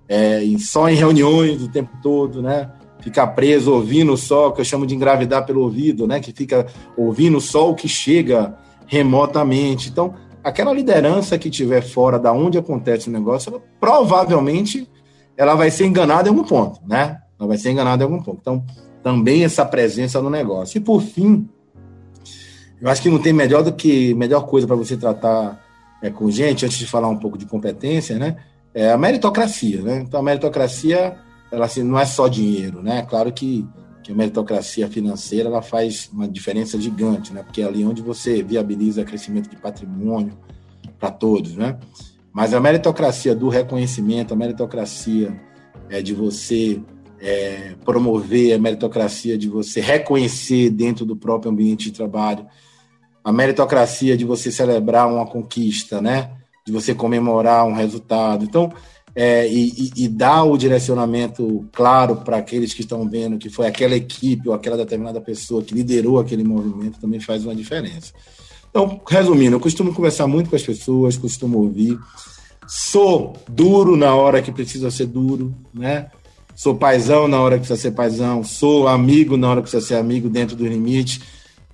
é, 0.07 0.41
só 0.59 0.89
em 0.89 0.95
reuniões 0.95 1.61
o 1.61 1.67
tempo 1.67 1.91
todo, 2.03 2.41
né? 2.41 2.69
Ficar 3.01 3.27
preso 3.27 3.73
ouvindo 3.73 4.15
só, 4.15 4.51
que 4.51 4.61
eu 4.61 4.65
chamo 4.65 4.85
de 4.85 4.95
engravidar 4.95 5.45
pelo 5.45 5.61
ouvido, 5.61 6.07
né? 6.07 6.19
Que 6.19 6.31
fica 6.31 6.67
ouvindo 6.95 7.41
só 7.41 7.69
o 7.69 7.75
que 7.75 7.87
chega 7.87 8.55
remotamente. 8.85 9.89
Então, 9.89 10.13
aquela 10.43 10.73
liderança 10.73 11.37
que 11.37 11.49
tiver 11.49 11.81
fora 11.81 12.19
da 12.19 12.31
onde 12.31 12.57
acontece 12.57 13.09
o 13.09 13.11
negócio, 13.11 13.49
ela, 13.49 13.61
provavelmente 13.79 14.87
ela 15.35 15.55
vai 15.55 15.71
ser 15.71 15.85
enganada 15.85 16.29
em 16.29 16.31
algum 16.31 16.43
ponto, 16.43 16.79
né? 16.87 17.19
Ela 17.39 17.47
vai 17.47 17.57
ser 17.57 17.71
enganada 17.71 18.03
em 18.03 18.05
algum 18.05 18.21
ponto. 18.21 18.39
Então, 18.41 18.63
também 19.01 19.43
essa 19.43 19.65
presença 19.65 20.21
no 20.21 20.29
negócio. 20.29 20.77
E 20.77 20.81
por 20.81 21.01
fim, 21.01 21.49
eu 22.79 22.89
acho 22.89 23.01
que 23.01 23.09
não 23.09 23.19
tem 23.19 23.33
melhor 23.33 23.63
do 23.63 23.73
que 23.73 24.13
melhor 24.13 24.45
coisa 24.45 24.67
para 24.67 24.75
você 24.75 24.95
tratar 24.95 25.59
é, 26.01 26.09
com 26.09 26.29
gente, 26.29 26.65
antes 26.65 26.77
de 26.77 26.85
falar 26.85 27.07
um 27.07 27.17
pouco 27.17 27.37
de 27.37 27.45
competência, 27.45 28.19
né? 28.19 28.37
é 28.73 28.91
a 28.91 28.97
meritocracia, 28.97 29.81
né? 29.81 30.03
Então 30.05 30.19
a 30.19 30.23
meritocracia 30.23 31.15
ela 31.51 31.65
assim, 31.65 31.83
não 31.83 31.99
é 31.99 32.05
só 32.05 32.27
dinheiro, 32.27 32.81
né? 32.81 33.01
Claro 33.03 33.31
que, 33.31 33.67
que 34.03 34.11
a 34.11 34.15
meritocracia 34.15 34.87
financeira 34.87 35.49
ela 35.49 35.61
faz 35.61 36.09
uma 36.13 36.27
diferença 36.27 36.79
gigante, 36.79 37.33
né? 37.33 37.43
Porque 37.43 37.61
é 37.61 37.65
ali 37.65 37.83
onde 37.83 38.01
você 38.01 38.41
viabiliza 38.41 39.03
crescimento 39.03 39.49
de 39.49 39.57
patrimônio 39.57 40.37
para 40.99 41.11
todos, 41.11 41.55
né? 41.55 41.77
Mas 42.33 42.53
a 42.53 42.59
meritocracia 42.59 43.35
do 43.35 43.49
reconhecimento, 43.49 44.33
a 44.33 44.37
meritocracia 44.37 45.37
é 45.89 46.01
de 46.01 46.13
você 46.13 46.81
é, 47.19 47.75
promover, 47.83 48.53
a 48.53 48.59
meritocracia 48.59 49.37
de 49.37 49.49
você 49.49 49.81
reconhecer 49.81 50.69
dentro 50.69 51.05
do 51.05 51.15
próprio 51.15 51.51
ambiente 51.51 51.85
de 51.85 51.91
trabalho, 51.91 52.47
a 53.23 53.31
meritocracia 53.31 54.15
de 54.15 54.23
você 54.23 54.51
celebrar 54.51 55.07
uma 55.07 55.25
conquista, 55.25 56.01
né? 56.01 56.31
de 56.65 56.71
você 56.71 56.93
comemorar 56.93 57.65
um 57.65 57.73
resultado. 57.73 58.43
Então, 58.43 58.71
é, 59.15 59.47
e, 59.47 59.91
e, 59.95 60.07
dar 60.07 60.43
o 60.43 60.57
direcionamento 60.57 61.65
claro 61.71 62.17
para 62.17 62.37
aqueles 62.37 62.73
que 62.73 62.81
estão 62.81 63.07
vendo 63.09 63.37
que 63.37 63.49
foi 63.49 63.67
aquela 63.67 63.95
equipe 63.95 64.47
ou 64.47 64.55
aquela 64.55 64.77
determinada 64.77 65.19
pessoa 65.19 65.61
que 65.61 65.73
liderou 65.73 66.19
aquele 66.19 66.43
movimento 66.43 66.99
também 66.99 67.19
faz 67.19 67.43
uma 67.43 67.55
diferença. 67.55 68.13
Então, 68.69 69.01
resumindo, 69.05 69.57
eu 69.57 69.59
costumo 69.59 69.93
conversar 69.93 70.27
muito 70.27 70.49
com 70.49 70.55
as 70.55 70.63
pessoas, 70.63 71.17
costumo 71.17 71.57
ouvir. 71.57 71.99
Sou 72.65 73.33
duro 73.49 73.97
na 73.97 74.15
hora 74.15 74.41
que 74.41 74.51
precisa 74.51 74.89
ser 74.89 75.07
duro, 75.07 75.53
né? 75.73 76.09
Sou 76.55 76.75
paisão 76.75 77.27
na 77.27 77.41
hora 77.41 77.55
que 77.55 77.65
precisa 77.65 77.81
ser 77.81 77.91
paisão, 77.91 78.43
sou 78.45 78.87
amigo 78.87 79.35
na 79.35 79.49
hora 79.49 79.61
que 79.61 79.69
precisa 79.69 79.85
ser 79.85 79.95
amigo 79.95 80.29
dentro 80.29 80.55
dos 80.55 80.67
limites, 80.67 81.19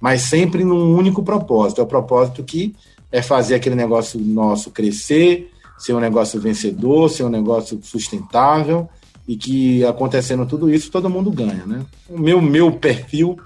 mas 0.01 0.21
sempre 0.23 0.63
num 0.63 0.95
único 0.95 1.21
propósito, 1.21 1.81
é 1.81 1.83
o 1.83 1.87
propósito 1.87 2.43
que 2.43 2.75
é 3.11 3.21
fazer 3.21 3.55
aquele 3.55 3.75
negócio 3.75 4.19
nosso 4.19 4.71
crescer, 4.71 5.51
ser 5.77 5.93
um 5.93 5.99
negócio 5.99 6.39
vencedor, 6.39 7.09
ser 7.09 7.23
um 7.23 7.29
negócio 7.29 7.79
sustentável 7.83 8.89
e 9.27 9.35
que 9.35 9.85
acontecendo 9.85 10.45
tudo 10.45 10.69
isso 10.69 10.89
todo 10.89 11.09
mundo 11.09 11.29
ganha, 11.29 11.65
né? 11.65 11.85
O 12.09 12.17
meu 12.17 12.41
meu 12.41 12.71
perfil 12.71 13.37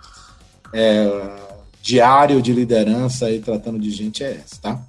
é, 0.74 1.36
diário 1.82 2.42
de 2.42 2.54
liderança 2.54 3.30
e 3.32 3.40
tratando 3.40 3.80
de 3.80 3.90
gente 3.90 4.24
é 4.24 4.32
esse, 4.32 4.62
tá? 4.62 4.80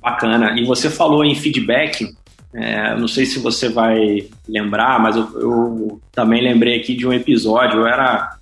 Bacana. 0.00 0.58
E 0.58 0.64
você 0.64 0.88
falou 0.88 1.24
em 1.24 1.34
feedback. 1.34 2.14
É, 2.54 2.96
não 2.96 3.08
sei 3.08 3.26
se 3.26 3.38
você 3.38 3.68
vai 3.68 4.28
lembrar, 4.48 4.98
mas 5.00 5.16
eu, 5.16 5.40
eu 5.40 6.00
também 6.12 6.42
lembrei 6.42 6.80
aqui 6.80 6.94
de 6.94 7.06
um 7.06 7.12
episódio. 7.12 7.80
Eu 7.80 7.86
era 7.86 8.38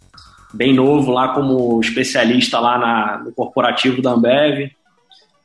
bem 0.53 0.73
novo 0.73 1.11
lá 1.11 1.35
como 1.35 1.81
especialista 1.81 2.61
lá 2.61 2.79
na, 2.79 3.25
no 3.25 3.33
corporativo 3.33 4.01
da 4.01 4.13
Ambev. 4.13 4.71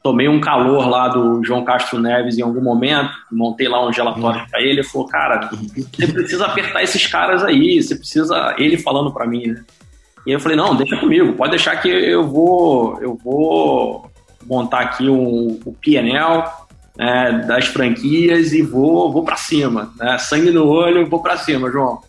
Tomei 0.10 0.28
um 0.28 0.41
calor 0.41 0.89
lá 0.89 1.08
do 1.08 1.43
João 1.43 1.63
Castro 1.63 2.00
Neves 2.00 2.36
em 2.36 2.41
algum 2.41 2.62
momento, 2.62 3.12
montei 3.32 3.67
lá 3.67 3.88
um 3.88 3.93
gelatório 3.93 4.43
para 4.50 4.60
ele, 4.60 4.72
ele 4.72 4.84
falou, 4.84 5.08
cara, 5.08 5.48
você 5.52 6.08
precisa 6.08 6.48
apertar 6.48 6.82
esses 6.82 7.06
caras 7.06 7.43
aí, 7.43 7.80
você 7.80 7.93
precisa, 7.95 8.56
ele 8.58 8.76
falando 8.76 9.13
para 9.13 9.28
mim, 9.28 9.50
né? 9.50 9.63
E 10.26 10.32
eu 10.32 10.39
falei, 10.39 10.58
não, 10.58 10.76
deixa 10.76 10.98
comigo, 10.98 11.34
pode 11.34 11.52
deixar 11.52 11.76
que 11.76 11.88
eu 11.88 12.26
vou, 12.26 13.00
eu 13.00 13.15
vou 13.24 14.10
montar 14.48 14.80
aqui 14.80 15.08
um, 15.08 15.60
o 15.63 15.74
PNL, 15.74 16.43
né, 16.98 17.45
das 17.48 17.67
franquias 17.67 18.52
e 18.52 18.63
vou, 18.63 19.13
vou 19.13 19.24
para 19.24 19.36
cima, 19.36 19.93
né? 19.95 20.17
sangue 20.17 20.50
no 20.50 20.65
olho, 20.65 21.08
vou 21.08 21.22
para 21.22 21.38
cima, 21.38 21.69
João. 21.69 22.02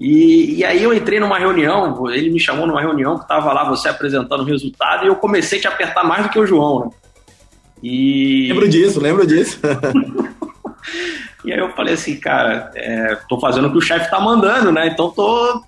E, 0.00 0.54
e, 0.54 0.64
aí 0.64 0.82
eu 0.82 0.94
entrei 0.94 1.20
numa 1.20 1.38
reunião, 1.38 2.10
ele 2.10 2.30
me 2.30 2.40
chamou 2.40 2.66
numa 2.66 2.80
reunião 2.80 3.18
que 3.18 3.24
estava 3.24 3.52
lá 3.52 3.62
você 3.68 3.90
apresentando 3.90 4.40
o 4.40 4.46
resultado 4.46 5.04
e 5.04 5.08
eu 5.08 5.16
comecei 5.16 5.58
a 5.58 5.60
te 5.60 5.68
apertar 5.68 6.02
mais 6.02 6.22
do 6.22 6.30
que 6.30 6.38
o 6.38 6.46
João, 6.46 6.86
né? 6.86 6.90
E... 7.82 8.48
Lembro 8.48 8.68
disso, 8.68 9.00
lembro 9.00 9.26
disso. 9.26 9.58
e 11.44 11.52
aí 11.52 11.58
eu 11.58 11.70
falei 11.72 11.94
assim, 11.94 12.18
cara, 12.18 12.70
é, 12.74 13.16
tô 13.28 13.38
fazendo 13.38 13.68
o 13.68 13.72
que 13.72 13.78
o 13.78 13.82
chefe 13.82 14.10
tá 14.10 14.20
mandando, 14.20 14.72
né? 14.72 14.88
Então 14.88 15.10
tô, 15.10 15.62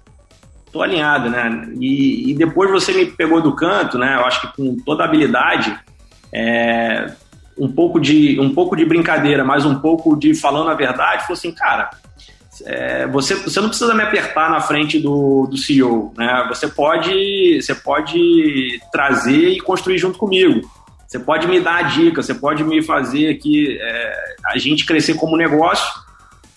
tô 0.73 0.83
alinhado, 0.83 1.31
né? 1.31 1.69
E, 1.79 2.31
e, 2.31 2.35
depois 2.35 2.71
você 2.71 2.93
me 2.93 3.07
pegou 3.07 3.41
do 3.41 3.55
canto, 3.55 3.99
né? 3.99 4.17
Eu 4.17 4.25
acho 4.25 4.41
que 4.41 4.57
com 4.57 4.77
toda 4.77 5.05
habilidade, 5.05 5.79
é, 6.33 7.13
um 7.59 7.71
pouco 7.71 8.01
de 8.01 8.39
um 8.41 8.55
pouco 8.55 8.77
de 8.77 8.85
brincadeira, 8.85 9.45
mas 9.45 9.65
um 9.65 9.79
pouco 9.79 10.17
de 10.17 10.35
falando 10.35 10.71
a 10.71 10.75
verdade, 10.75 11.23
falou 11.23 11.37
assim, 11.37 11.53
cara, 11.53 11.91
é, 12.65 13.07
você, 13.07 13.35
você 13.35 13.61
não 13.61 13.69
precisa 13.69 13.95
me 13.95 14.03
apertar 14.03 14.51
na 14.51 14.61
frente 14.61 14.99
do, 14.99 15.47
do 15.47 15.57
CEO, 15.57 16.13
né? 16.17 16.47
Você 16.49 16.69
pode, 16.69 17.61
você 17.61 17.75
pode 17.75 18.81
trazer 18.91 19.51
e 19.51 19.61
construir 19.61 19.99
junto 19.99 20.19
comigo. 20.19 20.69
Você 21.09 21.19
pode 21.19 21.49
me 21.49 21.59
dar 21.59 21.77
a 21.77 21.83
dica, 21.83 22.23
você 22.23 22.35
pode 22.35 22.63
me 22.63 22.83
fazer 22.83 23.31
aqui 23.31 23.79
é, 23.81 24.35
a 24.45 24.59
gente 24.59 24.85
crescer 24.85 25.15
como 25.15 25.39
negócio. 25.39 25.89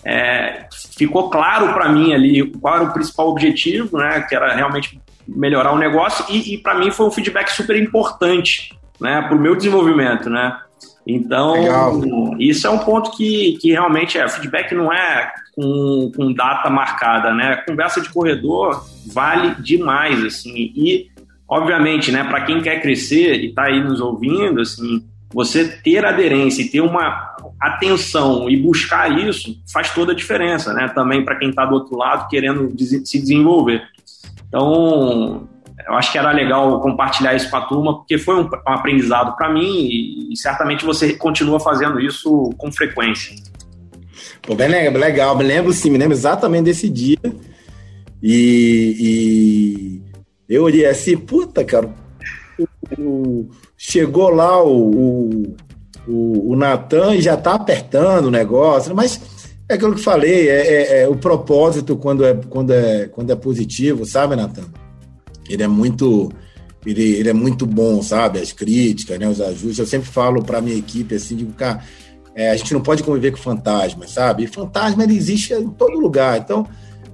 É, 0.04 0.66
ficou 0.94 1.30
claro 1.30 1.72
para 1.72 1.88
mim 1.88 2.12
ali 2.12 2.46
qual 2.60 2.74
era 2.74 2.84
o 2.84 2.92
principal 2.92 3.28
objetivo, 3.28 3.96
né? 3.96 4.20
Que 4.28 4.34
era 4.34 4.54
realmente 4.54 5.00
melhorar 5.26 5.72
o 5.72 5.78
negócio 5.78 6.26
e, 6.28 6.54
e 6.54 6.58
para 6.58 6.74
mim 6.74 6.90
foi 6.90 7.06
um 7.06 7.10
feedback 7.10 7.48
super 7.48 7.76
importante, 7.76 8.78
né? 9.00 9.22
Para 9.22 9.34
o 9.34 9.40
meu 9.40 9.56
desenvolvimento, 9.56 10.28
né? 10.28 10.58
Então, 11.06 11.54
Legal. 11.54 12.00
isso 12.38 12.66
é 12.66 12.70
um 12.70 12.78
ponto 12.78 13.16
que, 13.16 13.56
que 13.58 13.72
realmente 13.72 14.18
é. 14.18 14.28
Feedback 14.28 14.74
não 14.74 14.92
é 14.92 15.32
com, 15.56 16.12
com 16.14 16.32
data 16.32 16.68
marcada, 16.68 17.32
né? 17.32 17.56
Conversa 17.66 18.02
de 18.02 18.10
corredor 18.10 18.84
vale 19.06 19.54
demais, 19.62 20.22
assim. 20.22 20.72
E, 20.76 21.10
obviamente, 21.48 22.10
né, 22.10 22.24
para 22.24 22.42
quem 22.42 22.60
quer 22.60 22.80
crescer 22.80 23.40
e 23.40 23.48
está 23.48 23.64
aí 23.64 23.82
nos 23.82 24.00
ouvindo, 24.00 24.60
assim, 24.60 25.04
você 25.32 25.66
ter 25.66 26.04
aderência 26.04 26.62
e 26.62 26.68
ter 26.68 26.80
uma 26.80 27.34
atenção 27.60 28.50
e 28.50 28.56
buscar 28.56 29.18
isso 29.18 29.56
faz 29.72 29.90
toda 29.94 30.12
a 30.12 30.16
diferença, 30.16 30.72
né? 30.74 30.88
Também 30.88 31.24
para 31.24 31.36
quem 31.36 31.50
está 31.50 31.64
do 31.64 31.74
outro 31.74 31.96
lado 31.96 32.28
querendo 32.28 32.74
se 32.78 33.20
desenvolver. 33.20 33.82
Então, 34.48 35.48
eu 35.86 35.94
acho 35.94 36.12
que 36.12 36.18
era 36.18 36.30
legal 36.32 36.80
compartilhar 36.80 37.34
isso 37.34 37.48
com 37.50 37.56
a 37.56 37.62
turma, 37.62 37.96
porque 37.96 38.18
foi 38.18 38.42
um, 38.42 38.48
aprendizado 38.66 39.34
para 39.36 39.52
mim 39.52 39.86
e, 39.88 40.32
e, 40.32 40.36
certamente 40.36 40.84
você 40.84 41.14
continua 41.14 41.58
fazendo 41.58 42.00
isso 42.00 42.50
com 42.58 42.70
frequência. 42.70 43.34
Pô, 44.42 44.54
bem 44.54 44.68
legal, 44.68 45.36
me 45.36 45.44
lembro 45.44 45.72
sim, 45.72 45.90
me 45.90 45.98
lembro 45.98 46.14
exatamente 46.14 46.64
desse 46.64 46.88
dia. 46.88 47.18
E, 48.22 48.96
e 49.00 50.11
eu 50.48 50.64
olhei 50.64 50.86
assim, 50.86 51.16
puta, 51.16 51.64
cara, 51.64 51.88
o, 52.58 53.02
o, 53.02 53.50
chegou 53.76 54.30
lá 54.30 54.62
o, 54.62 55.54
o, 56.06 56.52
o 56.52 56.56
Natan 56.56 57.14
e 57.14 57.22
já 57.22 57.36
tá 57.36 57.54
apertando 57.54 58.26
o 58.26 58.30
negócio, 58.30 58.94
mas 58.94 59.20
é 59.68 59.74
aquilo 59.74 59.94
que 59.94 60.02
falei, 60.02 60.48
é, 60.48 60.66
é, 60.66 61.02
é, 61.02 61.08
o 61.08 61.16
propósito 61.16 61.96
quando 61.96 62.24
é, 62.24 62.34
quando 62.48 62.72
é, 62.72 63.08
quando 63.08 63.30
é 63.30 63.36
positivo, 63.36 64.04
sabe, 64.04 64.36
Natan? 64.36 64.64
ele 65.48 65.62
é 65.62 65.68
muito 65.68 66.32
ele, 66.84 67.14
ele 67.14 67.28
é 67.28 67.32
muito 67.32 67.64
bom, 67.64 68.02
sabe? 68.02 68.40
As 68.40 68.52
críticas, 68.52 69.18
né? 69.18 69.28
Os 69.28 69.40
ajustes. 69.40 69.78
Eu 69.78 69.86
sempre 69.86 70.08
falo 70.08 70.42
para 70.42 70.60
minha 70.60 70.76
equipe 70.76 71.14
assim, 71.14 71.36
digo, 71.36 71.52
cara, 71.52 71.84
é, 72.34 72.50
a 72.50 72.56
gente 72.56 72.74
não 72.74 72.80
pode 72.80 73.04
conviver 73.04 73.30
com 73.30 73.36
fantasmas, 73.36 74.10
sabe? 74.10 74.44
E 74.44 74.46
fantasma 74.48 75.04
ele 75.04 75.16
existe 75.16 75.54
em 75.54 75.68
todo 75.68 75.98
lugar. 75.98 76.38
Então, 76.38 76.66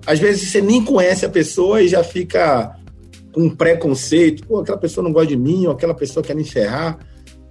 às 0.06 0.18
vezes 0.18 0.50
você 0.50 0.62
nem 0.62 0.82
conhece 0.82 1.26
a 1.26 1.28
pessoa 1.28 1.82
e 1.82 1.88
já 1.88 2.02
fica 2.02 2.77
um 3.38 3.48
preconceito. 3.48 4.46
Pô, 4.46 4.60
aquela 4.60 4.76
pessoa 4.76 5.04
não 5.04 5.12
gosta 5.12 5.28
de 5.28 5.36
mim, 5.36 5.66
ou 5.66 5.72
aquela 5.72 5.94
pessoa 5.94 6.24
quer 6.24 6.34
me 6.34 6.42
encerrar. 6.42 6.98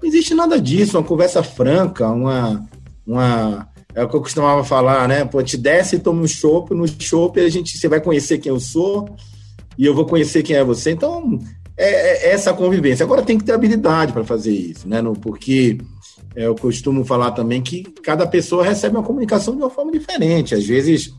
Não 0.02 0.08
existe 0.08 0.34
nada 0.34 0.60
disso, 0.60 0.98
uma 0.98 1.04
conversa 1.04 1.42
franca, 1.42 2.08
uma. 2.10 2.68
uma 3.06 3.70
é 3.96 4.04
o 4.04 4.10
que 4.10 4.16
eu 4.16 4.22
costumava 4.22 4.64
falar, 4.64 5.08
né? 5.08 5.26
Pô, 5.26 5.42
te 5.42 5.58
desce 5.58 5.96
e 5.96 6.00
toma 6.00 6.22
um 6.22 6.28
chopp, 6.28 6.72
no 6.76 6.86
chopp 6.88 7.40
a 7.40 7.50
gente, 7.50 7.76
você 7.76 7.88
vai 7.88 8.00
conhecer 8.00 8.38
quem 8.38 8.52
eu 8.52 8.60
sou, 8.60 9.10
e 9.76 9.86
eu 9.86 9.96
vou 9.96 10.06
conhecer 10.06 10.44
quem 10.44 10.56
é 10.56 10.64
você. 10.64 10.92
Então, 10.92 11.40
é, 11.76 12.28
é 12.28 12.32
essa 12.32 12.54
convivência. 12.54 13.04
Agora 13.04 13.24
tem 13.24 13.40
que 13.40 13.44
ter 13.44 13.54
habilidade 13.54 14.14
para 14.14 14.24
fazer 14.24 14.52
isso, 14.52 14.88
né? 14.88 15.02
No, 15.02 15.14
porque 15.14 15.80
é, 16.36 16.46
eu 16.46 16.54
costumo 16.54 17.04
falar 17.06 17.32
também 17.32 17.62
que 17.62 17.84
cada 18.04 18.28
pessoa 18.28 18.64
recebe 18.64 18.98
uma 18.98 19.04
comunicação 19.04 19.56
de 19.56 19.64
uma 19.64 19.70
forma 19.70 19.92
diferente. 19.92 20.54
Às 20.54 20.66
vezes, 20.66 21.12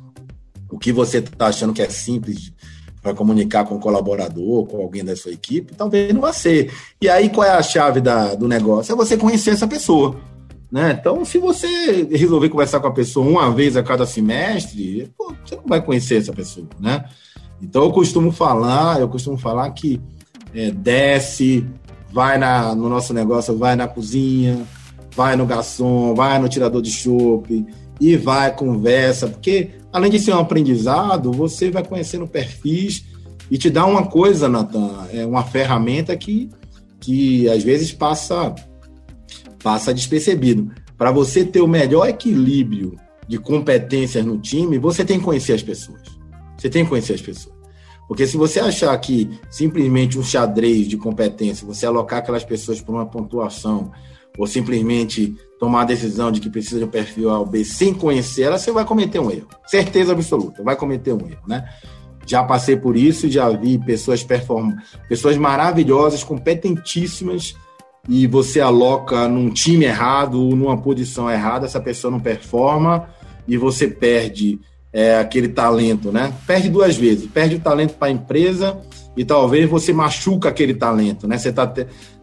o 0.70 0.78
que 0.78 0.92
você 0.92 1.18
está 1.18 1.46
achando 1.46 1.72
que 1.72 1.82
é 1.82 1.88
simples 1.88 2.52
para 3.02 3.14
comunicar 3.14 3.64
com 3.64 3.76
um 3.76 3.80
colaborador, 3.80 4.66
com 4.66 4.82
alguém 4.82 5.04
da 5.04 5.14
sua 5.14 5.32
equipe, 5.32 5.74
talvez 5.74 6.12
não 6.12 6.20
vá 6.20 6.32
ser. 6.32 6.72
E 7.00 7.08
aí, 7.08 7.28
qual 7.28 7.46
é 7.46 7.50
a 7.50 7.62
chave 7.62 8.00
da, 8.00 8.34
do 8.34 8.48
negócio? 8.48 8.92
É 8.92 8.96
você 8.96 9.16
conhecer 9.16 9.50
essa 9.50 9.66
pessoa. 9.66 10.16
Né? 10.70 10.96
Então, 11.00 11.24
se 11.24 11.38
você 11.38 12.06
resolver 12.10 12.50
conversar 12.50 12.80
com 12.80 12.88
a 12.88 12.92
pessoa 12.92 13.26
uma 13.26 13.50
vez 13.50 13.76
a 13.76 13.82
cada 13.82 14.04
semestre, 14.04 15.10
pô, 15.16 15.32
você 15.44 15.56
não 15.56 15.64
vai 15.66 15.80
conhecer 15.80 16.16
essa 16.16 16.32
pessoa, 16.32 16.66
né? 16.78 17.04
Então 17.60 17.84
eu 17.84 17.90
costumo 17.90 18.30
falar, 18.30 19.00
eu 19.00 19.08
costumo 19.08 19.36
falar 19.36 19.70
que 19.70 20.00
é, 20.54 20.70
desce, 20.70 21.66
vai 22.12 22.38
na, 22.38 22.74
no 22.74 22.88
nosso 22.88 23.12
negócio, 23.12 23.56
vai 23.56 23.74
na 23.76 23.88
cozinha, 23.88 24.64
vai 25.16 25.36
no 25.36 25.46
garçom, 25.46 26.14
vai 26.14 26.38
no 26.38 26.48
tirador 26.48 26.82
de 26.82 26.90
chopp 26.90 27.66
e 28.00 28.16
vai 28.16 28.54
conversa, 28.54 29.28
porque 29.28 29.70
além 29.92 30.10
de 30.10 30.18
ser 30.18 30.32
um 30.32 30.38
aprendizado, 30.38 31.32
você 31.32 31.70
vai 31.70 31.84
conhecendo 31.84 32.26
perfis 32.26 33.04
e 33.50 33.56
te 33.56 33.70
dá 33.70 33.84
uma 33.86 34.06
coisa, 34.06 34.48
Natan, 34.48 35.06
é 35.12 35.24
uma 35.24 35.42
ferramenta 35.42 36.16
que, 36.16 36.50
que 37.00 37.48
às 37.48 37.62
vezes 37.62 37.92
passa 37.92 38.54
passa 39.62 39.92
despercebido. 39.92 40.70
Para 40.96 41.10
você 41.10 41.44
ter 41.44 41.60
o 41.60 41.66
melhor 41.66 42.08
equilíbrio 42.08 42.96
de 43.26 43.38
competências 43.38 44.24
no 44.24 44.38
time, 44.38 44.78
você 44.78 45.04
tem 45.04 45.18
que 45.18 45.24
conhecer 45.24 45.52
as 45.52 45.62
pessoas. 45.62 46.00
Você 46.56 46.68
tem 46.68 46.84
que 46.84 46.88
conhecer 46.88 47.14
as 47.14 47.22
pessoas. 47.22 47.56
Porque 48.06 48.26
se 48.26 48.36
você 48.36 48.58
achar 48.58 48.96
que 48.98 49.28
simplesmente 49.50 50.18
um 50.18 50.22
xadrez 50.22 50.88
de 50.88 50.96
competência, 50.96 51.66
você 51.66 51.84
alocar 51.84 52.20
aquelas 52.20 52.44
pessoas 52.44 52.80
por 52.80 52.94
uma 52.94 53.04
pontuação, 53.04 53.92
ou 54.38 54.46
simplesmente 54.46 55.36
tomar 55.58 55.82
a 55.82 55.86
decisão 55.86 56.30
de 56.30 56.40
que 56.40 56.48
precisa 56.50 56.78
de 56.78 56.84
um 56.84 56.88
perfil 56.88 57.30
A 57.30 57.38
ou 57.38 57.46
B 57.46 57.64
sem 57.64 57.92
conhecer 57.92 58.42
ela, 58.42 58.58
você 58.58 58.70
vai 58.70 58.84
cometer 58.84 59.18
um 59.18 59.30
erro. 59.30 59.48
Certeza 59.66 60.12
absoluta, 60.12 60.62
vai 60.62 60.76
cometer 60.76 61.12
um 61.12 61.26
erro, 61.26 61.42
né? 61.46 61.68
Já 62.26 62.44
passei 62.44 62.76
por 62.76 62.96
isso, 62.96 63.30
já 63.30 63.48
vi 63.50 63.78
pessoas 63.78 64.22
perform... 64.22 64.72
pessoas 65.08 65.36
maravilhosas, 65.36 66.22
competentíssimas, 66.22 67.56
e 68.08 68.26
você 68.26 68.60
aloca 68.60 69.28
num 69.28 69.50
time 69.50 69.84
errado, 69.84 70.38
numa 70.38 70.76
posição 70.78 71.30
errada, 71.30 71.66
essa 71.66 71.80
pessoa 71.80 72.10
não 72.10 72.18
performa 72.18 73.08
e 73.46 73.56
você 73.56 73.86
perde 73.86 74.58
é, 74.92 75.18
aquele 75.18 75.48
talento, 75.48 76.10
né? 76.10 76.32
Perde 76.46 76.70
duas 76.70 76.96
vezes, 76.96 77.28
perde 77.30 77.56
o 77.56 77.60
talento 77.60 77.94
para 77.94 78.08
a 78.08 78.10
empresa 78.10 78.78
e 79.16 79.24
talvez 79.24 79.68
você 79.68 79.92
machuca 79.92 80.48
aquele 80.48 80.74
talento, 80.74 81.28
né? 81.28 81.36
Você 81.36 81.50
está 81.50 81.72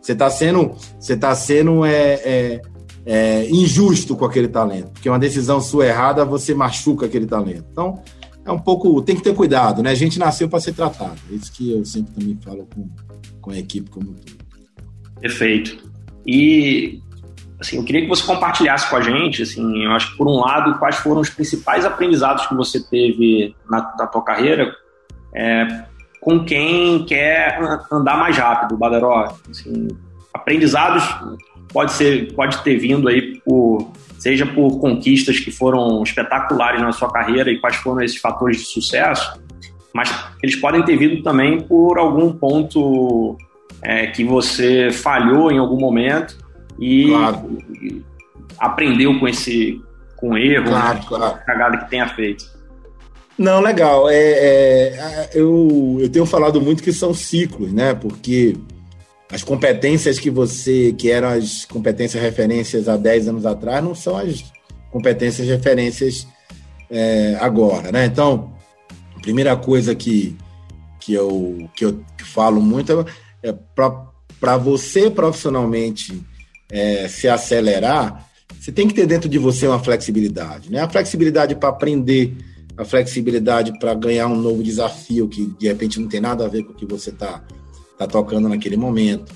você 0.02 0.15
tá 0.15 0.30
sendo, 0.30 0.76
você 1.00 1.15
tá 1.15 1.36
sendo 1.36 1.86
é, 1.86 2.13
é, 2.24 2.62
é, 3.06 3.48
injusto 3.50 4.15
com 4.15 4.26
aquele 4.26 4.48
talento, 4.48 4.91
porque 4.91 5.10
uma 5.10 5.20
decisão 5.20 5.62
sua 5.62 5.86
errada 5.86 6.26
você 6.26 6.54
machuca 6.54 7.06
aquele 7.06 7.28
talento. 7.28 7.65
Então 7.72 8.02
é 8.44 8.52
um 8.52 8.60
pouco, 8.60 9.02
tem 9.02 9.15
que 9.15 9.24
ter 9.24 9.34
cuidado, 9.34 9.84
né? 9.84 9.91
A 9.91 9.96
gente 9.96 10.20
nasceu 10.20 10.50
para 10.50 10.60
ser 10.60 10.74
tratado. 10.74 11.20
É 11.32 11.36
isso 11.36 11.52
que 11.52 11.72
eu 11.72 11.86
sempre 11.86 12.13
também 12.13 12.38
falo 12.44 12.68
com, 12.74 12.89
com 13.41 13.52
a 13.52 13.58
equipe 13.58 13.89
como 13.89 14.08
todo. 14.08 14.46
Perfeito. 15.20 15.78
E 16.26 17.00
assim, 17.60 17.78
eu 17.78 17.84
queria 17.84 18.02
que 18.02 18.08
você 18.08 18.24
compartilhasse 18.24 18.89
com 18.89 18.96
a 18.96 19.02
gente, 19.02 19.44
assim, 19.44 19.84
eu 19.84 19.91
acho 19.91 20.12
que 20.12 20.18
por 20.18 20.28
um 20.28 20.39
lado, 20.39 20.78
quais 20.78 20.98
foram 20.98 21.22
os 21.22 21.30
principais 21.30 21.86
aprendizados 21.86 22.46
que 22.48 22.56
você 22.56 22.84
teve 22.84 23.56
na, 23.70 23.94
na 23.98 24.08
tua 24.08 24.24
carreira 24.24 24.76
é, 25.34 25.86
com 26.22 26.44
quem 26.44 27.06
quer 27.06 27.60
andar 27.91 28.18
mais 28.18 28.38
rápido, 28.38 28.78
Badaró. 28.78 29.36
Assim, 29.50 29.88
aprendizados 30.34 31.04
pode 31.71 31.93
ser, 31.93 32.34
pode 32.34 32.63
ter 32.63 32.78
vindo 32.78 33.08
aí 33.08 33.39
por 33.39 33.91
seja 34.17 34.45
por 34.45 34.80
conquistas 34.80 35.39
que 35.39 35.51
foram 35.51 36.01
espetaculares 36.01 36.82
na 36.82 36.91
sua 36.91 37.12
carreira 37.12 37.51
e 37.51 37.60
quais 37.60 37.75
foram 37.75 38.01
esses 38.01 38.17
fatores 38.17 38.58
de 38.58 38.65
sucesso, 38.65 39.39
mas 39.93 40.12
eles 40.41 40.56
podem 40.56 40.84
ter 40.84 40.97
vindo 40.97 41.21
também 41.21 41.62
por 41.62 41.99
algum 41.99 42.34
ponto 42.34 43.38
é, 43.84 44.08
que 44.08 44.23
você 44.23 44.89
falhou 44.91 45.51
em 45.51 45.60
algum 45.60 45.80
momento 45.80 46.38
e, 46.80 47.10
claro. 47.10 47.58
aprendeu 48.58 49.19
com 49.19 49.28
esse 49.28 49.80
com 50.15 50.36
erro, 50.36 50.69
claro, 50.69 50.97
né, 50.97 51.06
claro. 51.08 51.39
cagada 51.45 51.78
que 51.78 51.89
tenha 51.89 52.08
feito. 52.08 52.45
Não, 53.38 53.60
legal. 53.60 54.10
É, 54.10 54.15
é, 54.15 55.30
eu, 55.36 55.97
eu 55.99 56.10
tenho 56.10 56.25
falado 56.25 56.60
muito 56.62 56.82
que 56.82 56.93
são 56.93 57.13
ciclos, 57.13 57.71
né? 57.71 57.93
Porque 57.93 58.56
as 59.32 59.44
competências 59.44 60.20
que 60.20 60.30
você, 60.30 60.94
que 60.94 61.10
eram 61.10 61.30
as 61.30 61.66
competências 61.66 62.22
referências 62.22 62.88
há 62.88 62.96
10 62.96 63.30
anos 63.30 63.46
atrás, 63.46 63.84
não 63.84 63.96
são 63.96 64.18
as 64.18 64.44
competências 64.92 65.48
referências 65.48 66.28
é, 66.90 67.38
agora, 67.40 67.92
né? 67.92 68.06
Então, 68.06 68.54
a 69.16 69.20
primeira 69.20 69.56
coisa 69.56 69.96
que, 69.96 70.38
que, 71.00 71.14
eu, 71.14 71.70
que 71.76 71.86
eu 71.86 72.04
falo 72.24 72.62
muito 72.62 73.06
é, 73.44 73.50
é 73.50 73.54
para 74.40 74.58
você 74.58 75.10
profissionalmente 75.10 76.22
é, 76.72 77.08
se 77.08 77.28
acelerar, 77.28 78.30
você 78.60 78.72
tem 78.72 78.88
que 78.88 78.94
ter 78.94 79.06
dentro 79.08 79.28
de 79.28 79.38
você 79.38 79.68
uma 79.68 79.84
flexibilidade, 79.84 80.72
né? 80.72 80.82
A 80.82 80.90
flexibilidade 80.90 81.56
para 81.56 81.70
aprender, 81.70 82.36
a 82.78 82.86
flexibilidade 82.86 83.78
para 83.80 83.94
ganhar 83.96 84.28
um 84.28 84.36
novo 84.36 84.62
desafio 84.62 85.28
que 85.28 85.48
de 85.60 85.68
repente 85.68 86.00
não 86.00 86.08
tem 86.08 86.22
nada 86.22 86.46
a 86.46 86.48
ver 86.48 86.64
com 86.64 86.74
o 86.74 86.76
que 86.76 86.86
você 86.86 87.10
está 87.10 87.44
tá 87.97 88.08
tocando 88.08 88.49
naquele 88.49 88.77
momento, 88.77 89.31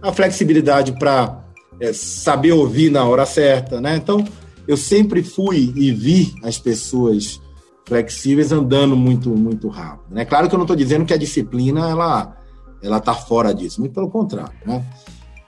a 0.00 0.12
flexibilidade 0.12 0.92
para 0.98 1.44
é, 1.80 1.92
saber 1.92 2.52
ouvir 2.52 2.90
na 2.90 3.04
hora 3.04 3.24
certa, 3.24 3.80
né? 3.80 3.96
Então, 3.96 4.24
eu 4.66 4.76
sempre 4.76 5.22
fui 5.22 5.72
e 5.76 5.90
vi 5.92 6.34
as 6.42 6.58
pessoas 6.58 7.40
flexíveis 7.86 8.52
andando 8.52 8.96
muito 8.96 9.30
muito 9.30 9.68
rápido, 9.68 10.14
né? 10.14 10.24
Claro 10.24 10.48
que 10.48 10.54
eu 10.54 10.58
não 10.58 10.64
estou 10.64 10.76
dizendo 10.76 11.04
que 11.04 11.14
a 11.14 11.18
disciplina 11.18 11.88
ela 11.88 12.36
ela 12.82 12.98
está 12.98 13.14
fora 13.14 13.54
disso, 13.54 13.80
muito 13.80 13.92
pelo 13.92 14.10
contrário, 14.10 14.54
né? 14.66 14.84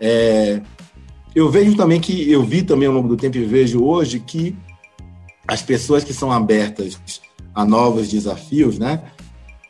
É, 0.01 0.61
eu 1.35 1.51
vejo 1.51 1.77
também 1.77 2.01
que 2.01 2.31
eu 2.31 2.43
vi 2.45 2.63
também 2.63 2.87
ao 2.87 2.95
longo 2.95 3.09
do 3.09 3.17
tempo 3.17 3.37
e 3.37 3.45
vejo 3.45 3.85
hoje 3.85 4.21
que 4.21 4.57
as 5.47 5.63
pessoas 5.63 6.05
que 6.05 6.13
são 6.13 6.31
abertas 6.31 6.99
a 7.55 7.65
novos 7.65 8.09
desafios, 8.09 8.79
né? 8.79 9.03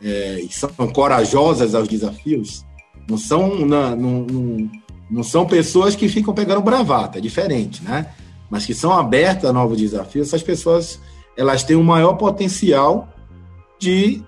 É, 0.03 0.41
e 0.41 0.53
são 0.53 0.71
corajosas 0.93 1.75
aos 1.75 1.89
desafios, 1.89 2.65
não 3.09 3.19
são, 3.19 3.67
não, 3.67 3.97
não, 3.97 4.71
não 5.11 5.23
são 5.23 5.47
pessoas 5.47 5.95
que 5.95 6.09
ficam 6.09 6.35
pegando 6.35 6.63
bravata, 6.63 7.19
é 7.19 7.21
diferente, 7.21 7.83
né? 7.83 8.07
Mas 8.51 8.67
que 8.67 8.75
são 8.75 8.93
abertas 8.93 9.49
a 9.49 9.53
novos 9.53 9.79
desafios, 9.79 10.29
essas 10.29 10.43
pessoas 10.43 11.01
elas 11.37 11.65
têm 11.65 11.77
um 11.77 11.83
maior 11.83 12.15
potencial 12.15 13.09
de 13.79 14.23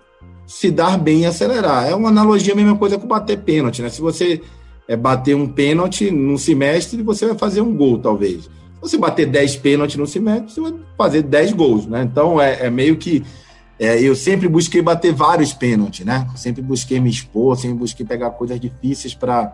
se 0.46 0.70
dar 0.70 0.98
bem 0.98 1.20
e 1.20 1.26
acelerar. 1.26 1.88
É 1.88 1.94
uma 1.94 2.08
analogia, 2.08 2.52
a 2.52 2.56
mesma 2.56 2.76
coisa 2.76 2.98
com 2.98 3.06
bater 3.06 3.38
pênalti, 3.38 3.82
né? 3.82 3.88
Se 3.88 4.00
você 4.00 4.42
é, 4.88 4.96
bater 4.96 5.34
um 5.34 5.46
pênalti 5.46 6.10
num 6.10 6.38
semestre, 6.38 7.02
você 7.02 7.26
vai 7.26 7.36
fazer 7.36 7.60
um 7.60 7.74
gol, 7.74 7.98
talvez. 7.98 8.44
Se 8.44 8.80
você 8.80 8.98
bater 8.98 9.26
10 9.26 9.56
pênaltis 9.56 9.96
no 9.96 10.06
semestre, 10.06 10.52
você 10.52 10.60
vai 10.60 10.74
fazer 10.96 11.22
10 11.22 11.52
gols, 11.52 11.86
né? 11.86 12.02
Então 12.02 12.40
é, 12.40 12.66
é 12.66 12.70
meio 12.70 12.96
que 12.96 13.24
é, 13.78 14.00
eu 14.00 14.14
sempre 14.16 14.48
busquei 14.48 14.80
bater 14.80 15.12
vários 15.12 15.52
pênaltis, 15.52 16.04
né? 16.04 16.26
Sempre 16.34 16.62
busquei 16.62 16.98
me 16.98 17.10
expor, 17.10 17.56
sempre 17.56 17.78
busquei 17.78 18.06
pegar 18.06 18.30
coisas 18.30 18.58
difíceis 18.58 19.14
para 19.14 19.52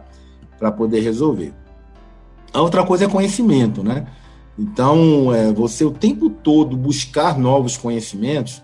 poder 0.77 1.01
resolver. 1.01 1.53
A 2.53 2.61
outra 2.61 2.85
coisa 2.85 3.07
é 3.07 3.09
conhecimento, 3.09 3.83
né? 3.83 4.07
Então, 4.59 5.35
é, 5.35 5.53
você 5.53 5.85
o 5.85 5.91
tempo 5.91 6.31
todo 6.31 6.77
buscar 6.77 7.39
novos 7.39 7.77
conhecimentos, 7.77 8.63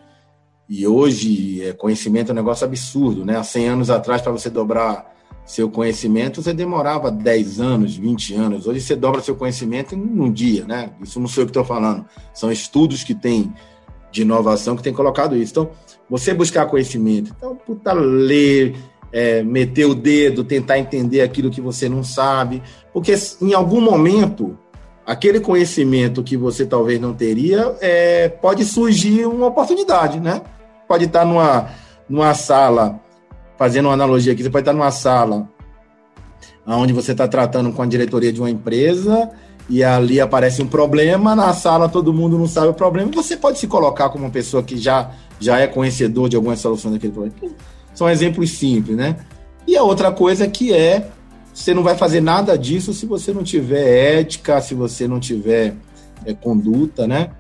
e 0.69 0.87
hoje 0.87 1.63
é, 1.65 1.73
conhecimento 1.73 2.29
é 2.29 2.33
um 2.33 2.37
negócio 2.37 2.65
absurdo, 2.65 3.25
né? 3.25 3.37
Há 3.37 3.43
100 3.43 3.69
anos 3.69 3.91
atrás, 3.91 4.23
para 4.23 4.31
você 4.31 4.51
dobrar 4.51 5.17
seu 5.47 5.71
conhecimento, 5.71 6.43
você 6.43 6.53
demorava 6.53 7.11
10 7.11 7.59
anos, 7.59 7.97
20 7.97 8.35
anos. 8.35 8.67
Hoje 8.67 8.83
você 8.83 8.95
dobra 8.95 9.23
seu 9.23 9.35
conhecimento 9.35 9.95
em 9.95 9.99
um 9.99 10.31
dia, 10.31 10.67
né? 10.67 10.91
Isso 11.03 11.19
não 11.19 11.27
sou 11.27 11.43
eu 11.43 11.47
que 11.47 11.51
estou 11.51 11.65
falando. 11.65 12.05
São 12.35 12.53
estudos 12.53 13.03
que 13.03 13.15
têm 13.15 13.53
de 14.11 14.23
inovação 14.23 14.77
que 14.77 14.83
tem 14.83 14.93
colocado 14.93 15.37
isso. 15.37 15.53
Então, 15.53 15.71
você 16.09 16.33
buscar 16.33 16.67
conhecimento. 16.67 17.35
Então, 17.37 17.55
puta, 17.55 17.93
ler, 17.93 18.77
é, 19.13 19.43
meter 19.43 19.85
o 19.85 19.95
dedo, 19.95 20.45
tentar 20.45 20.79
entender 20.79 21.21
aquilo 21.21 21.51
que 21.51 21.61
você 21.61 21.89
não 21.89 22.03
sabe. 22.03 22.63
Porque 22.93 23.15
em 23.43 23.55
algum 23.55 23.81
momento, 23.81 24.59
aquele 25.07 25.41
conhecimento 25.41 26.23
que 26.23 26.37
você 26.37 26.65
talvez 26.65 27.01
não 27.01 27.13
teria, 27.13 27.77
é, 27.81 28.29
pode 28.29 28.65
surgir 28.65 29.27
uma 29.27 29.47
oportunidade, 29.47 30.19
né? 30.21 30.43
Pode 30.87 31.05
estar 31.05 31.25
numa, 31.25 31.71
numa 32.09 32.35
sala, 32.35 33.01
fazendo 33.57 33.87
uma 33.87 33.95
analogia 33.95 34.33
aqui, 34.33 34.43
você 34.43 34.51
pode 34.51 34.63
estar 34.63 34.73
numa 34.73 34.91
sala 34.91 35.49
onde 36.77 36.93
você 36.93 37.13
está 37.13 37.27
tratando 37.27 37.73
com 37.73 37.81
a 37.81 37.87
diretoria 37.87 38.33
de 38.33 38.41
uma 38.41 38.51
empresa 38.51 39.31
e 39.69 39.85
ali 39.85 40.21
aparece 40.21 40.63
um 40.63 40.67
problema, 40.67 41.37
na 41.37 41.53
sala 41.53 41.89
todo 41.89 42.13
mundo 42.13 42.39
não 42.39 42.47
sabe 42.47 42.69
o 42.69 42.75
problema, 42.75 43.11
você 43.13 43.37
pode 43.37 43.59
se 43.59 43.67
colocar 43.67 44.09
como 44.09 44.25
uma 44.25 44.31
pessoa 44.31 44.63
que 44.63 44.79
já, 44.79 45.11
já 45.39 45.59
é 45.59 45.67
conhecedor 45.67 46.29
de 46.29 46.37
algumas 46.37 46.59
soluções 46.59 46.95
daquele 46.95 47.13
problema. 47.13 47.37
São 47.95 48.09
exemplos 48.09 48.53
simples, 48.53 48.97
né? 48.97 49.17
E 49.67 49.77
a 49.77 49.83
outra 49.83 50.11
coisa 50.11 50.49
que 50.49 50.73
é, 50.73 51.11
você 51.53 51.75
não 51.75 51.83
vai 51.83 51.97
fazer 51.97 52.21
nada 52.21 52.57
disso 52.57 52.95
se 52.95 53.05
você 53.05 53.33
não 53.33 53.43
tiver 53.43 54.21
ética, 54.21 54.61
se 54.61 54.75
você 54.75 55.07
não 55.07 55.21
tiver 55.21 55.75
é, 56.25 56.33
conduta, 56.33 57.07
né? 57.07 57.31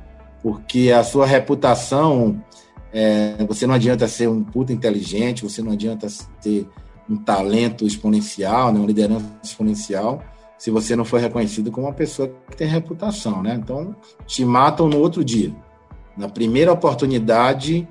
Porque 0.42 0.90
a 0.90 1.02
sua 1.02 1.24
reputação, 1.24 2.42
é, 2.92 3.36
você 3.48 3.66
não 3.66 3.74
adianta 3.74 4.06
ser 4.06 4.28
um 4.28 4.42
puta 4.44 4.72
inteligente, 4.72 5.42
você 5.42 5.62
não 5.62 5.72
adianta 5.72 6.06
ter 6.42 6.68
um 7.08 7.16
talento 7.16 7.86
exponencial, 7.86 8.72
né? 8.72 8.78
uma 8.78 8.86
liderança 8.86 9.24
exponencial, 9.42 10.22
se 10.58 10.70
você 10.70 10.96
não 10.96 11.04
for 11.04 11.20
reconhecido 11.20 11.70
como 11.70 11.86
uma 11.86 11.92
pessoa 11.92 12.28
que 12.50 12.56
tem 12.56 12.66
reputação, 12.66 13.42
né? 13.42 13.54
Então, 13.54 13.94
te 14.26 14.44
matam 14.44 14.88
no 14.88 14.98
outro 14.98 15.24
dia. 15.24 15.54
Na 16.16 16.28
primeira 16.28 16.72
oportunidade, 16.72 17.86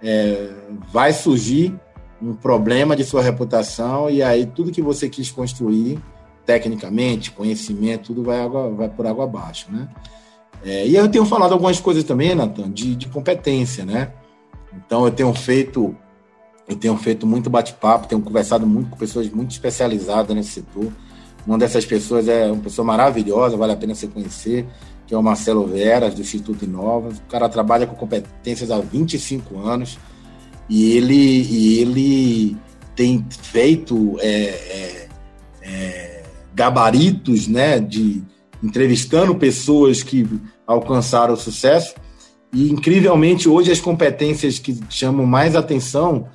é, 0.00 0.50
vai 0.92 1.12
surgir 1.12 1.74
um 2.22 2.32
problema 2.32 2.94
de 2.94 3.04
sua 3.04 3.22
reputação 3.22 4.08
e 4.08 4.22
aí 4.22 4.46
tudo 4.46 4.70
que 4.70 4.80
você 4.80 5.08
quis 5.08 5.30
construir, 5.30 5.98
tecnicamente, 6.46 7.32
conhecimento, 7.32 8.14
tudo 8.14 8.22
vai, 8.22 8.40
água, 8.40 8.70
vai 8.70 8.88
por 8.88 9.06
água 9.06 9.24
abaixo, 9.24 9.66
né? 9.70 9.88
É, 10.64 10.86
e 10.86 10.94
eu 10.94 11.08
tenho 11.08 11.24
falado 11.26 11.52
algumas 11.52 11.80
coisas 11.80 12.04
também, 12.04 12.34
Nathan, 12.34 12.70
de, 12.70 12.94
de 12.94 13.08
competência, 13.08 13.84
né? 13.84 14.12
Então, 14.72 15.04
eu 15.04 15.10
tenho 15.10 15.34
feito 15.34 15.94
eu 16.68 16.74
tenho 16.74 16.96
feito 16.96 17.26
muito 17.26 17.48
bate-papo, 17.48 18.08
tenho 18.08 18.20
conversado 18.20 18.66
muito 18.66 18.90
com 18.90 18.96
pessoas 18.96 19.28
muito 19.30 19.52
especializadas 19.52 20.34
nesse 20.34 20.50
setor. 20.50 20.90
Uma 21.46 21.56
dessas 21.56 21.84
pessoas 21.84 22.26
é 22.26 22.50
uma 22.50 22.62
pessoa 22.62 22.84
maravilhosa, 22.84 23.56
vale 23.56 23.72
a 23.72 23.76
pena 23.76 23.94
você 23.94 24.08
conhecer, 24.08 24.66
que 25.06 25.14
é 25.14 25.18
o 25.18 25.22
Marcelo 25.22 25.66
Veras, 25.66 26.14
do 26.14 26.20
Instituto 26.20 26.64
Inovas. 26.64 27.18
O 27.18 27.22
cara 27.22 27.48
trabalha 27.48 27.86
com 27.86 27.94
competências 27.94 28.70
há 28.70 28.80
25 28.80 29.58
anos 29.60 29.98
e 30.68 30.92
ele, 30.96 31.14
e 31.14 31.78
ele 31.78 32.56
tem 32.96 33.24
feito 33.30 34.16
é, 34.20 34.28
é, 34.28 35.08
é, 35.62 36.22
gabaritos 36.52 37.46
né, 37.46 37.78
de 37.78 38.24
entrevistando 38.62 39.34
pessoas 39.36 40.02
que 40.02 40.28
alcançaram 40.66 41.36
sucesso. 41.36 41.94
E, 42.52 42.70
incrivelmente, 42.72 43.48
hoje 43.48 43.70
as 43.70 43.80
competências 43.80 44.58
que 44.58 44.80
chamam 44.88 45.26
mais 45.26 45.54
atenção 45.54 46.26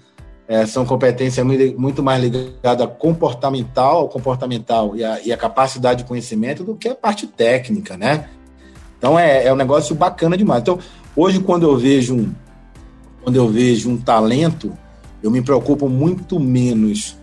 é, 0.51 0.65
são 0.65 0.85
competências 0.85 1.47
muito 1.77 2.03
mais 2.03 2.21
ligadas 2.21 2.89
comportamental, 2.99 4.09
comportamental 4.09 4.97
e 4.97 5.01
a, 5.01 5.21
e 5.21 5.31
a, 5.31 5.37
capacidade 5.37 6.03
de 6.03 6.09
conhecimento 6.09 6.61
do 6.61 6.75
que 6.75 6.89
a 6.89 6.95
parte 6.95 7.25
técnica, 7.25 7.95
né? 7.95 8.27
Então 8.97 9.17
é, 9.17 9.45
é 9.45 9.53
um 9.53 9.55
negócio 9.55 9.95
bacana 9.95 10.35
demais. 10.35 10.61
Então 10.61 10.77
hoje 11.15 11.39
quando 11.39 11.63
eu 11.63 11.77
vejo 11.77 12.15
um, 12.15 12.35
quando 13.23 13.37
eu 13.37 13.47
vejo 13.47 13.89
um 13.89 13.95
talento, 13.95 14.77
eu 15.23 15.31
me 15.31 15.41
preocupo 15.41 15.87
muito 15.87 16.37
menos 16.37 17.15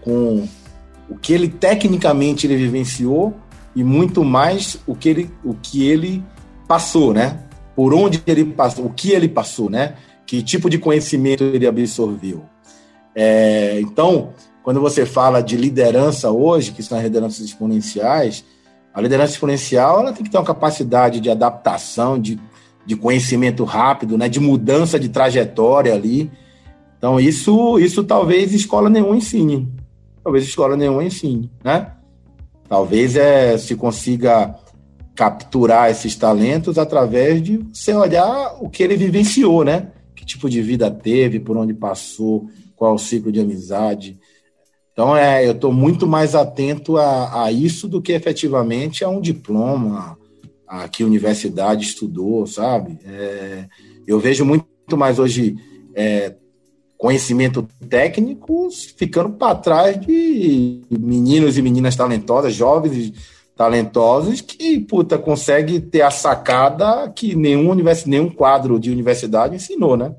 com 0.00 0.46
o 1.08 1.16
que 1.16 1.32
ele 1.32 1.48
tecnicamente 1.48 2.46
ele 2.46 2.54
vivenciou 2.54 3.34
e 3.74 3.82
muito 3.82 4.24
mais 4.24 4.78
o 4.86 4.94
que 4.94 5.08
ele, 5.08 5.30
o 5.44 5.54
que 5.54 5.84
ele 5.88 6.22
passou, 6.68 7.12
né? 7.12 7.36
Por 7.74 7.92
onde 7.92 8.22
ele 8.28 8.44
passou, 8.44 8.86
o 8.86 8.90
que 8.90 9.10
ele 9.10 9.28
passou, 9.28 9.68
né? 9.68 9.96
Que 10.24 10.40
tipo 10.40 10.70
de 10.70 10.78
conhecimento 10.78 11.42
ele 11.42 11.66
absorveu. 11.66 12.44
É, 13.14 13.80
então, 13.80 14.32
quando 14.62 14.80
você 14.80 15.04
fala 15.06 15.42
de 15.42 15.56
liderança 15.56 16.30
hoje, 16.30 16.72
que 16.72 16.82
são 16.82 16.98
as 16.98 17.04
lideranças 17.04 17.40
exponenciais, 17.40 18.44
a 18.92 19.00
liderança 19.00 19.32
exponencial 19.32 20.00
ela 20.00 20.12
tem 20.12 20.24
que 20.24 20.30
ter 20.30 20.38
uma 20.38 20.44
capacidade 20.44 21.20
de 21.20 21.30
adaptação, 21.30 22.18
de, 22.18 22.38
de 22.84 22.96
conhecimento 22.96 23.64
rápido, 23.64 24.18
né, 24.18 24.28
de 24.28 24.40
mudança 24.40 24.98
de 24.98 25.08
trajetória 25.08 25.94
ali. 25.94 26.30
Então, 26.98 27.18
isso, 27.18 27.78
isso 27.78 28.04
talvez 28.04 28.52
escola 28.52 28.90
nenhuma 28.90 29.16
ensine. 29.16 29.68
Talvez 30.22 30.44
escola 30.44 30.76
nenhuma 30.76 31.02
ensine, 31.02 31.50
né? 31.64 31.92
Talvez 32.68 33.16
é, 33.16 33.56
se 33.56 33.74
consiga 33.74 34.54
capturar 35.14 35.90
esses 35.90 36.14
talentos 36.14 36.78
através 36.78 37.42
de 37.42 37.58
você 37.72 37.92
olhar 37.94 38.56
o 38.60 38.68
que 38.68 38.82
ele 38.82 38.96
vivenciou, 38.96 39.64
né? 39.64 39.88
Que 40.14 40.24
tipo 40.24 40.48
de 40.48 40.60
vida 40.60 40.90
teve, 40.90 41.40
por 41.40 41.56
onde 41.56 41.72
passou, 41.72 42.48
qual 42.80 42.92
é 42.92 42.94
o 42.94 42.98
ciclo 42.98 43.30
de 43.30 43.38
amizade. 43.38 44.18
Então, 44.90 45.14
é, 45.14 45.46
eu 45.46 45.52
estou 45.52 45.70
muito 45.70 46.06
mais 46.06 46.34
atento 46.34 46.96
a, 46.96 47.44
a, 47.44 47.52
isso 47.52 47.86
do 47.86 48.00
que 48.00 48.10
efetivamente 48.10 49.04
a 49.04 49.08
um 49.10 49.20
diploma, 49.20 50.16
a 50.66 50.88
que 50.88 51.04
universidade 51.04 51.84
estudou, 51.84 52.46
sabe? 52.46 52.98
É, 53.04 53.66
eu 54.06 54.18
vejo 54.18 54.46
muito 54.46 54.64
mais 54.96 55.18
hoje 55.18 55.56
é, 55.94 56.34
conhecimento 56.96 57.68
técnico, 57.86 58.70
ficando 58.96 59.28
para 59.32 59.56
trás 59.56 60.00
de 60.00 60.80
meninos 60.90 61.58
e 61.58 61.62
meninas 61.62 61.94
talentosas, 61.94 62.54
jovens 62.54 63.12
talentosos, 63.54 64.40
que, 64.40 64.80
puta, 64.80 65.18
consegue 65.18 65.80
ter 65.80 66.00
a 66.00 66.10
sacada 66.10 67.10
que 67.10 67.36
nenhum, 67.36 67.68
univers, 67.68 68.06
nenhum 68.06 68.30
quadro 68.30 68.80
de 68.80 68.90
universidade 68.90 69.54
ensinou, 69.54 69.98
né? 69.98 70.14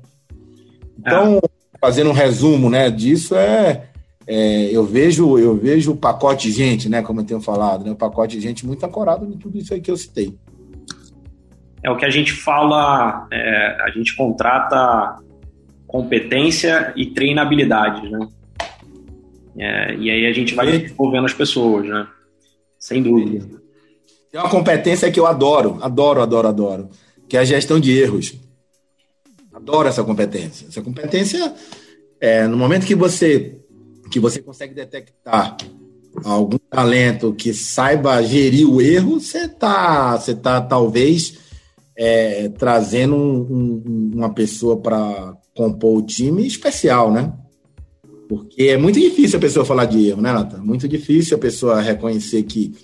Então, 0.96 1.38
é. 1.38 1.51
Fazendo 1.82 2.10
um 2.10 2.14
resumo 2.14 2.70
né, 2.70 2.88
disso, 2.88 3.34
é, 3.34 3.88
é, 4.24 4.70
eu 4.70 4.84
vejo 4.84 5.36
eu 5.36 5.56
vejo 5.56 5.90
o 5.90 5.96
pacote 5.96 6.48
de 6.48 6.54
gente, 6.54 6.88
né, 6.88 7.02
como 7.02 7.20
eu 7.20 7.24
tenho 7.24 7.40
falado, 7.40 7.84
né, 7.84 7.90
o 7.90 7.96
pacote 7.96 8.36
de 8.36 8.40
gente 8.42 8.64
muito 8.64 8.86
ancorado 8.86 9.26
em 9.26 9.36
tudo 9.36 9.58
isso 9.58 9.74
aí 9.74 9.80
que 9.80 9.90
eu 9.90 9.96
citei. 9.96 10.32
É 11.82 11.90
o 11.90 11.96
que 11.96 12.04
a 12.04 12.10
gente 12.10 12.32
fala, 12.32 13.26
é, 13.32 13.82
a 13.82 13.90
gente 13.90 14.14
contrata 14.14 15.16
competência 15.88 16.92
e 16.96 17.06
treinabilidade, 17.06 18.08
né? 18.08 18.28
É, 19.58 19.96
e 19.96 20.08
aí 20.08 20.26
a 20.26 20.32
gente 20.32 20.54
vai 20.54 20.66
desenvolvendo 20.66 21.24
as 21.24 21.34
pessoas, 21.34 21.84
né? 21.84 22.06
Sem 22.78 23.02
dúvida. 23.02 23.44
Tem 24.30 24.40
uma 24.40 24.48
competência 24.48 25.10
que 25.10 25.18
eu 25.18 25.26
adoro, 25.26 25.78
adoro, 25.82 26.22
adoro, 26.22 26.48
adoro, 26.48 26.90
que 27.28 27.36
é 27.36 27.40
a 27.40 27.44
gestão 27.44 27.80
de 27.80 27.98
erros. 27.98 28.40
Adoro 29.62 29.88
essa 29.88 30.02
competência. 30.02 30.66
Essa 30.68 30.82
competência, 30.82 31.54
é, 32.20 32.46
no 32.48 32.56
momento 32.56 32.84
que 32.84 32.94
você 32.94 33.58
que 34.10 34.20
você 34.20 34.42
consegue 34.42 34.74
detectar 34.74 35.56
algum 36.24 36.58
talento 36.58 37.32
que 37.32 37.54
saiba 37.54 38.22
gerir 38.22 38.68
o 38.68 38.82
erro, 38.82 39.18
você 39.18 39.44
está 39.44 40.16
você 40.16 40.34
tá, 40.34 40.60
talvez 40.60 41.38
é, 41.96 42.48
trazendo 42.50 43.14
um, 43.14 43.82
um, 43.86 44.10
uma 44.16 44.34
pessoa 44.34 44.76
para 44.76 45.36
compor 45.54 45.98
o 45.98 46.02
time 46.02 46.46
especial, 46.46 47.12
né? 47.12 47.32
Porque 48.28 48.64
é 48.64 48.76
muito 48.76 48.98
difícil 48.98 49.38
a 49.38 49.40
pessoa 49.40 49.64
falar 49.64 49.84
de 49.84 50.08
erro, 50.08 50.20
né, 50.20 50.32
Natan? 50.32 50.58
Muito 50.58 50.88
difícil 50.88 51.36
a 51.36 51.40
pessoa 51.40 51.80
reconhecer 51.80 52.42
que, 52.42 52.74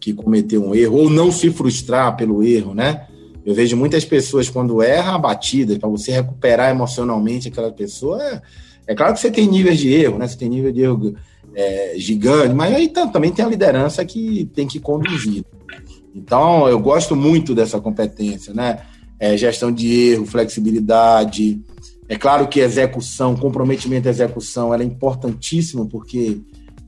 que 0.00 0.14
cometeu 0.14 0.64
um 0.64 0.74
erro 0.74 0.96
ou 0.96 1.10
não 1.10 1.30
se 1.30 1.50
frustrar 1.50 2.16
pelo 2.16 2.42
erro, 2.42 2.74
né? 2.74 3.06
Eu 3.44 3.54
vejo 3.54 3.76
muitas 3.76 4.04
pessoas 4.04 4.48
quando 4.48 4.82
erram 4.82 5.14
abatidas, 5.14 5.78
para 5.78 5.88
você 5.88 6.12
recuperar 6.12 6.70
emocionalmente 6.70 7.48
aquela 7.48 7.72
pessoa. 7.72 8.22
É, 8.22 8.42
é, 8.88 8.94
claro 8.94 9.14
que 9.14 9.20
você 9.20 9.30
tem 9.30 9.46
níveis 9.46 9.78
de 9.78 9.92
erro, 9.92 10.18
né? 10.18 10.26
Você 10.26 10.36
tem 10.36 10.48
nível 10.48 10.72
de 10.72 10.82
erro 10.82 11.14
é, 11.54 11.94
gigante, 11.96 12.54
mas 12.54 12.74
aí 12.74 12.88
também 12.88 13.32
tem 13.32 13.44
a 13.44 13.48
liderança 13.48 14.04
que 14.04 14.48
tem 14.54 14.66
que 14.66 14.78
conduzir. 14.78 15.44
Então, 16.14 16.68
eu 16.68 16.78
gosto 16.78 17.16
muito 17.16 17.54
dessa 17.54 17.80
competência, 17.80 18.52
né? 18.54 18.80
É, 19.18 19.36
gestão 19.36 19.72
de 19.72 20.10
erro, 20.10 20.26
flexibilidade, 20.26 21.60
é 22.12 22.16
claro 22.16 22.46
que 22.46 22.60
execução, 22.60 23.34
comprometimento 23.34 24.06
e 24.06 24.10
execução, 24.10 24.74
ela 24.74 24.82
é 24.82 24.86
importantíssimo, 24.86 25.88
porque 25.88 26.40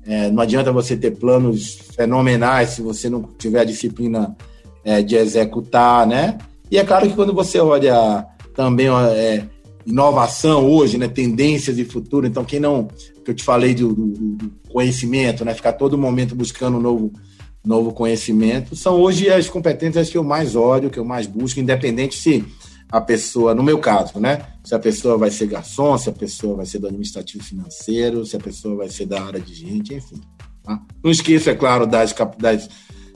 é, 0.04 0.30
não 0.30 0.42
adianta 0.42 0.70
você 0.70 0.96
ter 0.96 1.12
planos 1.12 1.78
fenomenais 1.96 2.70
se 2.70 2.82
você 2.82 3.08
não 3.08 3.22
tiver 3.22 3.60
a 3.60 3.64
disciplina 3.64 4.36
é, 4.84 5.02
de 5.02 5.16
executar, 5.16 6.06
né? 6.06 6.38
E 6.70 6.78
é 6.78 6.84
claro 6.84 7.08
que 7.08 7.14
quando 7.14 7.32
você 7.32 7.58
olha 7.58 8.26
também 8.54 8.88
é, 8.88 9.46
inovação 9.86 10.66
hoje, 10.70 10.98
né, 10.98 11.08
tendências 11.08 11.78
e 11.78 11.84
futuro, 11.84 12.26
então 12.26 12.44
quem 12.44 12.60
não, 12.60 12.88
que 13.24 13.30
eu 13.30 13.34
te 13.34 13.44
falei 13.44 13.74
do, 13.74 13.92
do, 13.92 14.52
conhecimento, 14.70 15.44
né, 15.44 15.54
ficar 15.54 15.74
todo 15.74 15.96
momento 15.96 16.34
buscando 16.34 16.80
novo, 16.80 17.12
novo 17.64 17.92
conhecimento, 17.92 18.74
são 18.74 19.00
hoje 19.00 19.30
as 19.30 19.48
competências 19.48 20.10
que 20.10 20.18
eu 20.18 20.24
mais 20.24 20.56
olho, 20.56 20.90
que 20.90 20.98
eu 20.98 21.04
mais 21.04 21.26
busco, 21.26 21.60
independente 21.60 22.16
se 22.16 22.44
a 22.90 23.00
pessoa, 23.00 23.54
no 23.54 23.62
meu 23.62 23.78
caso, 23.78 24.20
né? 24.20 24.46
Se 24.62 24.74
a 24.74 24.78
pessoa 24.78 25.18
vai 25.18 25.30
ser 25.30 25.46
garçom, 25.46 25.98
se 25.98 26.08
a 26.08 26.12
pessoa 26.12 26.56
vai 26.56 26.66
ser 26.66 26.78
do 26.78 26.86
administrativo 26.86 27.42
financeiro, 27.42 28.24
se 28.24 28.36
a 28.36 28.38
pessoa 28.38 28.76
vai 28.76 28.88
ser 28.88 29.06
da 29.06 29.22
área 29.22 29.40
de 29.40 29.54
gente, 29.54 29.94
enfim. 29.94 30.20
Tá? 30.62 30.80
Não 31.02 31.10
esqueça, 31.10 31.50
é 31.50 31.54
claro, 31.54 31.86
das, 31.86 32.14
das, 32.38 32.68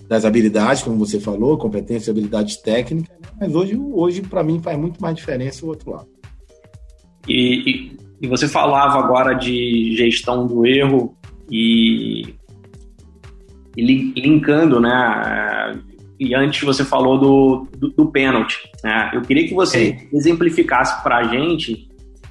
das 0.08 0.24
habilidades, 0.24 0.82
como 0.82 0.96
você 0.96 1.20
falou, 1.20 1.58
competência 1.58 2.10
e 2.10 2.12
habilidades 2.12 2.56
técnicas, 2.56 3.14
né? 3.20 3.28
mas 3.38 3.54
hoje, 3.54 3.76
hoje 3.76 4.22
para 4.22 4.42
mim, 4.42 4.60
faz 4.60 4.78
muito 4.78 5.00
mais 5.00 5.14
diferença 5.14 5.64
o 5.64 5.68
outro 5.68 5.90
lado. 5.90 6.08
E, 7.28 7.70
e, 7.70 7.96
e, 8.22 8.26
você 8.26 8.48
falava 8.48 8.98
agora 8.98 9.34
de 9.34 9.94
gestão 9.94 10.46
do 10.46 10.64
erro 10.64 11.14
e, 11.50 12.34
e 13.76 14.14
linkando, 14.16 14.80
né? 14.80 15.78
e 16.18 16.34
antes 16.34 16.62
você 16.62 16.84
falou 16.84 17.18
do, 17.18 17.68
do, 17.76 17.88
do 17.90 18.06
pênalti. 18.10 18.58
Né? 18.82 19.10
Eu 19.14 19.22
queria 19.22 19.46
que 19.46 19.54
você 19.54 19.92
Sim. 19.92 20.08
exemplificasse 20.12 21.02
para 21.02 21.18
a 21.18 21.24
gente. 21.24 21.86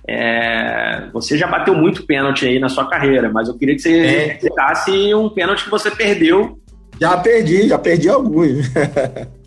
É, 0.09 1.09
você 1.13 1.37
já 1.37 1.47
bateu 1.47 1.75
muito 1.75 2.05
pênalti 2.05 2.45
aí 2.45 2.59
na 2.59 2.69
sua 2.69 2.89
carreira, 2.89 3.29
mas 3.31 3.47
eu 3.47 3.57
queria 3.57 3.75
que 3.75 3.81
você 3.81 3.93
é. 3.93 4.05
exemplificasse 4.05 5.13
um 5.13 5.29
pênalti 5.29 5.65
que 5.65 5.69
você 5.69 5.91
perdeu. 5.91 6.59
Já 6.99 7.17
perdi, 7.17 7.67
já 7.67 7.77
perdi 7.77 8.09
alguns. 8.09 8.65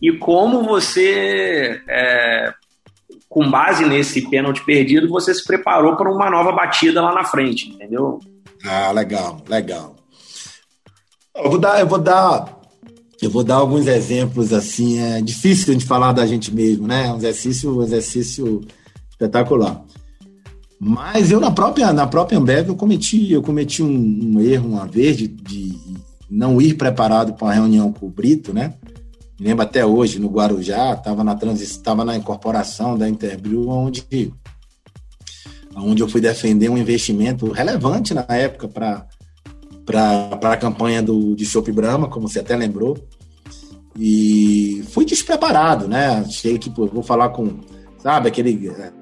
e 0.00 0.12
como 0.12 0.62
você, 0.62 1.80
é, 1.88 2.52
com 3.28 3.50
base 3.50 3.84
nesse 3.84 4.28
pênalti 4.28 4.64
perdido, 4.64 5.08
você 5.08 5.34
se 5.34 5.44
preparou 5.44 5.96
para 5.96 6.12
uma 6.12 6.30
nova 6.30 6.52
batida 6.52 7.02
lá 7.02 7.14
na 7.14 7.24
frente, 7.24 7.68
entendeu? 7.70 8.20
Ah, 8.64 8.92
legal, 8.92 9.42
legal. 9.48 9.96
Eu 11.34 11.50
vou 11.50 11.58
dar, 11.58 11.80
eu 11.80 11.86
vou 11.86 11.98
dar 11.98 12.60
eu 13.22 13.28
vou 13.28 13.44
dar 13.44 13.56
alguns 13.56 13.86
exemplos 13.86 14.50
assim, 14.52 14.98
é 14.98 15.20
difícil 15.20 15.74
de 15.74 15.84
falar 15.84 16.12
da 16.12 16.26
gente 16.26 16.54
mesmo, 16.54 16.86
né? 16.86 17.12
Um 17.12 17.16
exercício, 17.16 17.76
um 17.76 17.82
exercício 17.82 18.62
espetacular. 19.10 19.84
Mas 20.78 21.30
eu 21.30 21.38
na 21.38 21.50
própria 21.50 21.92
na 21.92 22.06
própria 22.06 22.38
Ambev 22.38 22.68
eu 22.68 22.76
cometi 22.76 23.30
eu 23.30 23.42
cometi 23.42 23.82
um, 23.82 24.36
um 24.36 24.40
erro 24.40 24.70
uma 24.70 24.86
vez 24.86 25.16
de, 25.18 25.28
de 25.28 25.76
não 26.30 26.60
ir 26.60 26.74
preparado 26.74 27.32
para 27.34 27.46
uma 27.46 27.54
reunião 27.54 27.92
com 27.92 28.06
o 28.06 28.10
Brito, 28.10 28.52
né? 28.52 28.74
Me 29.38 29.46
lembro 29.46 29.64
até 29.64 29.84
hoje 29.84 30.18
no 30.18 30.28
Guarujá, 30.28 30.92
estava 30.92 31.24
na 31.24 31.36
estava 31.54 32.04
na 32.04 32.16
incorporação 32.16 32.96
da 32.96 33.08
Interbrew, 33.08 33.68
onde 33.68 34.04
onde 35.74 36.02
eu 36.02 36.08
fui 36.08 36.20
defender 36.20 36.68
um 36.68 36.76
investimento 36.76 37.50
relevante 37.50 38.12
na 38.12 38.26
época 38.28 38.68
para 38.68 40.52
a 40.52 40.56
campanha 40.56 41.02
do, 41.02 41.34
de 41.34 41.46
Chopp 41.46 41.70
Brahma, 41.72 42.08
como 42.08 42.28
você 42.28 42.40
até 42.40 42.54
lembrou. 42.56 42.98
E 43.98 44.84
fui 44.90 45.04
despreparado, 45.04 45.88
né? 45.88 46.22
Achei 46.26 46.58
que, 46.58 46.70
vou 46.70 47.02
falar 47.02 47.30
com, 47.30 47.60
sabe, 47.98 48.28
aquele. 48.28 48.68
É, 48.68 48.92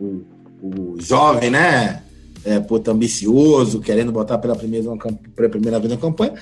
o, 0.00 0.24
o 0.62 1.00
jovem, 1.00 1.50
né? 1.50 2.02
É, 2.44 2.60
pô, 2.60 2.80
ambicioso, 2.88 3.80
querendo 3.80 4.12
botar 4.12 4.38
pela 4.38 4.54
primeira, 4.54 4.90
pela 5.34 5.48
primeira 5.48 5.78
vez 5.78 5.90
na 5.90 5.98
campanha. 5.98 6.34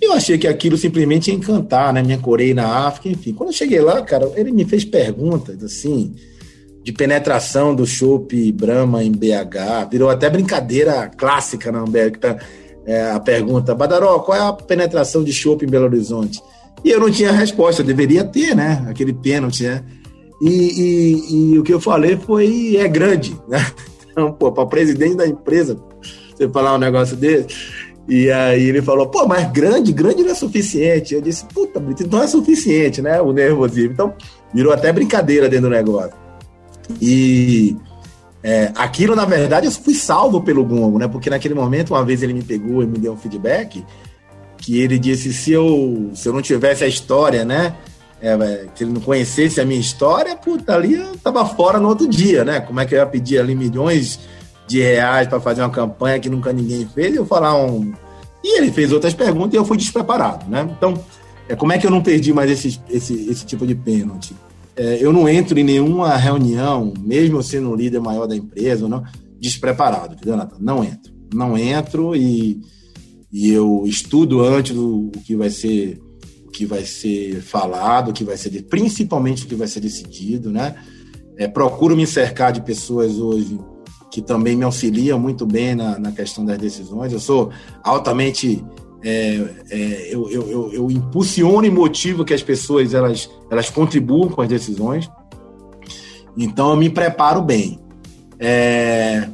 E 0.00 0.04
eu 0.04 0.12
achei 0.12 0.38
que 0.38 0.46
aquilo 0.46 0.76
simplesmente 0.76 1.30
ia 1.30 1.36
encantar, 1.36 1.92
né? 1.92 2.02
Me 2.02 2.12
ancorei 2.12 2.54
na 2.54 2.86
África, 2.86 3.08
enfim. 3.08 3.32
Quando 3.32 3.50
eu 3.50 3.54
cheguei 3.54 3.80
lá, 3.80 4.00
cara, 4.02 4.30
ele 4.36 4.52
me 4.52 4.64
fez 4.64 4.84
perguntas, 4.84 5.62
assim, 5.62 6.14
de 6.84 6.92
penetração 6.92 7.74
do 7.74 7.84
chopp 7.84 8.52
Brahma 8.52 9.02
em 9.02 9.10
BH. 9.10 9.90
Virou 9.90 10.08
até 10.08 10.30
brincadeira 10.30 11.10
clássica 11.16 11.72
na 11.72 11.80
Ambev, 11.80 12.12
que 12.12 12.18
tá 12.20 12.38
é, 12.88 13.10
a 13.10 13.20
pergunta, 13.20 13.74
Badaró, 13.74 14.18
qual 14.20 14.38
é 14.38 14.40
a 14.40 14.52
penetração 14.52 15.22
de 15.22 15.30
chopp 15.30 15.62
em 15.62 15.68
Belo 15.68 15.84
Horizonte? 15.84 16.40
E 16.82 16.90
eu 16.90 16.98
não 16.98 17.10
tinha 17.10 17.30
resposta, 17.30 17.82
deveria 17.84 18.24
ter, 18.24 18.54
né? 18.54 18.86
Aquele 18.88 19.12
pênalti, 19.12 19.64
né? 19.64 19.84
E, 20.40 20.48
e, 20.48 21.52
e, 21.52 21.58
o 21.58 21.62
que 21.62 21.74
eu 21.74 21.80
falei 21.80 22.16
foi, 22.16 22.76
é 22.76 22.88
grande, 22.88 23.36
né? 23.46 23.64
Então, 24.10 24.32
pô, 24.32 24.50
para 24.50 24.66
presidente 24.66 25.14
da 25.14 25.28
empresa, 25.28 25.78
você 26.34 26.48
falar 26.48 26.74
um 26.74 26.78
negócio 26.78 27.14
desse. 27.14 27.54
E 28.08 28.30
aí 28.32 28.62
ele 28.62 28.80
falou, 28.80 29.06
pô, 29.06 29.26
mas 29.26 29.52
grande, 29.52 29.92
grande 29.92 30.22
não 30.22 30.30
é 30.30 30.34
suficiente. 30.34 31.14
Eu 31.14 31.20
disse, 31.20 31.44
puta, 31.44 31.78
Brito, 31.78 32.08
não 32.10 32.22
é 32.22 32.26
suficiente, 32.26 33.02
né? 33.02 33.20
O 33.20 33.32
nervosismo. 33.32 33.92
Então, 33.92 34.14
virou 34.52 34.72
até 34.72 34.90
brincadeira 34.90 35.46
dentro 35.46 35.68
do 35.68 35.74
negócio. 35.74 36.14
E 37.02 37.76
é, 38.42 38.72
aquilo, 38.76 39.14
na 39.14 39.26
verdade, 39.26 39.66
eu 39.66 39.72
fui 39.72 39.94
salvo 39.94 40.40
pelo 40.40 40.64
Gongo, 40.64 40.98
né? 40.98 41.06
Porque 41.06 41.28
naquele 41.28 41.54
momento, 41.54 41.90
uma 41.90 42.02
vez 42.02 42.22
ele 42.22 42.32
me 42.32 42.42
pegou 42.42 42.82
e 42.82 42.86
me 42.86 42.98
deu 42.98 43.12
um 43.12 43.16
feedback 43.16 43.84
que 44.56 44.80
ele 44.80 44.98
disse 44.98 45.32
se 45.32 45.52
eu, 45.52 46.10
se 46.14 46.28
eu 46.28 46.32
não 46.32 46.40
tivesse 46.40 46.84
a 46.84 46.88
história, 46.88 47.44
né? 47.44 47.76
É, 48.22 48.30
é 48.30 48.66
se 48.74 48.84
ele 48.84 48.92
não 48.92 49.02
conhecesse 49.02 49.60
a 49.60 49.66
minha 49.66 49.78
história, 49.78 50.34
puta, 50.34 50.74
ali 50.74 50.94
eu 50.94 51.14
tava 51.18 51.44
fora 51.44 51.78
no 51.78 51.88
outro 51.88 52.08
dia, 52.08 52.42
né? 52.42 52.58
Como 52.60 52.80
é 52.80 52.86
que 52.86 52.94
eu 52.94 52.98
ia 52.98 53.06
pedir 53.06 53.38
ali 53.38 53.54
milhões 53.54 54.18
de 54.68 54.80
reais 54.80 55.26
para 55.26 55.40
fazer 55.40 55.62
uma 55.62 55.70
campanha 55.70 56.20
que 56.20 56.30
nunca 56.30 56.52
ninguém 56.52 56.86
fez? 56.86 57.16
Eu 57.16 57.26
falar 57.26 57.56
um. 57.56 57.92
E 58.44 58.58
ele 58.58 58.70
fez 58.70 58.92
outras 58.92 59.14
perguntas 59.14 59.54
e 59.54 59.56
eu 59.56 59.64
fui 59.64 59.76
despreparado, 59.76 60.48
né? 60.48 60.68
Então, 60.76 60.94
é, 61.48 61.56
como 61.56 61.72
é 61.72 61.78
que 61.78 61.86
eu 61.86 61.90
não 61.90 62.02
perdi 62.02 62.32
mais 62.32 62.50
esse, 62.50 62.80
esse, 62.88 63.28
esse 63.28 63.44
tipo 63.44 63.66
de 63.66 63.74
pênalti? 63.74 64.34
é, 64.78 64.96
eu 65.00 65.12
não 65.12 65.28
entro 65.28 65.58
em 65.58 65.64
nenhuma 65.64 66.16
reunião, 66.16 66.94
mesmo 67.00 67.42
sendo 67.42 67.70
o 67.70 67.74
líder 67.74 68.00
maior 68.00 68.28
da 68.28 68.36
empresa, 68.36 68.88
não, 68.88 69.02
despreparado, 69.40 70.14
entendeu, 70.14 70.36
Nathan? 70.36 70.56
Não 70.60 70.84
entro. 70.84 71.12
Não 71.34 71.58
entro 71.58 72.14
e, 72.14 72.60
e 73.30 73.50
eu 73.50 73.82
estudo 73.86 74.40
antes 74.40 74.74
do, 74.74 75.08
o 75.08 75.10
que 75.10 75.34
vai 75.34 75.50
ser 75.50 76.00
o 76.46 76.50
que 76.50 76.64
vai 76.64 76.84
ser 76.84 77.42
falado, 77.42 78.08
o 78.08 78.12
que 78.12 78.24
vai 78.24 78.36
ser 78.36 78.50
principalmente 78.62 79.44
o 79.44 79.48
que 79.48 79.54
vai 79.54 79.68
ser 79.68 79.80
decidido, 79.80 80.50
né? 80.50 80.76
É, 81.36 81.46
procuro 81.46 81.96
me 81.96 82.06
cercar 82.06 82.52
de 82.52 82.62
pessoas 82.62 83.18
hoje 83.18 83.58
que 84.10 84.22
também 84.22 84.56
me 84.56 84.64
auxilia 84.64 85.16
muito 85.16 85.44
bem 85.46 85.74
na, 85.74 85.98
na 85.98 86.12
questão 86.12 86.44
das 86.44 86.58
decisões. 86.58 87.12
Eu 87.12 87.20
sou 87.20 87.50
altamente. 87.82 88.64
É, 89.00 89.44
é, 89.70 90.08
eu, 90.10 90.28
eu, 90.28 90.50
eu, 90.50 90.72
eu, 90.72 90.90
impulsiono 90.90 91.64
e 91.64 91.70
motivo 91.70 92.24
que 92.24 92.34
as 92.34 92.42
pessoas 92.42 92.92
elas, 92.92 93.30
elas 93.48 93.70
contribuam 93.70 94.28
com 94.28 94.42
as 94.42 94.48
decisões. 94.48 95.08
Então 96.36 96.70
eu 96.70 96.76
me 96.76 96.90
preparo 96.90 97.40
bem. 97.40 97.78
É, 98.40 99.28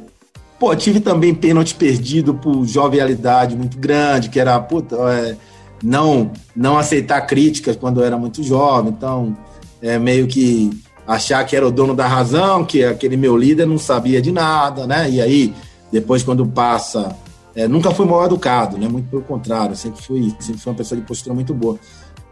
pô, 0.59 0.75
tive 0.75 0.99
também 0.99 1.33
pênalti 1.33 1.73
perdido 1.73 2.35
por 2.35 2.63
jovialidade 2.65 3.55
muito 3.55 3.77
grande, 3.79 4.29
que 4.29 4.39
era 4.39 4.59
puta, 4.59 4.95
é, 5.11 5.35
não, 5.83 6.31
não 6.55 6.77
aceitar 6.77 7.21
críticas 7.21 7.75
quando 7.75 8.01
eu 8.01 8.05
era 8.05 8.17
muito 8.17 8.43
jovem. 8.43 8.93
Então, 8.95 9.35
é 9.81 9.99
meio 9.99 10.27
que 10.27 10.69
achar 11.07 11.43
que 11.45 11.55
era 11.55 11.67
o 11.67 11.71
dono 11.71 11.93
da 11.95 12.07
razão, 12.07 12.65
que 12.65 12.83
aquele 12.83 13.17
meu 13.17 13.37
líder 13.37 13.65
não 13.65 13.77
sabia 13.77 14.21
de 14.21 14.31
nada, 14.31 14.87
né? 14.87 15.09
E 15.09 15.21
aí, 15.21 15.53
depois, 15.91 16.23
quando 16.23 16.45
passa. 16.45 17.15
É, 17.55 17.69
nunca 17.69 17.89
fui 17.91 18.05
mal 18.05 18.25
educado, 18.25 18.77
né? 18.77 18.87
Muito 18.87 19.09
pelo 19.09 19.21
contrário, 19.21 19.75
sempre 19.77 20.01
fui, 20.01 20.35
sempre 20.39 20.59
fui 20.59 20.71
uma 20.71 20.77
pessoa 20.77 20.99
de 20.99 21.07
postura 21.07 21.33
muito 21.33 21.53
boa. 21.53 21.79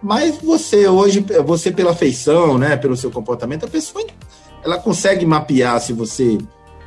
Mas 0.02 0.38
você 0.44 0.86
hoje, 0.86 1.26
você 1.46 1.72
pela 1.72 1.96
feição, 1.96 2.58
né, 2.58 2.76
pelo 2.76 2.98
seu 2.98 3.10
comportamento, 3.10 3.66
a 3.66 3.70
pessoa 3.70 4.06
ela 4.62 4.78
consegue 4.78 5.26
mapear 5.26 5.80
se 5.80 5.94
você 5.94 6.38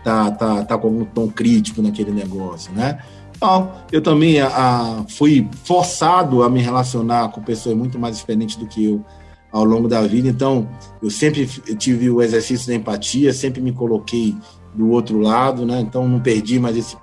tá, 0.04 0.30
tá, 0.30 0.64
tá 0.64 0.76
com 0.78 0.86
algum 0.88 1.04
tom 1.06 1.28
crítico 1.28 1.80
naquele 1.80 2.10
negócio, 2.10 2.70
né? 2.72 2.98
Então, 3.36 3.72
eu 3.92 4.02
também 4.02 4.40
a, 4.40 4.48
a, 4.48 5.04
fui 5.08 5.48
forçado 5.64 6.42
a 6.42 6.50
me 6.50 6.60
relacionar 6.60 7.28
com 7.30 7.42
pessoas 7.42 7.76
muito 7.76 7.98
mais 7.98 8.16
experientes 8.16 8.56
do 8.56 8.66
que 8.66 8.84
eu 8.84 9.04
ao 9.50 9.64
longo 9.64 9.88
da 9.88 10.02
vida. 10.02 10.28
Então, 10.28 10.68
eu 11.02 11.10
sempre 11.10 11.46
tive 11.78 12.10
o 12.10 12.22
exercício 12.22 12.66
da 12.66 12.74
empatia, 12.74 13.32
sempre 13.32 13.60
me 13.60 13.72
coloquei 13.72 14.36
do 14.74 14.90
outro 14.90 15.18
lado, 15.18 15.64
né? 15.64 15.80
Então, 15.80 16.08
não 16.08 16.20
perdi 16.20 16.58
mais 16.58 16.76
esse, 16.76 16.96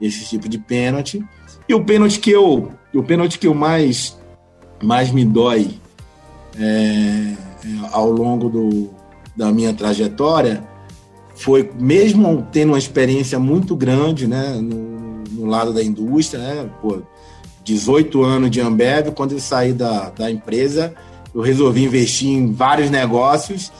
esse 0.00 0.24
tipo 0.24 0.48
de 0.48 0.58
pênalti. 0.58 1.24
E 1.68 1.74
o 1.74 1.84
pênalti 1.84 2.18
que 2.18 2.30
eu, 2.30 2.70
o 2.94 3.02
pênalti 3.02 3.38
que 3.38 3.46
eu 3.46 3.54
mais, 3.54 4.18
mais 4.82 5.10
me 5.10 5.24
dói 5.24 5.70
é, 6.58 6.62
é, 6.64 7.36
ao 7.92 8.10
longo 8.10 8.48
do, 8.48 8.90
da 9.36 9.52
minha 9.52 9.72
trajetória 9.72 10.62
foi, 11.34 11.70
mesmo 11.78 12.46
tendo 12.52 12.70
uma 12.70 12.78
experiência 12.78 13.38
muito 13.38 13.74
grande, 13.76 14.26
né? 14.26 14.58
No, 14.60 15.24
no 15.30 15.46
lado 15.46 15.72
da 15.72 15.82
indústria, 15.82 16.42
né? 16.42 16.70
Pô, 16.80 17.02
18 17.64 18.22
anos 18.22 18.50
de 18.50 18.60
Ambev, 18.60 19.12
quando 19.12 19.32
eu 19.32 19.40
saí 19.40 19.72
da, 19.72 20.10
da 20.10 20.30
empresa, 20.30 20.94
eu 21.34 21.40
resolvi 21.40 21.84
investir 21.84 22.28
em 22.28 22.52
vários 22.52 22.90
negócios, 22.90 23.72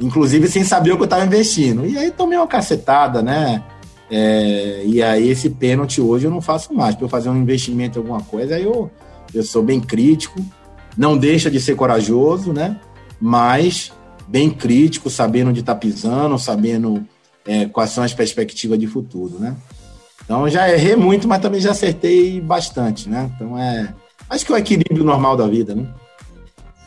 inclusive 0.00 0.48
sem 0.48 0.64
saber 0.64 0.92
o 0.92 0.96
que 0.96 1.02
eu 1.02 1.06
estava 1.06 1.24
investindo. 1.24 1.86
E 1.86 1.98
aí 1.98 2.10
tomei 2.10 2.38
uma 2.38 2.46
cacetada, 2.46 3.22
né? 3.22 3.62
É, 4.10 4.82
e 4.84 5.02
aí 5.02 5.28
esse 5.28 5.48
pênalti 5.50 6.00
hoje 6.00 6.26
eu 6.26 6.30
não 6.30 6.40
faço 6.40 6.74
mais. 6.74 6.94
Para 6.94 7.04
eu 7.04 7.08
fazer 7.08 7.28
um 7.28 7.36
investimento 7.36 7.98
em 7.98 8.02
alguma 8.02 8.22
coisa, 8.22 8.56
aí 8.56 8.64
eu, 8.64 8.90
eu 9.32 9.42
sou 9.42 9.62
bem 9.62 9.80
crítico. 9.80 10.40
Não 10.96 11.16
deixa 11.16 11.50
de 11.50 11.60
ser 11.60 11.76
corajoso, 11.76 12.52
né? 12.52 12.80
Mas 13.20 13.92
bem 14.26 14.50
crítico, 14.50 15.10
sabendo 15.10 15.50
onde 15.50 15.60
está 15.60 15.74
pisando, 15.74 16.38
sabendo 16.38 17.06
é, 17.46 17.66
quais 17.66 17.90
são 17.90 18.02
as 18.02 18.14
perspectivas 18.14 18.78
de 18.78 18.86
futuro, 18.86 19.38
né? 19.38 19.56
Então 20.24 20.48
já 20.48 20.70
errei 20.70 20.96
muito, 20.96 21.28
mas 21.28 21.40
também 21.40 21.60
já 21.60 21.72
acertei 21.72 22.40
bastante, 22.40 23.08
né? 23.08 23.30
Então 23.34 23.58
é. 23.58 23.94
Acho 24.28 24.46
que 24.46 24.52
é 24.52 24.54
o 24.54 24.58
equilíbrio 24.58 25.04
normal 25.04 25.36
da 25.36 25.46
vida, 25.46 25.74
né? 25.74 25.86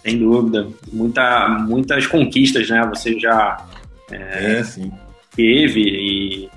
Sem 0.03 0.19
dúvida. 0.19 0.67
Muita, 0.91 1.47
muitas 1.67 2.05
conquistas, 2.05 2.69
né? 2.69 2.85
Você 2.93 3.17
já 3.17 3.65
é, 4.11 4.59
é, 4.59 4.63
teve 5.35 5.79
e 5.81 6.49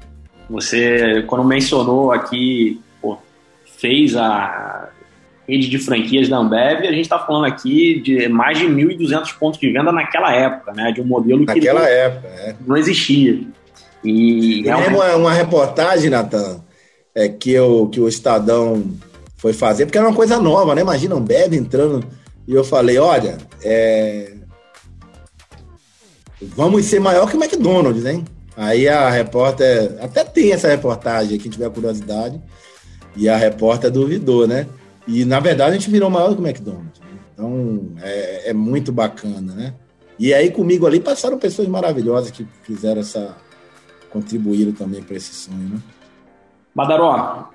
você, 0.50 1.22
quando 1.26 1.44
mencionou 1.44 2.12
aqui, 2.12 2.80
pô, 3.00 3.16
fez 3.78 4.16
a 4.16 4.90
rede 5.48 5.68
de 5.68 5.78
franquias 5.78 6.28
da 6.28 6.38
Ambev, 6.38 6.80
a 6.80 6.92
gente 6.92 7.02
está 7.02 7.20
falando 7.20 7.44
aqui 7.44 8.00
de 8.00 8.28
mais 8.28 8.58
de 8.58 8.66
1.200 8.66 9.38
pontos 9.38 9.60
de 9.60 9.70
venda 9.70 9.92
naquela 9.92 10.34
época, 10.34 10.72
né? 10.72 10.90
De 10.90 11.00
um 11.00 11.04
modelo 11.04 11.44
naquela 11.44 11.60
que 11.60 11.72
não, 11.72 11.84
época, 11.84 12.28
é. 12.28 12.56
não 12.66 12.76
existia. 12.76 13.40
E 14.04 14.68
é 14.68 14.74
uma, 14.74 15.16
uma 15.16 15.32
reportagem, 15.32 16.10
Natan, 16.10 16.60
é, 17.14 17.28
que, 17.28 17.52
eu, 17.52 17.88
que 17.92 18.00
o 18.00 18.08
Estadão 18.08 18.84
foi 19.36 19.52
fazer, 19.52 19.86
porque 19.86 19.98
era 19.98 20.06
uma 20.08 20.16
coisa 20.16 20.40
nova, 20.40 20.74
né? 20.74 20.80
Imagina 20.80 21.14
Ambev 21.14 21.54
entrando 21.54 22.04
e 22.46 22.54
eu 22.54 22.64
falei, 22.64 22.98
olha, 22.98 23.38
é... 23.62 24.34
vamos 26.40 26.84
ser 26.84 27.00
maior 27.00 27.28
que 27.28 27.36
o 27.36 27.42
McDonald's, 27.42 28.04
hein? 28.04 28.24
Aí 28.56 28.88
a 28.88 29.10
repórter, 29.10 29.96
até 30.00 30.24
tem 30.24 30.52
essa 30.52 30.68
reportagem, 30.68 31.38
quem 31.38 31.50
tiver 31.50 31.70
curiosidade, 31.70 32.40
e 33.14 33.28
a 33.28 33.36
repórter 33.36 33.90
duvidou, 33.90 34.46
né? 34.46 34.66
E 35.06 35.24
na 35.24 35.40
verdade 35.40 35.72
a 35.72 35.78
gente 35.78 35.90
virou 35.90 36.08
maior 36.08 36.34
que 36.34 36.40
o 36.40 36.46
McDonald's. 36.46 37.00
Então 37.32 37.92
é, 38.00 38.50
é, 38.50 38.52
muito 38.54 38.92
bacana, 38.92 39.52
né? 39.54 39.74
E 40.18 40.32
aí 40.32 40.50
comigo 40.50 40.86
ali 40.86 41.00
passaram 41.00 41.38
pessoas 41.38 41.68
maravilhosas 41.68 42.30
que 42.30 42.46
fizeram 42.62 43.00
essa. 43.00 43.36
contribuíram 44.10 44.72
também 44.72 45.02
para 45.02 45.16
esse 45.16 45.34
sonho, 45.34 45.68
né? 45.68 45.78
Badaró, 46.74 47.50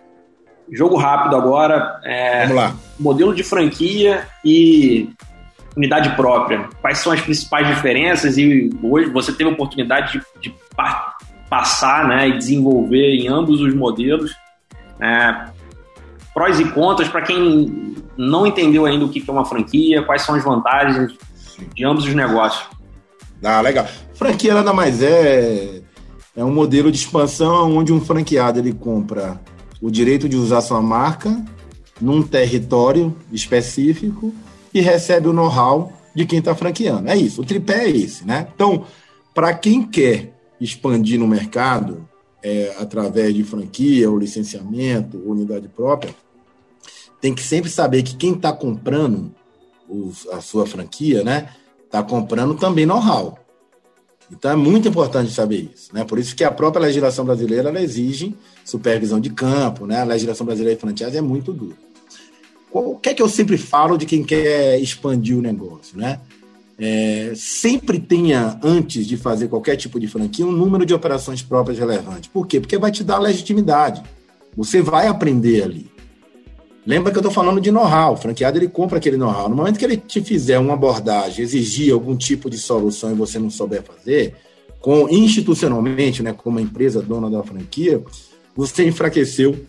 Jogo 0.72 0.96
rápido 0.96 1.36
agora. 1.36 2.00
É, 2.04 2.42
Vamos 2.42 2.56
lá. 2.56 2.76
Modelo 3.00 3.36
de 3.36 3.44
franquia 3.44 4.26
e 4.44 5.10
unidade 5.76 6.16
própria. 6.16 6.70
Quais 6.82 7.00
são 7.00 7.12
as 7.12 7.22
principais 7.22 7.68
diferenças? 7.68 8.38
E 8.38 8.70
hoje 8.82 9.10
você 9.10 9.34
teve 9.34 9.50
a 9.50 9.54
oportunidade 9.54 10.14
de, 10.14 10.50
de 10.50 10.56
pa 10.76 11.18
passar 11.50 12.08
né, 12.08 12.30
e 12.30 12.38
desenvolver 12.38 13.14
em 13.14 13.28
ambos 13.28 13.60
os 13.60 13.76
modelos. 13.76 14.32
É, 15.02 15.48
prós 16.34 16.58
e 16.62 16.66
contras 16.72 17.10
para 17.10 17.24
quem 17.24 17.94
não 18.16 18.48
entendeu 18.48 18.86
ainda 18.86 19.04
o 19.04 19.10
que 19.10 19.22
é 19.28 19.32
uma 19.32 19.44
franquia, 19.44 20.02
quais 20.02 20.22
são 20.22 20.34
as 20.34 20.44
vantagens 20.46 21.12
de 21.76 21.84
ambos 21.84 22.06
os 22.06 22.16
negócios. 22.16 22.66
Ah, 23.44 23.60
legal. 23.60 23.86
Franquia 24.14 24.54
nada 24.54 24.72
mais 24.72 25.04
é 25.04 25.82
é 26.36 26.44
um 26.44 26.54
modelo 26.54 26.90
de 26.90 26.98
expansão 26.98 27.76
onde 27.76 27.92
um 27.92 28.00
franqueado 28.00 28.60
ele 28.60 28.74
compra 28.74 29.40
o 29.82 29.90
direito 29.90 30.30
de 30.30 30.38
usar 30.38 30.62
sua 30.62 30.82
marca 30.82 31.44
num 32.00 32.22
território 32.22 33.16
específico 33.32 34.34
e 34.74 34.80
recebe 34.80 35.28
o 35.28 35.34
know-how 35.34 35.92
de 36.16 36.26
quem 36.26 36.40
está 36.40 36.54
franqueando. 36.56 37.10
É 37.10 37.18
isso, 37.18 37.42
o 37.42 37.46
tripé 37.46 37.86
é 37.86 37.90
esse, 37.90 38.26
né? 38.26 38.48
Então, 38.54 38.86
para 39.34 39.54
quem 39.54 39.84
quer 39.84 40.34
expandir 40.60 41.20
no 41.20 41.28
mercado 41.28 42.08
é, 42.44 42.76
através 42.80 43.34
de 43.34 43.44
franquia 43.44 44.10
ou 44.10 44.18
licenciamento, 44.18 45.22
ou 45.26 45.32
unidade 45.32 45.68
própria, 45.68 46.14
tem 47.20 47.34
que 47.34 47.44
sempre 47.44 47.70
saber 47.70 48.04
que 48.04 48.16
quem 48.16 48.34
está 48.34 48.52
comprando 48.52 49.32
os, 49.88 50.28
a 50.30 50.42
sua 50.42 50.66
franquia, 50.66 51.24
né, 51.24 51.50
está 51.86 52.02
comprando 52.02 52.56
também 52.56 52.86
know-how. 52.86 53.38
Então 54.32 54.50
é 54.50 54.56
muito 54.56 54.88
importante 54.88 55.32
saber 55.32 55.70
isso, 55.74 55.94
né? 55.94 56.04
Por 56.06 56.18
isso 56.18 56.36
que 56.36 56.44
a 56.44 56.52
própria 56.52 56.86
legislação 56.86 57.26
brasileira 57.26 57.70
ela 57.70 57.82
exige 57.82 58.34
supervisão 58.64 59.20
de 59.20 59.30
campo, 59.30 59.86
né? 59.86 60.02
A 60.02 60.06
legislação 60.06 60.46
brasileira 60.46 60.76
de 60.76 60.82
franchise 60.82 61.18
é 61.18 61.22
muito 61.22 61.52
dura. 61.52 61.76
O 62.72 62.96
que 62.96 63.10
é 63.10 63.14
que 63.14 63.22
eu 63.22 63.28
sempre 63.28 63.58
falo 63.58 63.98
de 63.98 64.06
quem 64.06 64.24
quer 64.24 64.80
expandir 64.80 65.38
o 65.38 65.42
negócio, 65.42 65.98
né? 65.98 66.20
É, 66.80 67.34
sempre 67.36 68.00
tenha, 68.00 68.58
antes 68.64 69.06
de 69.06 69.18
fazer 69.18 69.50
qualquer 69.50 69.76
tipo 69.76 70.00
de 70.00 70.08
franquia, 70.08 70.46
um 70.46 70.52
número 70.52 70.86
de 70.86 70.94
operações 70.94 71.42
próprias 71.42 71.78
relevante. 71.78 72.30
Por 72.30 72.48
quê? 72.48 72.60
Porque 72.60 72.78
vai 72.78 72.92
te 72.92 73.04
dar 73.04 73.20
legitimidade. 73.20 74.02
Você 74.56 74.82
vai 74.82 75.08
aprender 75.08 75.64
ali. 75.64 75.91
Lembra 76.86 77.12
que 77.12 77.18
eu 77.18 77.22
estou 77.22 77.32
falando 77.32 77.62
de 77.62 77.72
know-how. 77.72 78.14
O 78.14 78.18
franqueado 78.18 78.58
ele 78.58 78.68
compra 78.68 78.98
aquele 78.98 79.18
know-how. 79.18 79.48
No 79.48 79.56
momento 79.56 79.78
que 79.78 79.86
ele 79.86 79.98
te 79.98 80.22
fizer 80.22 80.58
uma 80.58 80.74
abordagem, 80.74 81.44
exigir 81.44 81.94
algum 81.94 82.16
tipo 82.16 82.50
de 82.50 82.58
solução 82.58 83.12
e 83.12 83.16
você 83.16 83.38
não 83.38 83.50
souber 83.50 83.84
fazer, 83.84 84.36
com 84.80 85.08
institucionalmente, 85.10 86.24
né, 86.24 86.34
como 86.34 86.60
empresa 86.60 87.02
dona 87.02 87.30
da 87.30 87.44
franquia, 87.44 88.04
você 88.56 88.86
enfraqueceu 88.88 89.66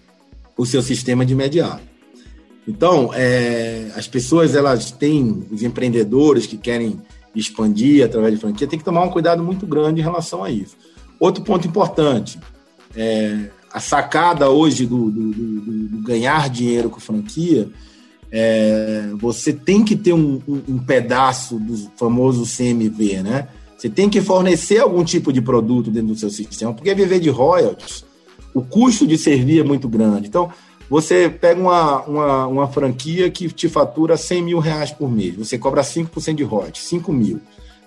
o 0.57 0.65
seu 0.65 0.81
sistema 0.81 1.25
de 1.25 1.35
imediato. 1.35 1.83
Então, 2.67 3.11
é, 3.13 3.91
as 3.95 4.07
pessoas, 4.07 4.55
elas 4.55 4.91
têm, 4.91 5.47
os 5.51 5.63
empreendedores 5.63 6.47
que 6.47 6.57
querem 6.57 7.01
expandir 7.35 8.05
através 8.05 8.35
de 8.35 8.41
franquia, 8.41 8.67
tem 8.67 8.79
que 8.79 8.85
tomar 8.85 9.03
um 9.03 9.11
cuidado 9.11 9.43
muito 9.43 9.67
grande 9.67 10.01
em 10.01 10.05
relação 10.05 10.43
a 10.45 10.51
isso. 10.51 10.77
Outro 11.19 11.43
ponto 11.43 11.67
importante, 11.67 12.39
é, 12.97 13.49
a 13.73 13.81
sacada 13.81 14.51
hoje 14.51 14.87
do, 14.87 15.11
do, 15.11 15.31
do, 15.31 15.89
do, 15.89 16.03
ganhar 16.03 16.49
dinheiro 16.51 16.91
com 16.91 17.01
franquia, 17.01 17.69
é, 18.31 19.11
você 19.19 19.53
tem 19.53 19.85
que 19.85 19.97
ter 19.97 20.13
um, 20.13 20.41
um, 20.47 20.63
um, 20.69 20.79
pedaço 20.79 21.59
do 21.59 21.77
famoso 21.97 22.45
CMV, 22.45 23.23
né? 23.23 23.49
Você 23.77 23.89
tem 23.89 24.09
que 24.09 24.21
fornecer 24.21 24.79
algum 24.79 25.05
tipo 25.05 25.33
de 25.33 25.43
produto 25.43 25.91
dentro 25.91 26.09
do 26.09 26.17
seu 26.17 26.31
sistema, 26.31 26.73
porque 26.73 26.95
viver 26.95 27.21
de 27.21 27.29
royalties 27.29 28.05
o 28.55 28.63
custo 28.63 29.07
de 29.07 29.17
servir 29.17 29.61
é 29.61 29.65
muito 29.65 29.89
grande. 29.89 30.29
Então, 30.29 30.51
você 30.89 31.29
pega 31.29 31.61
uma, 31.61 32.03
uma, 32.03 32.47
uma 32.47 32.69
franquia 32.69 33.31
que 33.31 33.49
te 33.49 33.69
fatura 33.69 34.17
100 34.17 34.43
mil 34.43 34.59
reais 34.59 34.91
por 34.91 35.11
mês, 35.11 35.35
você 35.37 35.59
cobra 35.59 35.83
5% 35.83 36.35
de 36.35 36.43
royalties, 36.43 36.85
5 36.85 37.13
mil. 37.13 37.41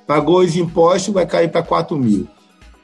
Pagou 0.08 0.40
os 0.40 0.56
impostos, 0.56 1.14
vai 1.14 1.26
cair 1.26 1.52
para 1.52 1.64
4 1.64 1.98
mil. 1.98 2.28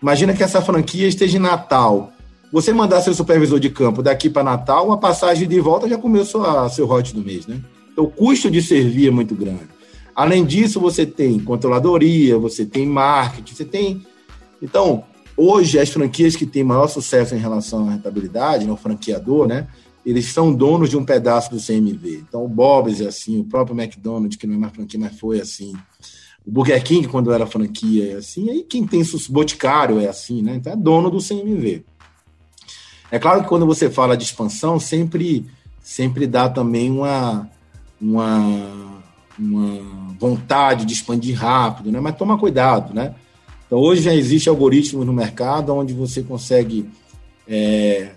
Imagina 0.02 0.34
que 0.34 0.44
essa 0.44 0.62
franquia 0.62 1.08
esteja 1.08 1.38
em 1.38 1.42
Natal, 1.42 2.11
você 2.52 2.74
mandar 2.74 3.02
seu 3.02 3.14
supervisor 3.14 3.60
de 3.60 3.70
campo 3.70 4.04
daqui 4.04 4.30
para 4.30 4.44
Natal, 4.44 4.92
a 4.92 4.98
passagem 4.98 5.48
de 5.48 5.60
volta 5.60 5.88
já 5.88 5.98
começou 5.98 6.46
a 6.46 6.68
seu 6.70 6.90
hot 6.90 7.14
do 7.16 7.22
mês, 7.22 7.48
né? 7.48 7.62
Então, 7.92 8.04
o 8.04 8.10
custo 8.10 8.52
de 8.52 8.62
servir 8.62 9.08
é 9.08 9.12
muito 9.12 9.34
grande. 9.34 9.70
Além 10.14 10.46
disso, 10.46 10.80
você 10.80 11.06
tem 11.06 11.40
controladoria, 11.40 12.38
você 12.38 12.66
tem 12.66 12.86
marketing, 12.86 13.56
você 13.56 13.66
tem. 13.66 14.06
Então, 14.62 15.06
hoje, 15.38 15.80
as 15.80 15.90
franquias 15.90 16.36
que 16.36 16.46
têm 16.46 16.64
maior 16.64 16.88
sucesso 16.88 17.34
em 17.34 17.40
relação 17.40 17.88
à 17.88 17.92
rentabilidade, 17.92 18.66
no 18.66 18.74
né, 18.74 18.80
franqueador, 18.82 19.48
né? 19.48 19.68
Eles 20.06 20.26
são 20.26 20.52
donos 20.52 20.90
de 20.90 20.98
um 20.98 21.06
pedaço 21.06 21.52
do 21.52 21.62
CMV. 21.62 22.24
Então, 22.28 22.44
o 22.44 22.48
Bob's 22.48 23.02
é 23.02 23.08
assim, 23.08 23.40
o 23.40 23.46
próprio 23.46 23.80
McDonald's, 23.80 24.36
que 24.36 24.48
não 24.48 24.56
é 24.56 24.58
mais 24.58 24.74
franquia, 24.74 25.00
mas 25.00 25.18
foi 25.18 25.40
assim. 25.40 25.74
O 26.46 26.52
Burger 26.52 26.84
King, 26.84 27.08
quando 27.08 27.32
era 27.32 27.46
franquia, 27.46 28.14
é 28.14 28.16
assim. 28.16 28.50
Aí 28.50 28.64
quem 28.64 28.86
tem 28.86 29.04
Boticário 29.30 30.00
é 30.00 30.08
assim, 30.08 30.42
né? 30.42 30.56
Então, 30.56 30.74
é 30.74 30.76
dono 30.76 31.10
do 31.10 31.20
CMV. 31.20 31.86
É 33.12 33.20
claro 33.20 33.44
que 33.44 33.50
quando 33.50 33.66
você 33.66 33.90
fala 33.90 34.16
de 34.16 34.24
expansão, 34.24 34.80
sempre, 34.80 35.46
sempre 35.82 36.26
dá 36.26 36.48
também 36.48 36.90
uma, 36.90 37.50
uma, 38.00 39.02
uma 39.38 39.82
vontade 40.18 40.86
de 40.86 40.94
expandir 40.94 41.38
rápido, 41.38 41.92
né? 41.92 42.00
Mas 42.00 42.16
toma 42.16 42.38
cuidado, 42.38 42.94
né? 42.94 43.14
Então 43.68 43.80
hoje 43.80 44.02
já 44.02 44.16
existe 44.16 44.48
algoritmos 44.48 45.06
no 45.06 45.14
mercado 45.14 45.76
onde 45.76 45.94
você 45.94 46.24
consegue 46.24 46.90
é, 47.48 48.12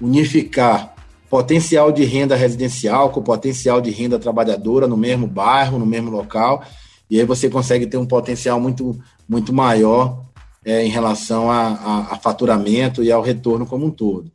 unificar 0.00 0.94
potencial 1.30 1.90
de 1.90 2.04
renda 2.04 2.36
residencial 2.36 3.10
com 3.10 3.22
potencial 3.22 3.80
de 3.80 3.90
renda 3.90 4.18
trabalhadora 4.18 4.86
no 4.86 4.96
mesmo 4.96 5.26
bairro, 5.26 5.78
no 5.78 5.86
mesmo 5.86 6.10
local, 6.10 6.62
e 7.10 7.18
aí 7.18 7.26
você 7.26 7.48
consegue 7.48 7.86
ter 7.86 7.96
um 7.96 8.06
potencial 8.06 8.60
muito, 8.60 8.98
muito 9.28 9.52
maior 9.52 10.23
é, 10.64 10.84
em 10.84 10.88
relação 10.88 11.50
a, 11.50 11.68
a, 11.68 11.98
a, 12.12 12.16
faturamento 12.16 13.02
e 13.02 13.12
ao 13.12 13.22
retorno 13.22 13.66
como 13.66 13.86
um 13.86 13.90
todo. 13.90 14.30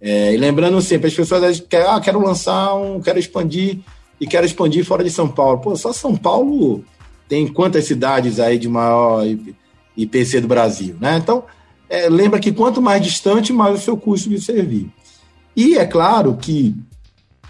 É, 0.00 0.32
e 0.32 0.36
lembrando 0.36 0.80
sempre, 0.80 1.08
as 1.08 1.14
pessoas 1.14 1.60
querem, 1.60 1.86
ah, 1.86 2.00
quero 2.00 2.20
lançar 2.20 2.74
um, 2.74 3.00
quero 3.00 3.18
expandir 3.18 3.78
e 4.20 4.26
quero 4.26 4.46
expandir 4.46 4.84
fora 4.84 5.02
de 5.02 5.10
São 5.10 5.28
Paulo. 5.28 5.58
Pô, 5.58 5.76
só 5.76 5.92
São 5.92 6.16
Paulo 6.16 6.84
tem 7.28 7.46
quantas 7.46 7.84
cidades 7.84 8.40
aí 8.40 8.58
de 8.58 8.68
maior 8.68 9.24
IPC 9.96 10.40
do 10.40 10.48
Brasil, 10.48 10.96
né? 11.00 11.18
Então, 11.22 11.44
é, 11.88 12.08
lembra 12.08 12.40
que 12.40 12.52
quanto 12.52 12.82
mais 12.82 13.02
distante, 13.02 13.52
mais 13.52 13.78
o 13.78 13.82
seu 13.82 13.96
custo 13.96 14.28
de 14.28 14.40
servir. 14.40 14.90
E 15.56 15.76
é 15.76 15.86
claro 15.86 16.36
que 16.36 16.74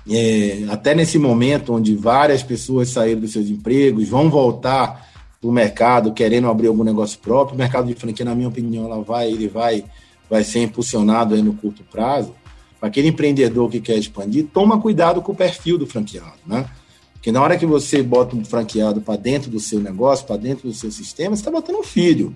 é, 0.08 0.64
até 0.70 0.94
nesse 0.94 1.18
momento 1.18 1.74
onde 1.74 1.94
várias 1.94 2.42
pessoas 2.42 2.88
saíram 2.88 3.20
dos 3.20 3.32
seus 3.32 3.48
empregos, 3.48 4.08
vão 4.08 4.30
voltar 4.30 5.09
para 5.40 5.48
o 5.48 5.52
mercado 5.52 6.12
querendo 6.12 6.48
abrir 6.48 6.68
algum 6.68 6.84
negócio 6.84 7.18
próprio. 7.18 7.54
O 7.54 7.58
mercado 7.58 7.86
de 7.86 7.94
franquia, 7.94 8.26
na 8.26 8.34
minha 8.34 8.48
opinião, 8.48 8.84
ela 8.84 9.02
vai, 9.02 9.28
ele 9.28 9.48
vai, 9.48 9.84
vai 10.28 10.44
ser 10.44 10.62
impulsionado 10.62 11.34
aí 11.34 11.40
no 11.40 11.54
curto 11.54 11.82
prazo. 11.90 12.34
Aquele 12.80 13.08
empreendedor 13.08 13.70
que 13.70 13.80
quer 13.80 13.96
expandir, 13.96 14.48
toma 14.52 14.78
cuidado 14.78 15.22
com 15.22 15.32
o 15.32 15.34
perfil 15.34 15.78
do 15.78 15.86
franqueado, 15.86 16.38
né? 16.46 16.66
Porque 17.14 17.32
na 17.32 17.42
hora 17.42 17.56
que 17.56 17.66
você 17.66 18.02
bota 18.02 18.36
um 18.36 18.44
franqueado 18.44 19.00
para 19.00 19.16
dentro 19.16 19.50
do 19.50 19.60
seu 19.60 19.80
negócio, 19.80 20.26
para 20.26 20.36
dentro 20.36 20.68
do 20.68 20.74
seu 20.74 20.90
sistema, 20.90 21.36
você 21.36 21.40
está 21.40 21.50
botando 21.50 21.76
um 21.76 21.82
filho. 21.82 22.34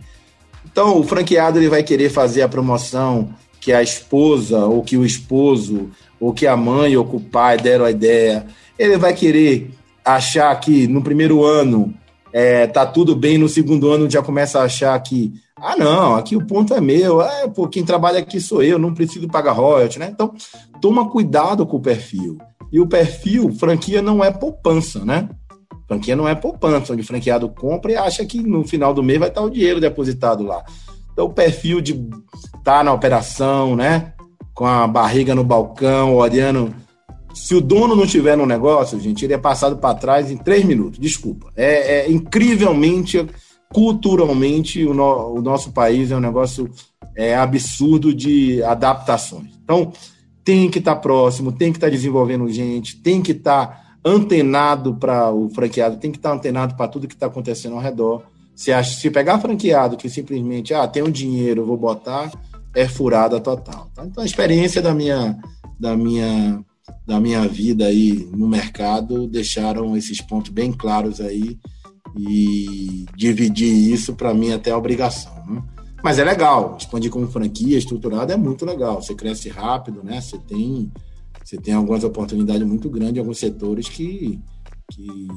Então, 0.65 0.99
o 0.99 1.03
franqueado 1.03 1.59
ele 1.59 1.69
vai 1.69 1.83
querer 1.83 2.11
fazer 2.11 2.43
a 2.43 2.49
promoção 2.49 3.35
que 3.61 3.73
a 3.73 3.83
esposa, 3.83 4.67
ou 4.67 4.83
que 4.83 4.97
o 4.97 5.05
esposo, 5.05 5.91
ou 6.21 6.35
que 6.35 6.47
a 6.47 6.57
mãe 6.57 6.97
ou 6.97 7.07
que 7.07 7.17
o 7.17 7.21
pai 7.21 7.57
deram 7.57 7.87
a 7.87 7.91
ideia. 7.91 8.47
Ele 8.79 8.99
vai 8.99 9.15
querer 9.15 9.71
achar 10.05 10.55
que 10.61 10.87
no 10.87 11.03
primeiro 11.03 11.43
ano 11.43 11.95
é, 12.37 12.67
tá 12.67 12.85
tudo 12.85 13.15
bem, 13.15 13.39
no 13.39 13.49
segundo 13.49 13.93
ano 13.93 14.11
já 14.11 14.21
começa 14.21 14.59
a 14.59 14.65
achar 14.65 15.01
que, 15.01 15.33
ah, 15.57 15.77
não, 15.77 16.17
aqui 16.17 16.35
o 16.35 16.45
ponto 16.45 16.75
é 16.75 16.81
meu, 16.81 17.23
é, 17.23 17.47
pô, 17.47 17.69
quem 17.69 17.85
trabalha 17.85 18.19
aqui 18.19 18.41
sou 18.41 18.61
eu, 18.61 18.77
não 18.77 18.93
preciso 18.93 19.29
pagar 19.29 19.53
royalties, 19.53 19.99
né? 19.99 20.09
Então, 20.11 20.35
toma 20.81 21.09
cuidado 21.09 21.65
com 21.65 21.77
o 21.77 21.81
perfil. 21.81 22.37
E 22.73 22.81
o 22.81 22.89
perfil, 22.89 23.53
franquia 23.55 24.03
não 24.03 24.25
é 24.25 24.33
poupança, 24.33 25.05
né? 25.05 25.29
Franquia 25.87 26.17
não 26.17 26.29
é 26.29 26.35
poupança, 26.35 26.93
onde 26.93 27.03
o 27.03 27.07
franqueado 27.07 27.49
compra 27.49 27.93
e 27.93 27.97
acha 27.97 28.27
que 28.27 28.43
no 28.43 28.65
final 28.65 28.93
do 28.93 29.01
mês 29.01 29.21
vai 29.21 29.29
estar 29.29 29.43
o 29.43 29.51
dinheiro 29.51 29.81
depositado 29.81 30.43
lá. 30.43 30.65
Então, 31.13 31.27
o 31.27 31.33
perfil 31.33 31.81
de 31.81 31.93
estar 31.93 32.79
tá 32.79 32.83
na 32.83 32.93
operação, 32.93 33.77
né? 33.77 34.13
Com 34.53 34.67
a 34.67 34.89
barriga 34.89 35.37
no 35.37 35.45
balcão, 35.45 36.17
olhando 36.17 36.75
se 37.35 37.55
o 37.55 37.61
dono 37.61 37.97
não 37.97 38.07
tiver 38.07 38.37
no 38.37 38.47
negócio, 38.47 38.99
gente, 39.01 39.25
ele 39.25 39.35
é 39.35 39.39
passado 39.39 39.77
para 39.77 39.95
trás 39.95 40.31
em 40.31 40.37
três 40.37 40.65
minutos. 40.65 40.99
Desculpa. 40.99 41.53
É, 41.57 41.99
é 41.99 42.11
incrivelmente, 42.11 43.27
culturalmente, 43.73 44.85
o, 44.85 44.95
no, 44.95 45.35
o, 45.35 45.43
nosso 45.43 45.73
país 45.73 46.11
é 46.11 46.17
um 46.17 46.21
negócio 46.21 46.71
é, 47.17 47.35
absurdo 47.35 48.15
de 48.15 48.63
adaptações. 48.63 49.51
Então, 49.63 49.93
tem 50.45 50.71
que 50.71 50.79
estar 50.79 50.95
tá 50.95 51.01
próximo, 51.01 51.51
tem 51.51 51.73
que 51.73 51.79
estar 51.79 51.89
tá 51.89 51.93
desenvolvendo 51.93 52.49
gente, 52.49 53.01
tem 53.01 53.21
que 53.21 53.33
estar 53.33 53.67
tá 53.67 53.85
antenado 54.05 54.95
para 54.95 55.33
o 55.33 55.49
franqueado, 55.51 55.97
tem 55.97 56.13
que 56.13 56.19
estar 56.19 56.31
tá 56.31 56.37
antenado 56.37 56.77
para 56.77 56.89
tudo 56.89 57.09
que 57.09 57.15
está 57.15 57.27
acontecendo 57.27 57.75
ao 57.75 57.83
redor. 57.83 58.23
Se, 58.55 58.71
acha, 58.71 58.95
se 58.95 59.11
pegar 59.11 59.41
franqueado 59.41 59.97
que 59.97 60.09
simplesmente, 60.09 60.73
ah, 60.73 60.87
tem 60.87 61.03
um 61.03 61.11
dinheiro, 61.11 61.67
vou 61.67 61.77
botar, 61.77 62.31
é 62.75 62.87
furada 62.87 63.41
total. 63.41 63.91
Tá? 63.93 64.05
Então, 64.05 64.23
a 64.23 64.27
experiência 64.27 64.81
da 64.81 64.95
minha, 64.95 65.37
da 65.81 65.97
minha 65.97 66.65
da 67.07 67.21
minha 67.21 67.47
vida 67.47 67.87
aí 67.87 68.29
no 68.33 68.49
mercado 68.49 69.27
deixaram 69.27 69.97
esses 69.97 70.21
pontos 70.21 70.51
bem 70.51 70.73
claros 70.73 71.21
aí 71.21 71.59
e 72.17 73.07
dividir 73.17 73.73
isso 73.73 74.15
para 74.15 74.35
mim 74.35 74.53
até 74.53 74.71
a 74.71 74.79
obrigação. 74.79 75.35
Né? 75.47 75.63
Mas 76.03 76.19
é 76.19 76.25
legal, 76.25 76.77
expandir 76.79 77.11
como 77.11 77.27
franquia 77.27 77.79
estruturada 77.79 78.35
é 78.35 78.37
muito 78.37 78.65
legal. 78.67 79.03
Você 79.03 79.15
cresce 79.15 79.49
rápido, 79.49 80.03
né? 80.05 80.21
Você 80.21 80.39
tem, 80.39 80.93
você 81.43 81.57
tem 81.57 81.73
algumas 81.73 82.05
oportunidades 82.05 82.67
muito 82.67 82.91
grandes 82.91 83.17
em 83.17 83.21
alguns 83.21 83.39
setores 83.39 83.89
que, 83.89 84.39
que 84.93 85.29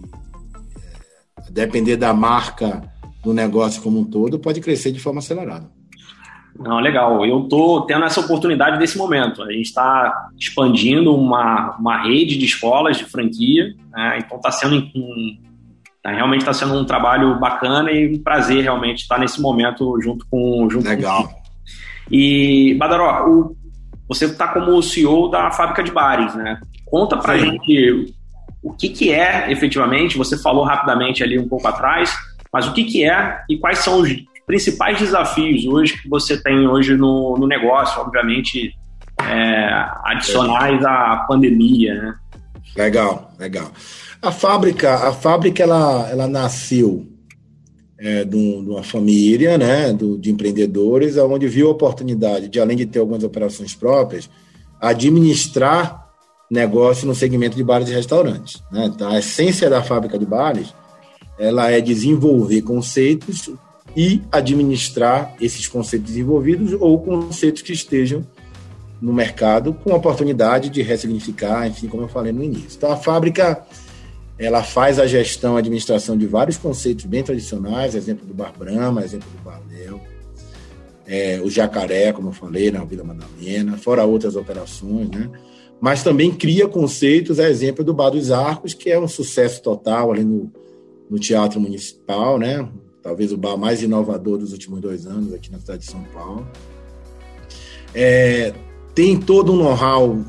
é, 0.78 1.52
depender 1.52 1.96
da 1.96 2.14
marca 2.14 2.94
do 3.24 3.34
negócio 3.34 3.82
como 3.82 4.00
um 4.00 4.06
todo, 4.06 4.40
pode 4.40 4.62
crescer 4.62 4.92
de 4.92 5.00
forma 5.00 5.20
acelerada. 5.20 5.70
Não, 6.60 6.80
legal. 6.80 7.26
Eu 7.26 7.44
estou 7.44 7.82
tendo 7.82 8.06
essa 8.06 8.20
oportunidade 8.20 8.80
nesse 8.80 8.98
momento. 8.98 9.44
A 9.44 9.52
gente 9.52 9.66
está 9.66 10.30
expandindo 10.38 11.16
uma, 11.16 11.76
uma 11.78 12.04
rede 12.04 12.38
de 12.38 12.46
escolas 12.46 12.98
de 12.98 13.06
franquia, 13.06 13.74
né? 13.92 14.20
então 14.20 14.38
está 14.38 14.52
sendo 14.52 14.76
um, 14.96 15.38
tá, 16.02 16.12
realmente 16.12 16.42
está 16.42 16.54
sendo 16.54 16.74
um 16.74 16.86
trabalho 16.86 17.40
bacana 17.40 17.92
e 17.92 18.16
um 18.16 18.22
prazer 18.22 18.64
realmente 18.64 19.04
estar 19.04 19.20
nesse 19.20 19.40
momento 19.40 20.00
junto 20.02 20.26
com 20.30 20.68
junto 20.70 20.88
legal. 20.88 21.28
Com 21.28 21.48
e 22.10 22.76
Badaró, 22.76 23.28
o, 23.28 23.56
você 24.08 24.26
está 24.26 24.48
como 24.48 24.82
CEO 24.82 25.30
da 25.30 25.52
fábrica 25.52 25.84
de 25.84 25.92
bares, 25.92 26.34
né? 26.36 26.60
Conta 26.86 27.18
para 27.18 27.38
gente 27.38 28.14
o 28.64 28.74
que, 28.74 28.90
que 28.90 29.12
é 29.12 29.52
efetivamente. 29.52 30.18
Você 30.18 30.38
falou 30.38 30.64
rapidamente 30.64 31.24
ali 31.24 31.38
um 31.38 31.48
pouco 31.48 31.68
atrás, 31.68 32.16
mas 32.52 32.68
o 32.68 32.74
que, 32.74 32.86
que 32.86 33.04
é 33.04 33.42
e 33.50 33.58
quais 33.58 33.80
são 33.80 34.00
os 34.00 34.10
principais 34.48 34.98
desafios 34.98 35.66
hoje 35.66 36.02
que 36.02 36.10
você 36.10 36.42
tem 36.42 36.66
hoje 36.68 36.96
no, 36.96 37.38
no 37.38 37.46
negócio, 37.46 38.02
obviamente, 38.02 38.74
é, 39.22 39.70
adicionais 40.06 40.84
à 40.86 41.26
pandemia, 41.28 41.94
né? 41.94 42.16
Legal, 42.76 43.34
legal. 43.38 43.70
A 44.22 44.32
fábrica, 44.32 44.94
a 45.10 45.12
fábrica 45.12 45.64
ela, 45.64 46.10
ela 46.10 46.28
nasceu 46.28 47.06
é, 48.00 48.24
de, 48.24 48.38
uma 48.38 48.84
família, 48.84 49.58
né, 49.58 49.92
do, 49.92 50.18
de 50.18 50.32
empreendedores, 50.32 51.18
onde 51.18 51.48
viu 51.48 51.68
a 51.68 51.72
oportunidade 51.72 52.48
de, 52.48 52.60
além 52.60 52.78
de 52.78 52.86
ter 52.86 53.00
algumas 53.00 53.24
operações 53.24 53.76
próprias, 53.76 54.30
administrar 54.80 56.08
negócio 56.50 57.06
no 57.06 57.16
segmento 57.16 57.58
de 57.58 57.64
bares 57.64 57.90
e 57.90 57.94
restaurantes. 57.94 58.64
Né? 58.72 58.86
Então, 58.86 59.10
a 59.10 59.20
essência 59.20 59.70
da 59.70 59.84
fábrica 59.84 60.18
de 60.18 60.26
bares 60.26 60.74
ela 61.38 61.70
é 61.70 61.82
desenvolver 61.82 62.62
conceitos 62.62 63.52
e 63.96 64.22
administrar 64.32 65.36
esses 65.42 65.68
conceitos 65.68 66.10
desenvolvidos 66.10 66.74
ou 66.80 67.00
conceitos 67.00 67.62
que 67.62 67.74
estejam 67.74 68.26
no 69.02 69.14
mercado 69.14 69.74
com 69.74 69.94
oportunidade 69.94 70.70
de 70.70 70.82
ressignificar, 70.82 71.68
enfim, 71.68 71.88
como 71.88 72.04
eu 72.04 72.08
falei 72.08 72.32
no 72.32 72.44
início. 72.44 72.78
Então, 72.78 72.92
a 72.92 72.98
fábrica 72.98 73.64
ela 74.40 74.64
faz 74.64 75.00
a 75.00 75.08
gestão, 75.08 75.56
a 75.56 75.60
administração 75.60 76.16
de 76.16 76.28
vários 76.28 76.58
conceitos 76.58 77.06
bem 77.06 77.24
tradicionais, 77.24 77.96
exemplo 77.96 78.26
do 78.26 78.34
Bar 78.34 78.54
Brahma, 78.58 79.04
exemplo 79.04 79.28
do 79.30 79.44
Bar 79.44 79.62
Léo, 79.72 80.00
é, 81.08 81.40
o 81.42 81.50
Jacaré, 81.50 82.12
como 82.12 82.30
eu 82.30 82.34
falei, 82.34 82.70
na 82.70 82.84
Vila 82.84 83.04
Madalena, 83.04 83.78
fora 83.78 84.04
outras 84.04 84.36
operações, 84.36 85.10
né? 85.10 85.30
Mas 85.80 86.04
também 86.04 86.32
cria 86.32 86.68
conceitos, 86.68 87.40
a 87.40 87.50
exemplo 87.50 87.84
do 87.84 87.94
Bar 87.94 88.10
dos 88.10 88.32
Arcos, 88.32 88.74
que 88.74 88.90
é 88.90 89.00
um 89.00 89.08
sucesso 89.08 89.62
total 89.62 90.12
ali 90.12 90.24
no, 90.24 90.52
no 91.10 91.18
Teatro 91.18 91.60
Municipal, 91.60 92.38
né? 92.38 92.68
Talvez 93.08 93.32
o 93.32 93.38
bar 93.38 93.56
mais 93.56 93.82
inovador 93.82 94.38
dos 94.38 94.52
últimos 94.52 94.82
dois 94.82 95.08
anos 95.08 95.34
aqui 95.34 95.50
na 95.50 95.60
cidade 95.60 95.86
de 95.86 95.90
São 95.90 96.04
Paulo. 96.14 96.46
É, 97.96 98.54
tem 98.94 99.18
todo 99.18 99.54
um 99.54 99.56
know-how 99.56 100.26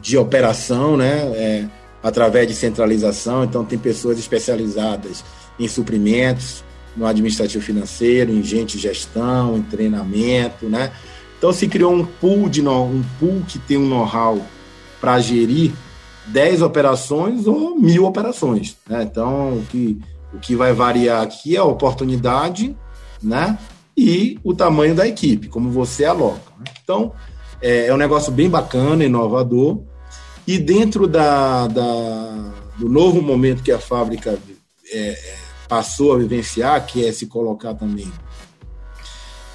de 0.00 0.16
operação, 0.16 0.96
né? 0.96 1.18
É, 1.34 1.68
através 2.00 2.46
de 2.46 2.54
centralização, 2.54 3.42
então 3.42 3.64
tem 3.64 3.76
pessoas 3.76 4.20
especializadas 4.20 5.24
em 5.58 5.66
suprimentos, 5.66 6.62
no 6.96 7.06
administrativo 7.06 7.64
financeiro, 7.64 8.30
em 8.30 8.42
gente 8.42 8.78
gestão, 8.78 9.56
em 9.56 9.62
treinamento, 9.62 10.66
né? 10.66 10.92
Então 11.36 11.52
se 11.52 11.66
criou 11.66 11.92
um 11.92 12.04
pool 12.04 12.48
de 12.48 12.60
um 12.64 13.02
pool 13.18 13.42
que 13.48 13.58
tem 13.58 13.76
um 13.76 13.88
know-how 13.88 14.40
para 15.00 15.18
gerir 15.18 15.72
10 16.28 16.62
operações 16.62 17.48
ou 17.48 17.76
mil 17.76 18.04
operações. 18.04 18.76
Né? 18.88 19.02
Então 19.02 19.60
que, 19.70 20.00
o 20.32 20.38
que 20.38 20.56
vai 20.56 20.72
variar 20.72 21.22
aqui 21.22 21.56
é 21.56 21.58
a 21.58 21.64
oportunidade 21.64 22.76
né? 23.22 23.58
e 23.96 24.38
o 24.42 24.54
tamanho 24.54 24.94
da 24.94 25.06
equipe, 25.06 25.48
como 25.48 25.70
você 25.70 26.04
aloca. 26.04 26.52
Né? 26.58 26.64
Então 26.82 27.12
é, 27.60 27.86
é 27.86 27.94
um 27.94 27.96
negócio 27.96 28.32
bem 28.32 28.50
bacana, 28.50 29.04
inovador. 29.04 29.82
E 30.46 30.58
dentro 30.58 31.06
da, 31.06 31.68
da, 31.68 32.52
do 32.76 32.88
novo 32.88 33.22
momento 33.22 33.62
que 33.62 33.70
a 33.70 33.78
fábrica 33.78 34.36
é, 34.90 34.98
é, 34.98 35.34
passou 35.68 36.14
a 36.14 36.18
vivenciar, 36.18 36.84
que 36.84 37.06
é 37.06 37.12
se 37.12 37.26
colocar 37.26 37.74
também. 37.74 38.10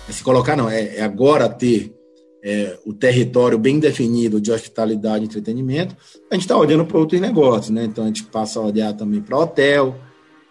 É 0.08 0.12
se 0.12 0.24
colocar, 0.24 0.56
não, 0.56 0.70
é, 0.70 0.96
é 0.96 1.02
agora 1.02 1.50
ter 1.50 1.94
é, 2.42 2.78
o 2.86 2.94
território 2.94 3.58
bem 3.58 3.78
definido 3.78 4.40
de 4.40 4.52
hospitalidade 4.52 5.26
e 5.26 5.28
entretenimento, 5.28 5.98
a 6.32 6.36
gente 6.36 6.44
está 6.44 6.56
olhando 6.56 6.86
para 6.86 6.98
outros 6.98 7.20
negócios, 7.20 7.70
né? 7.70 7.84
Então 7.84 8.06
a 8.06 8.08
gente 8.08 8.24
passa 8.24 8.60
a 8.60 8.64
olhar 8.64 8.94
também 8.94 9.22
para 9.22 9.38
hotel, 9.38 9.96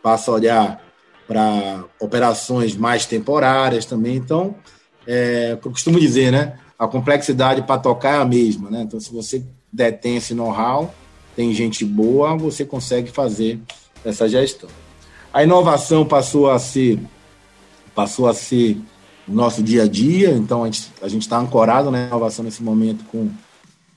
passa 0.06 0.30
a 0.30 0.34
olhar 0.34 0.80
para 1.26 1.84
operações 1.98 2.76
mais 2.76 3.06
temporárias 3.06 3.84
também. 3.84 4.14
Então, 4.14 4.54
é, 5.04 5.58
eu 5.60 5.70
costumo 5.72 5.98
dizer, 5.98 6.30
né? 6.30 6.60
A 6.78 6.86
complexidade 6.86 7.62
para 7.62 7.80
tocar 7.80 8.18
é 8.18 8.22
a 8.22 8.24
mesma, 8.24 8.70
né? 8.70 8.82
Então, 8.82 9.00
se 9.00 9.12
você 9.12 9.42
detém 9.72 10.18
esse 10.18 10.32
know-how, 10.32 10.94
tem 11.34 11.52
gente 11.52 11.84
boa, 11.84 12.36
você 12.36 12.64
consegue 12.64 13.10
fazer 13.10 13.60
essa 14.04 14.28
gestão. 14.28 14.70
A 15.34 15.42
inovação 15.42 16.06
passou 16.06 16.52
a 16.52 16.58
ser 16.60 17.00
passou 17.92 18.28
a 18.28 18.34
ser 18.34 18.78
o 19.26 19.32
nosso 19.32 19.60
dia 19.60 19.82
a 19.82 19.88
dia, 19.88 20.30
então 20.30 20.62
a 20.62 20.66
gente 21.08 21.22
está 21.22 21.36
ancorado 21.36 21.90
na 21.90 22.06
inovação 22.06 22.44
nesse 22.44 22.62
momento 22.62 23.04
com 23.06 23.28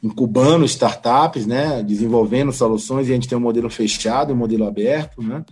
incubando 0.01 0.66
startups, 0.66 1.45
né, 1.45 1.84
desenvolvendo 1.84 2.51
soluções 2.51 3.07
e 3.07 3.12
a 3.12 3.14
gente 3.14 3.28
tem 3.28 3.38
um 3.38 3.41
modelo 3.41 3.70
fechado 3.70 4.32
e 4.32 4.34
um 4.34 4.38
modelo 4.38 4.66
aberto, 4.66 5.22
né? 5.22 5.45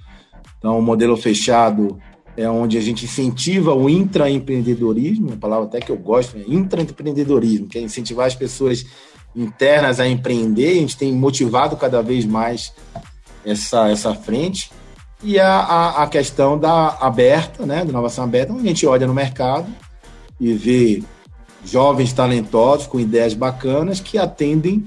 Então, 0.58 0.78
o 0.78 0.82
modelo 0.82 1.16
fechado 1.16 2.00
é 2.36 2.48
onde 2.50 2.78
a 2.78 2.82
gente 2.82 3.06
incentiva 3.06 3.74
o 3.74 3.90
intraempreendedorismo, 3.90 5.30
uma 5.30 5.38
palavra 5.38 5.66
até 5.66 5.80
que 5.80 5.92
eu 5.92 5.98
gosto, 5.98 6.38
né? 6.38 6.46
intraempreendedorismo, 6.48 7.68
que 7.68 7.78
é 7.78 7.82
incentivar 7.82 8.28
as 8.28 8.36
pessoas 8.36 8.86
internas 9.36 10.00
a 10.00 10.08
empreender, 10.08 10.72
a 10.72 10.82
gente 10.82 10.98
tem 10.98 11.12
motivado 11.14 11.76
cada 11.76 12.02
vez 12.02 12.26
mais 12.26 12.74
essa, 13.46 13.90
essa 13.90 14.14
frente. 14.14 14.72
E 15.24 15.40
a, 15.40 15.60
a, 15.60 16.04
a 16.04 16.08
questão 16.08 16.60
da 16.60 16.90
aberta, 17.02 17.66
né, 17.66 17.84
da 17.84 17.90
inovação 17.90 18.24
aberta, 18.24 18.54
onde 18.54 18.66
a 18.66 18.68
gente 18.68 18.86
olha 18.86 19.08
no 19.08 19.14
mercado 19.14 19.68
e 20.40 20.54
vê 20.54 21.04
jovens 21.66 22.14
talentosos 22.14 22.86
com 22.86 23.00
ideias 23.00 23.34
bacanas 23.34 24.00
que 24.00 24.18
atendem 24.18 24.86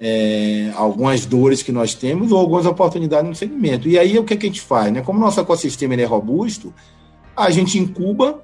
é, 0.00 0.70
algumas 0.74 1.24
dores 1.24 1.62
que 1.62 1.72
nós 1.72 1.94
temos 1.94 2.32
ou 2.32 2.38
algumas 2.38 2.66
oportunidades 2.66 3.28
no 3.28 3.34
segmento. 3.34 3.88
E 3.88 3.98
aí 3.98 4.18
o 4.18 4.24
que, 4.24 4.34
é 4.34 4.36
que 4.36 4.46
a 4.46 4.48
gente 4.48 4.60
faz? 4.60 4.92
Né? 4.92 5.00
Como 5.00 5.18
nosso 5.18 5.40
ecossistema 5.40 5.94
é 5.94 6.04
robusto, 6.04 6.72
a 7.36 7.50
gente 7.50 7.78
incuba 7.78 8.42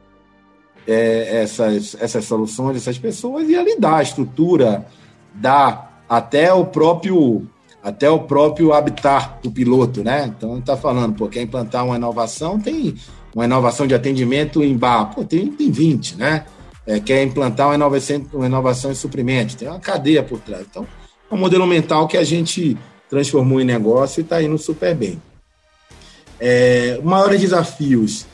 é, 0.87 1.43
essas, 1.43 1.97
essas 2.01 2.25
soluções, 2.25 2.77
essas 2.77 2.99
pessoas, 2.99 3.49
e 3.49 3.57
ali 3.57 3.79
dá 3.79 3.97
a 3.97 4.03
estrutura, 4.03 4.87
dá 5.35 5.91
até 6.09 6.53
o 6.53 6.67
próprio 6.67 7.47
até 7.83 8.09
o 8.09 8.21
próprio 8.21 8.73
habitat 8.73 9.43
do 9.43 9.51
piloto, 9.51 10.05
né? 10.05 10.33
Então 10.37 10.59
está 10.59 10.77
falando, 10.77 11.15
pô, 11.15 11.29
quer 11.29 11.43
implantar 11.43 11.85
uma 11.85 11.97
inovação, 11.97 12.61
tem 12.61 12.95
uma 13.35 13.45
inovação 13.45 13.89
de 13.89 13.95
atendimento 13.95 14.63
em 14.63 14.77
bar, 14.77 15.07
pô, 15.13 15.25
tem, 15.25 15.49
tem 15.51 15.69
20, 15.69 16.17
né? 16.17 16.45
É, 16.87 17.01
quer 17.01 17.25
implantar 17.25 17.67
uma 17.67 17.75
inovação, 17.75 18.25
uma 18.33 18.47
inovação 18.47 18.93
em 18.93 18.95
suprimentos, 18.95 19.57
tem 19.57 19.67
uma 19.67 19.81
cadeia 19.81 20.23
por 20.23 20.39
trás. 20.39 20.65
Então, 20.71 20.87
é 21.33 21.35
um 21.35 21.39
modelo 21.39 21.67
mental 21.67 22.07
que 22.07 22.17
a 22.17 22.25
gente 22.25 22.77
transformou 23.09 23.61
em 23.61 23.65
negócio 23.65 24.21
e 24.21 24.23
está 24.23 24.43
indo 24.43 24.59
super 24.59 24.95
bem. 24.95 25.21
É, 26.39 27.01
maiores 27.03 27.41
desafios. 27.41 28.27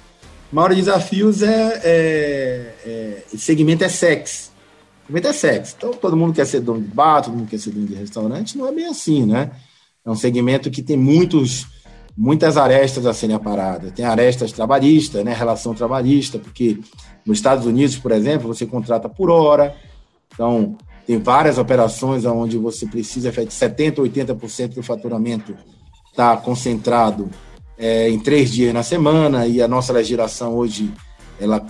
Maiores 0.51 0.78
desafios 0.78 1.42
é, 1.42 1.80
é, 1.84 2.74
é 2.84 3.36
segmento 3.36 3.84
é 3.84 3.88
sexo 3.88 4.51
Segmento 5.09 5.28
é 5.28 5.32
sexo. 5.32 5.74
Então, 5.78 5.92
todo 5.92 6.16
mundo 6.16 6.34
quer 6.34 6.46
ser 6.46 6.61
dono 6.61 6.82
de 6.82 6.88
bar, 6.88 7.22
todo 7.22 7.36
mundo 7.36 7.49
quer 7.49 7.59
ser 7.59 7.70
dono 7.70 7.86
de 7.86 7.94
restaurante. 7.94 8.59
Não 8.59 8.66
é 8.66 8.72
bem 8.72 8.86
assim, 8.86 9.24
né? 9.24 9.53
É 10.05 10.11
um 10.11 10.14
segmento 10.14 10.70
que 10.70 10.82
tem 10.82 10.99
muitos, 10.99 11.66
muitas 12.16 12.59
arestas 12.59 13.07
a 13.07 13.14
serem 13.14 13.34
aparadas. 13.34 13.92
Tem 13.92 14.05
arestas 14.05 14.53
trabalhistas, 14.53 15.24
né? 15.24 15.32
Relação 15.32 15.74
trabalhista, 15.74 16.38
porque 16.38 16.78
nos 17.24 17.38
Estados 17.38 17.64
Unidos, 17.64 17.96
por 17.96 18.12
exemplo, 18.12 18.49
você 18.49 18.66
contrata 18.66 19.09
por 19.09 19.30
hora. 19.30 19.74
Então, 20.34 20.76
tem 21.09 21.16
várias 21.16 21.56
operações 21.56 22.26
onde 22.26 22.59
você 22.59 22.84
precisa, 22.86 23.32
70%, 23.32 23.94
80% 23.94 24.74
do 24.74 24.82
faturamento 24.82 25.56
está 26.11 26.36
concentrado 26.36 27.30
é, 27.78 28.11
em 28.11 28.18
três 28.18 28.50
dias 28.50 28.74
na 28.74 28.82
semana, 28.82 29.46
e 29.46 29.62
a 29.62 29.66
nossa 29.66 29.90
legislação 29.90 30.54
hoje 30.54 30.92
ela 31.40 31.64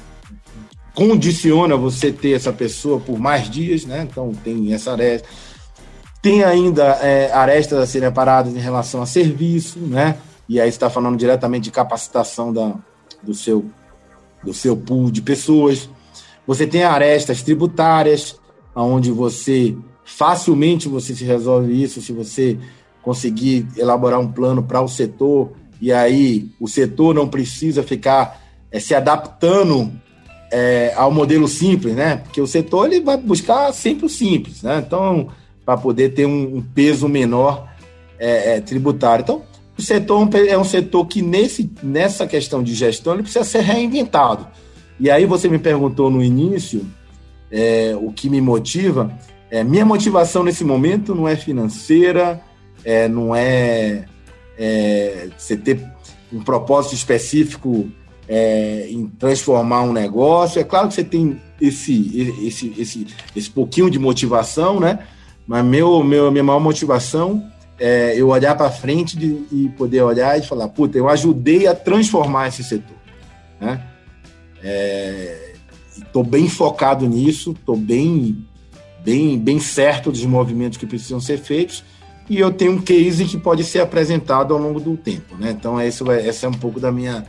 condiciona 0.93 1.77
você 1.77 2.11
ter 2.11 2.33
essa 2.33 2.53
pessoa 2.53 2.99
por 2.99 3.17
mais 3.17 3.49
dias, 3.49 3.85
né? 3.85 4.09
Então 4.11 4.33
tem 4.43 4.75
essa 4.75 4.91
aresta. 4.91 5.29
Tem 6.21 6.43
ainda 6.43 6.87
é, 7.01 7.31
arestas 7.31 7.79
a 7.79 7.87
serem 7.87 8.11
paradas 8.11 8.53
em 8.53 8.59
relação 8.59 9.01
a 9.01 9.07
serviço, 9.07 9.79
né? 9.79 10.19
E 10.49 10.61
aí 10.61 10.69
está 10.69 10.91
falando 10.91 11.17
diretamente 11.17 11.63
de 11.63 11.71
capacitação 11.71 12.53
da, 12.53 12.75
do, 13.23 13.35
seu, 13.35 13.67
do 14.43 14.53
seu 14.53 14.77
pool 14.77 15.13
de 15.13 15.23
pessoas. 15.23 15.89
Você 16.45 16.67
tem 16.67 16.83
arestas 16.83 17.41
tributárias, 17.41 18.37
onde 18.83 19.11
você 19.11 19.75
facilmente 20.05 20.89
você 20.89 21.15
se 21.15 21.25
resolve 21.25 21.83
isso 21.83 22.01
se 22.01 22.13
você 22.13 22.59
conseguir 23.03 23.67
elaborar 23.77 24.19
um 24.19 24.31
plano 24.33 24.63
para 24.63 24.81
o 24.81 24.89
setor 24.89 25.53
e 25.81 25.93
aí 25.93 26.49
o 26.59 26.67
setor 26.67 27.15
não 27.15 27.29
precisa 27.29 27.83
ficar 27.83 28.41
é, 28.71 28.81
se 28.81 28.95
adaptando 28.95 29.93
é, 30.51 30.93
ao 30.97 31.11
modelo 31.11 31.47
simples, 31.47 31.95
né? 31.95 32.17
Porque 32.17 32.41
o 32.41 32.47
setor 32.47 32.87
ele 32.87 33.01
vai 33.01 33.17
buscar 33.17 33.73
sempre 33.73 34.07
o 34.07 34.09
simples, 34.09 34.63
né? 34.63 34.83
Então, 34.85 35.29
para 35.65 35.77
poder 35.77 36.15
ter 36.15 36.27
um, 36.27 36.57
um 36.57 36.63
peso 36.63 37.09
menor 37.09 37.69
é, 38.19 38.61
tributário. 38.61 39.23
Então, 39.23 39.43
o 39.79 39.83
setor 39.83 40.29
é 40.35 40.59
um 40.59 40.65
setor 40.65 41.07
que 41.07 41.23
nesse, 41.23 41.71
nessa 41.83 42.27
questão 42.27 42.63
de 42.63 42.75
gestão 42.75 43.15
ele 43.15 43.23
precisa 43.23 43.45
ser 43.45 43.61
reinventado. 43.61 44.49
E 44.99 45.09
aí 45.09 45.25
você 45.25 45.49
me 45.49 45.59
perguntou 45.59 46.11
no 46.11 46.23
início 46.23 46.85
é, 47.51 47.97
o 48.01 48.13
que 48.13 48.29
me 48.29 48.41
motiva. 48.41 49.13
É, 49.51 49.65
minha 49.65 49.85
motivação 49.85 50.45
nesse 50.45 50.65
momento 50.65 51.15
não 51.15 51.27
é 51.27 51.37
financeira, 51.37 52.41
é, 52.85 53.09
não 53.09 53.35
é, 53.35 54.05
é 54.59 55.29
você 55.37 55.57
ter 55.57 55.81
um 56.33 56.41
propósito 56.41 56.95
específico 56.95 57.89
é, 58.29 58.87
em 58.91 59.07
transformar 59.07 59.83
um 59.83 59.93
negócio. 59.93 60.61
É 60.61 60.65
claro 60.65 60.89
que 60.89 60.95
você 60.95 61.05
tem 61.05 61.41
esse, 61.61 62.47
esse, 62.47 62.75
esse, 62.79 63.07
esse 63.35 63.51
pouquinho 63.51 63.91
de 63.91 63.99
motivação, 63.99 64.79
né? 64.79 64.99
Mas 65.47 65.65
meu, 65.65 66.05
meu, 66.05 66.31
minha 66.31 66.45
maior 66.45 66.61
motivação 66.61 67.43
é 67.79 68.15
eu 68.15 68.29
olhar 68.29 68.55
para 68.55 68.71
frente 68.71 69.17
de, 69.17 69.47
e 69.51 69.71
poder 69.77 70.03
olhar 70.03 70.39
e 70.39 70.43
falar, 70.43 70.69
puta, 70.69 70.99
eu 70.99 71.09
ajudei 71.09 71.67
a 71.67 71.75
transformar 71.75 72.49
esse 72.49 72.63
setor, 72.63 72.97
né? 73.59 73.83
Estou 76.07 76.23
é, 76.25 76.27
bem 76.27 76.49
focado 76.49 77.07
nisso, 77.07 77.53
estou 77.53 77.77
bem, 77.77 78.47
bem, 79.05 79.39
bem 79.39 79.59
certo 79.59 80.11
dos 80.11 80.25
movimentos 80.25 80.79
que 80.79 80.87
precisam 80.87 81.21
ser 81.21 81.39
feitos 81.39 81.85
e 82.29 82.39
eu 82.39 82.53
tenho 82.53 82.73
um 82.73 82.81
case 82.81 83.25
que 83.25 83.39
pode 83.39 83.65
ser 83.65 83.81
apresentado 83.81 84.53
ao 84.53 84.61
longo 84.61 84.79
do 84.79 84.97
tempo, 84.97 85.37
né? 85.37 85.51
Então 85.51 85.81
esse, 85.81 86.03
essa 86.11 86.47
é 86.47 86.49
um 86.49 86.55
pouco 86.55 86.79
da 86.79 86.93
minha 86.93 87.25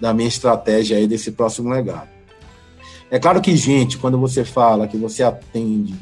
da 0.00 0.12
minha 0.12 0.28
estratégia 0.28 0.98
aí 0.98 1.06
desse 1.06 1.32
próximo 1.32 1.70
legado. 1.70 2.08
É 3.10 3.18
claro 3.18 3.40
que, 3.40 3.56
gente, 3.56 3.96
quando 3.96 4.18
você 4.18 4.44
fala 4.44 4.88
que 4.88 4.96
você 4.96 5.22
atende 5.22 5.94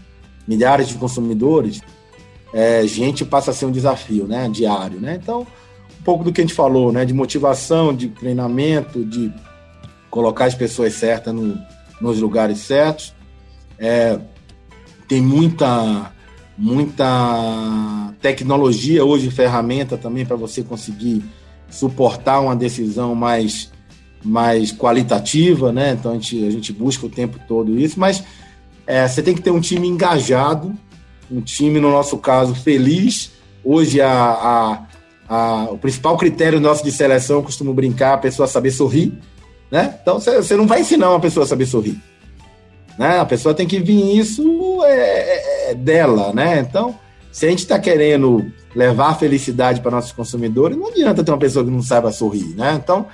milhares 0.49 0.89
de 0.89 0.95
consumidores, 0.95 1.81
é, 2.53 2.87
gente 2.87 3.25
passa 3.25 3.51
a 3.51 3.55
ser 3.55 3.67
um 3.67 3.71
desafio, 3.71 4.27
né, 4.27 4.49
diário, 4.49 4.99
né? 4.99 5.19
Então, 5.23 5.47
um 6.01 6.03
pouco 6.03 6.25
do 6.25 6.33
que 6.33 6.41
a 6.41 6.45
gente 6.45 6.55
falou, 6.55 6.91
né, 6.91 7.05
de 7.05 7.13
motivação, 7.15 7.95
de 7.95 8.09
treinamento, 8.09 9.05
de 9.05 9.33
colocar 10.11 10.47
as 10.47 10.55
pessoas 10.55 10.95
certas 10.95 11.35
no, 11.35 11.59
nos 12.03 12.21
lugares 12.21 12.59
certos. 12.59 13.15
É, 13.79 14.19
tem 15.09 15.23
muita 15.23 16.13
muita 16.59 18.13
tecnologia 18.21 19.05
hoje, 19.05 19.31
ferramenta 19.31 19.97
também 19.97 20.27
para 20.27 20.37
você 20.37 20.63
conseguir 20.63 21.25
suportar 21.71 22.41
uma 22.41 22.55
decisão 22.55 23.15
mais 23.15 23.71
mais 24.25 24.71
qualitativa, 24.71 25.73
né? 25.73 25.97
Então 25.99 26.13
a 26.13 26.15
gente, 26.15 26.47
a 26.47 26.51
gente 26.51 26.73
busca 26.73 27.07
o 27.07 27.09
tempo 27.09 27.39
todo 27.49 27.79
isso, 27.79 27.99
mas 27.99 28.23
é, 28.87 29.07
você 29.09 29.23
tem 29.23 29.35
que 29.35 29.43
ter 29.43 29.51
um 29.51 29.61
time 29.61 29.89
engajado, 29.89 30.73
um 31.31 31.41
time, 31.41 31.81
no 31.81 31.91
nosso 31.91 32.19
caso, 32.19 32.55
feliz. 32.55 33.33
Hoje 33.65 34.01
a, 34.01 34.13
a, 34.13 34.87
a, 35.29 35.65
o 35.71 35.79
principal 35.79 36.17
critério 36.17 36.61
nosso 36.61 36.85
de 36.85 36.93
seleção, 36.93 37.37
eu 37.37 37.43
costumo 37.43 37.75
brincar, 37.75 38.15
a 38.15 38.19
pessoa 38.19 38.47
saber 38.47 38.71
sorrir, 38.71 39.19
né? 39.73 39.99
Então 40.03 40.21
você 40.21 40.55
não 40.55 40.67
vai 40.67 40.83
ensinar 40.83 41.09
uma 41.09 41.19
pessoa 41.19 41.45
a 41.45 41.49
saber 41.49 41.65
sorrir. 41.65 41.99
né? 42.99 43.19
A 43.19 43.25
pessoa 43.25 43.55
tem 43.55 43.67
que 43.67 43.79
vir 43.79 44.19
isso 44.19 44.85
é, 44.85 44.91
é, 44.91 45.71
é 45.71 45.75
dela, 45.75 46.31
né? 46.35 46.61
Então, 46.61 46.95
se 47.33 47.47
a 47.47 47.49
gente 47.49 47.61
está 47.61 47.79
querendo 47.79 48.53
levar 48.77 49.19
felicidade 49.19 49.81
para 49.81 49.93
nossos 49.93 50.13
consumidores, 50.13 50.77
não 50.77 50.89
adianta 50.89 51.25
ter 51.25 51.31
uma 51.31 51.39
pessoa 51.39 51.65
que 51.65 51.71
não 51.71 51.83
saiba 51.83 52.13
sorrir, 52.13 52.55
né? 52.55 52.79
Então, 52.83 53.07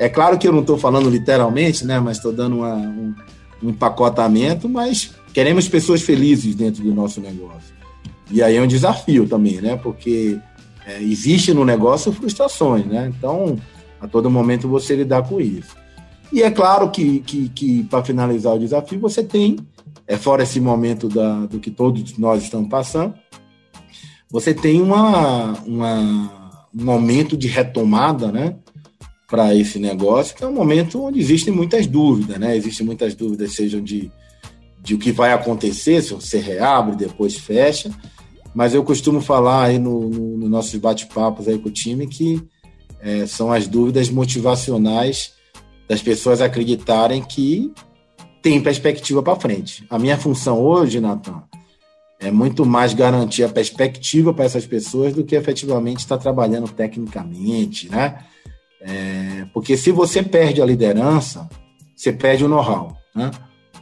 é 0.00 0.08
claro 0.08 0.36
que 0.36 0.48
eu 0.48 0.52
não 0.52 0.62
estou 0.62 0.76
falando 0.76 1.08
literalmente, 1.08 1.86
né? 1.86 2.00
Mas 2.00 2.16
estou 2.16 2.32
dando 2.32 2.56
uma, 2.56 2.74
um, 2.74 3.14
um 3.62 3.70
empacotamento, 3.70 4.68
mas 4.68 5.14
queremos 5.32 5.68
pessoas 5.68 6.02
felizes 6.02 6.56
dentro 6.56 6.82
do 6.82 6.92
nosso 6.92 7.20
negócio. 7.20 7.72
E 8.32 8.42
aí 8.42 8.56
é 8.56 8.60
um 8.60 8.66
desafio 8.66 9.28
também, 9.28 9.60
né? 9.60 9.76
Porque 9.80 10.36
é, 10.84 11.00
existe 11.00 11.54
no 11.54 11.64
negócio 11.64 12.12
frustrações, 12.12 12.84
né? 12.86 13.12
Então, 13.16 13.56
a 14.00 14.08
todo 14.08 14.28
momento 14.28 14.66
você 14.66 14.96
lidar 14.96 15.22
com 15.22 15.40
isso. 15.40 15.78
E 16.32 16.42
é 16.42 16.50
claro 16.50 16.90
que, 16.90 17.20
que, 17.20 17.48
que 17.48 17.82
para 17.84 18.04
finalizar 18.04 18.54
o 18.54 18.58
desafio, 18.58 19.00
você 19.00 19.22
tem, 19.22 19.58
é 20.06 20.16
fora 20.16 20.44
esse 20.44 20.60
momento 20.60 21.08
da, 21.08 21.46
do 21.46 21.58
que 21.58 21.70
todos 21.70 22.16
nós 22.16 22.42
estamos 22.42 22.68
passando, 22.68 23.14
você 24.30 24.54
tem 24.54 24.80
uma, 24.80 25.54
uma, 25.66 26.68
um 26.72 26.84
momento 26.84 27.36
de 27.36 27.48
retomada, 27.48 28.30
né? 28.30 28.56
Para 29.26 29.54
esse 29.54 29.78
negócio, 29.78 30.34
que 30.36 30.42
é 30.42 30.46
um 30.46 30.52
momento 30.52 31.02
onde 31.02 31.20
existem 31.20 31.52
muitas 31.52 31.86
dúvidas, 31.86 32.38
né? 32.38 32.56
Existem 32.56 32.86
muitas 32.86 33.14
dúvidas, 33.14 33.54
sejam 33.54 33.80
de, 33.80 34.10
de 34.80 34.94
o 34.94 34.98
que 34.98 35.10
vai 35.10 35.32
acontecer, 35.32 36.02
se 36.02 36.14
você 36.14 36.38
reabre, 36.38 36.96
depois 36.96 37.36
fecha. 37.36 37.90
Mas 38.54 38.74
eu 38.74 38.82
costumo 38.84 39.20
falar 39.20 39.64
aí 39.64 39.78
no, 39.78 40.08
no, 40.08 40.38
no 40.38 40.48
nossos 40.48 40.74
bate-papos 40.76 41.46
aí 41.46 41.58
com 41.58 41.68
o 41.68 41.72
time 41.72 42.06
que 42.06 42.42
é, 43.00 43.26
são 43.26 43.52
as 43.52 43.66
dúvidas 43.66 44.10
motivacionais 44.10 45.32
das 45.90 46.00
pessoas 46.00 46.40
acreditarem 46.40 47.20
que 47.20 47.72
tem 48.40 48.62
perspectiva 48.62 49.20
para 49.24 49.34
frente. 49.34 49.84
A 49.90 49.98
minha 49.98 50.16
função 50.16 50.60
hoje, 50.60 51.00
Natan, 51.00 51.42
é 52.20 52.30
muito 52.30 52.64
mais 52.64 52.94
garantir 52.94 53.42
a 53.42 53.48
perspectiva 53.48 54.32
para 54.32 54.44
essas 54.44 54.64
pessoas 54.64 55.12
do 55.12 55.24
que 55.24 55.34
efetivamente 55.34 55.98
estar 55.98 56.16
trabalhando 56.16 56.68
tecnicamente, 56.68 57.90
né? 57.90 58.18
É, 58.80 59.46
porque 59.52 59.76
se 59.76 59.90
você 59.90 60.22
perde 60.22 60.62
a 60.62 60.64
liderança, 60.64 61.48
você 61.96 62.12
perde 62.12 62.44
o 62.44 62.48
know-how, 62.48 62.96
né? 63.12 63.32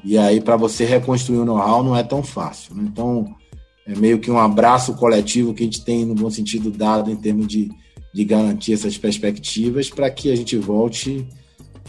E 0.02 0.16
aí, 0.16 0.40
para 0.40 0.56
você 0.56 0.86
reconstruir 0.86 1.36
o 1.36 1.44
know-how, 1.44 1.84
não 1.84 1.94
é 1.94 2.02
tão 2.02 2.22
fácil. 2.22 2.74
Né? 2.74 2.84
Então, 2.90 3.36
é 3.86 3.94
meio 3.94 4.18
que 4.18 4.30
um 4.30 4.38
abraço 4.38 4.94
coletivo 4.94 5.52
que 5.52 5.62
a 5.62 5.66
gente 5.66 5.84
tem, 5.84 6.06
no 6.06 6.14
bom 6.14 6.30
sentido 6.30 6.70
dado, 6.70 7.11
em 7.11 7.16
termos 7.16 7.46
de, 7.46 7.68
de 8.14 8.24
garantir 8.24 8.72
essas 8.72 8.96
perspectivas, 8.96 9.90
para 9.90 10.09
que 10.11 10.32
a 10.32 10.36
gente 10.36 10.56
volte 10.56 11.28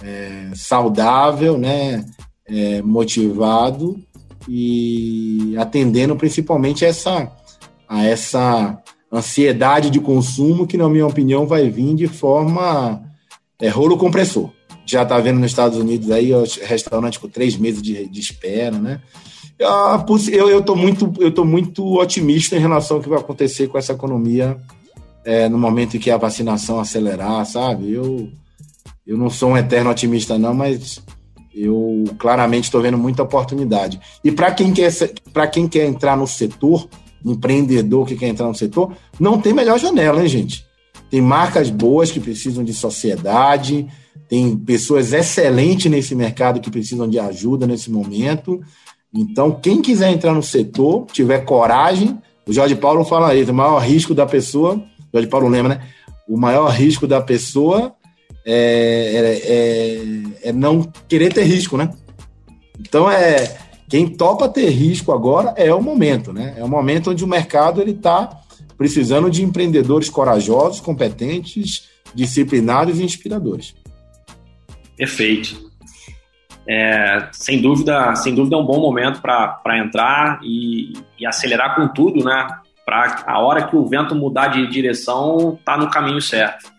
é, 0.04 0.52
saudável, 0.56 1.58
né, 1.58 2.06
é, 2.48 2.82
motivado 2.82 4.00
e 4.48 5.56
atendendo 5.58 6.16
principalmente 6.16 6.86
essa, 6.86 7.32
a 7.88 8.06
essa 8.06 8.82
ansiedade 9.12 9.90
de 9.90 10.00
consumo 10.00 10.68
que, 10.68 10.78
na 10.78 10.88
minha 10.90 11.08
opinião, 11.08 11.46
vai 11.46 11.70
vir 11.70 11.96
de 11.96 12.08
forma 12.08 13.02
é, 13.60 13.70
rolo 13.70 13.98
compressor. 13.98 14.50
Já 14.86 15.04
está 15.04 15.20
vendo 15.20 15.40
nos 15.40 15.52
Estados 15.52 15.78
Unidos 15.78 16.10
aí 16.10 16.32
restaurante 16.64 17.20
com 17.20 17.28
três 17.28 17.56
meses 17.56 17.82
de, 17.82 18.08
de 18.08 18.20
espera, 18.20 18.78
né? 18.78 19.02
Eu 19.60 20.60
estou 20.60 20.76
muito, 20.76 21.14
eu 21.20 21.32
tô 21.32 21.44
muito 21.44 22.00
otimista 22.00 22.56
em 22.56 22.60
relação 22.60 22.98
ao 22.98 23.04
que 23.04 23.10
vai 23.10 23.20
acontecer 23.20 23.68
com 23.68 23.78
essa 23.78 23.92
economia 23.92 24.58
é, 25.26 25.50
no 25.50 25.60
momento 25.60 25.98
em 25.98 26.00
que 26.00 26.10
a 26.10 26.18
vacinação 26.18 26.80
acelerar, 26.80 27.46
sabe? 27.46 27.92
Eu, 27.92 28.30
eu 29.10 29.18
não 29.18 29.28
sou 29.28 29.50
um 29.50 29.58
eterno 29.58 29.90
otimista, 29.90 30.38
não, 30.38 30.54
mas 30.54 31.02
eu 31.52 32.04
claramente 32.20 32.66
estou 32.66 32.80
vendo 32.80 32.96
muita 32.96 33.24
oportunidade. 33.24 34.00
E 34.24 34.32
para 34.32 34.52
quem, 34.52 34.72
quer, 34.72 34.92
quem 35.52 35.68
quer 35.68 35.88
entrar 35.88 36.16
no 36.16 36.28
setor, 36.28 36.88
empreendedor 37.26 38.06
que 38.06 38.16
quer 38.16 38.28
entrar 38.28 38.46
no 38.46 38.54
setor, 38.54 38.94
não 39.20 39.42
tem 39.42 39.52
melhor 39.52 39.80
janela, 39.80 40.22
hein, 40.22 40.28
gente? 40.28 40.64
Tem 41.10 41.22
marcas 41.22 41.72
boas 41.72 42.12
que 42.12 42.20
precisam 42.20 42.64
de 42.64 42.72
sociedade, 42.72 43.88
tem 44.28 44.56
pessoas 44.56 45.12
excelentes 45.12 45.90
nesse 45.90 46.14
mercado 46.14 46.60
que 46.60 46.70
precisam 46.70 47.10
de 47.10 47.18
ajuda 47.18 47.66
nesse 47.66 47.90
momento. 47.90 48.62
Então, 49.12 49.50
quem 49.60 49.82
quiser 49.82 50.12
entrar 50.12 50.36
no 50.36 50.44
setor, 50.44 51.08
tiver 51.12 51.40
coragem, 51.46 52.16
o 52.48 52.54
Jorge 52.54 52.76
Paulo 52.76 53.04
fala 53.04 53.34
isso, 53.34 53.52
o 53.52 53.56
maior 53.56 53.80
risco 53.80 54.14
da 54.14 54.28
pessoa, 54.28 54.80
Jorge 55.12 55.28
Paulo 55.28 55.48
lembra, 55.48 55.78
né? 55.78 55.82
O 56.28 56.38
maior 56.38 56.68
risco 56.70 57.08
da 57.08 57.20
pessoa 57.20 57.96
é, 58.46 60.34
é, 60.44 60.48
é, 60.48 60.50
é 60.50 60.54
não 60.54 60.84
querer 61.08 61.34
ter 61.34 61.44
risco, 61.44 61.78
né? 61.78 61.92
Então, 62.80 63.10
é 63.10 63.58
quem 63.88 64.08
topa 64.08 64.48
ter 64.48 64.70
risco 64.70 65.12
agora 65.12 65.54
é 65.58 65.74
o 65.74 65.82
momento, 65.82 66.32
né? 66.32 66.54
É 66.58 66.64
o 66.64 66.70
momento 66.70 67.12
onde 67.12 67.24
o 67.24 67.28
mercado 67.28 67.82
ele 67.82 67.92
está 67.92 68.30
precisando 68.78 69.30
de 69.30 69.44
empreendedores 69.44 70.10
corajosos, 70.10 70.80
competentes, 70.80 71.90
disciplinados 72.14 73.00
e 73.00 73.04
inspiradores. 73.04 73.76
Perfeito 74.96 75.70
é, 76.70 77.30
sem 77.32 77.60
dúvida, 77.60 78.16
sem 78.16 78.36
dúvida 78.36 78.56
é 78.56 78.60
um 78.60 78.66
bom 78.66 78.80
momento 78.80 79.20
para 79.22 79.80
entrar 79.80 80.40
e, 80.44 80.94
e, 81.20 81.26
acelerar 81.26 81.76
com 81.76 81.88
tudo, 81.88 82.24
né? 82.24 82.48
Para 82.86 83.24
a 83.26 83.40
hora 83.40 83.66
que 83.66 83.76
o 83.76 83.88
vento 83.88 84.14
mudar 84.14 84.50
de 84.50 84.68
direção, 84.68 85.58
tá 85.66 85.76
no 85.76 85.90
caminho 85.90 86.22
certo. 86.22 86.72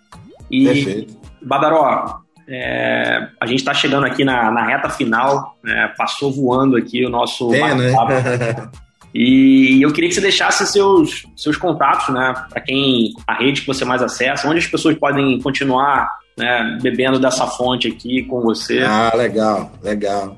E 0.48 0.64
Perfeito. 0.64 1.19
Badaró, 1.42 2.20
é, 2.48 3.28
a 3.40 3.46
gente 3.46 3.58
está 3.60 3.72
chegando 3.72 4.06
aqui 4.06 4.24
na, 4.24 4.50
na 4.50 4.66
reta 4.66 4.88
final, 4.88 5.56
né? 5.62 5.92
passou 5.96 6.32
voando 6.32 6.76
aqui 6.76 7.04
o 7.04 7.10
nosso 7.10 7.54
é, 7.54 7.74
né? 7.74 7.92
E 9.12 9.82
eu 9.82 9.92
queria 9.92 10.08
que 10.08 10.14
você 10.14 10.20
deixasse 10.20 10.64
seus, 10.68 11.26
seus 11.36 11.56
contatos, 11.56 12.14
né? 12.14 12.32
Para 12.48 12.60
quem 12.60 13.12
a 13.26 13.34
rede 13.34 13.62
que 13.62 13.66
você 13.66 13.84
mais 13.84 14.00
acessa, 14.00 14.48
onde 14.48 14.60
as 14.60 14.68
pessoas 14.68 14.96
podem 14.96 15.40
continuar 15.40 16.08
né, 16.38 16.78
bebendo 16.80 17.18
dessa 17.18 17.44
fonte 17.44 17.88
aqui 17.88 18.22
com 18.22 18.40
você. 18.40 18.82
Ah, 18.82 19.10
legal, 19.16 19.72
legal. 19.82 20.36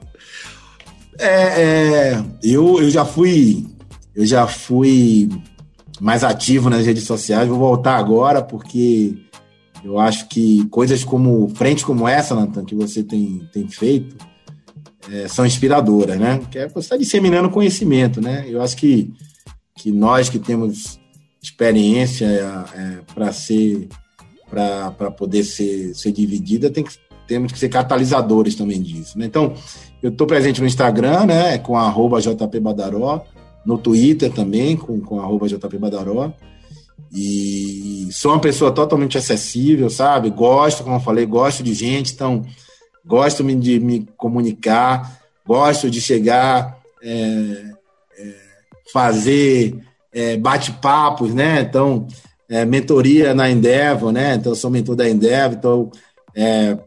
É, 1.19 1.63
é, 2.15 2.25
eu, 2.43 2.81
eu 2.81 2.89
já 2.89 3.05
fui 3.05 3.67
eu 4.15 4.27
já 4.27 4.47
fui 4.47 5.29
mais 6.01 6.25
ativo 6.25 6.69
nas 6.69 6.87
redes 6.87 7.05
sociais, 7.05 7.49
vou 7.49 7.59
voltar 7.59 7.97
agora 7.97 8.43
porque 8.43 9.15
eu 9.85 9.99
acho 9.99 10.29
que 10.29 10.67
coisas 10.69 11.05
como 11.05 11.49
frente 11.55 11.85
como 11.85 12.07
essa, 12.07 12.35
Nathan, 12.35 12.65
que 12.65 12.75
você 12.75 13.03
tem, 13.03 13.49
tem 13.53 13.69
feito, 13.69 14.17
é, 15.11 15.27
são 15.29 15.45
inspiradoras, 15.45 16.19
né? 16.19 16.41
Que 16.51 16.59
é 16.59 16.69
você 16.69 16.81
está 16.81 16.97
disseminando 16.97 17.51
conhecimento, 17.51 18.21
né? 18.21 18.45
Eu 18.49 18.63
acho 18.63 18.77
que, 18.77 19.13
que 19.77 19.91
nós 19.91 20.29
que 20.29 20.39
temos 20.39 21.01
experiência 21.43 22.27
é, 22.27 22.99
para 23.13 23.33
ser 23.33 23.89
para 24.49 25.11
poder 25.11 25.45
ser, 25.45 25.95
ser 25.95 26.13
dividida, 26.13 26.69
tem 26.69 26.85
que, 26.85 26.93
temos 27.27 27.51
que 27.53 27.59
ser 27.59 27.71
catalisadores 27.71 28.55
também 28.55 28.83
disso. 28.83 29.19
Né? 29.19 29.25
Então, 29.25 29.55
eu 30.03 30.11
estou 30.11 30.27
presente 30.27 30.61
no 30.61 30.67
Instagram, 30.67 31.25
né, 31.25 31.57
com 31.57 31.75
arroba 31.75 32.21
jpbadaró, 32.21 33.25
no 33.65 33.79
Twitter 33.79 34.31
também, 34.31 34.77
com, 34.77 35.01
com 35.01 35.21
arroba 35.21 35.49
jpbadaró, 35.49 36.35
e 37.15 38.09
sou 38.11 38.33
uma 38.33 38.41
pessoa 38.41 38.73
totalmente 38.73 39.19
acessível, 39.19 39.91
sabe? 39.91 40.31
Gosto, 40.31 40.83
como 40.83 40.97
eu 40.97 41.01
falei, 41.01 41.27
gosto 41.27 41.63
de 41.63 41.75
gente, 41.75 42.13
então 42.13 42.43
gosto 43.05 43.45
de 43.45 43.81
me 43.81 44.09
comunicar, 44.17 45.21
gosto 45.47 45.91
de 45.91 46.01
chegar, 46.01 46.79
é, 47.03 47.65
é, 48.19 48.35
fazer 48.93 49.77
é, 50.13 50.37
bate-papos, 50.37 51.35
né? 51.35 51.61
Então, 51.61 52.07
é, 52.49 52.65
mentoria 52.65 53.35
na 53.35 53.51
Endeavor, 53.51 54.13
né? 54.13 54.35
Então, 54.35 54.55
sou 54.55 54.71
mentor 54.71 54.97
da 54.97 55.09
Endeavor, 55.09 55.59
então, 55.59 55.91
é, 56.35 56.79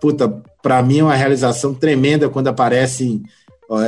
puta, 0.00 0.28
para 0.62 0.82
mim 0.82 0.98
é 0.98 1.04
uma 1.04 1.14
realização 1.14 1.72
tremenda 1.72 2.28
quando 2.28 2.48
aparecem 2.48 3.22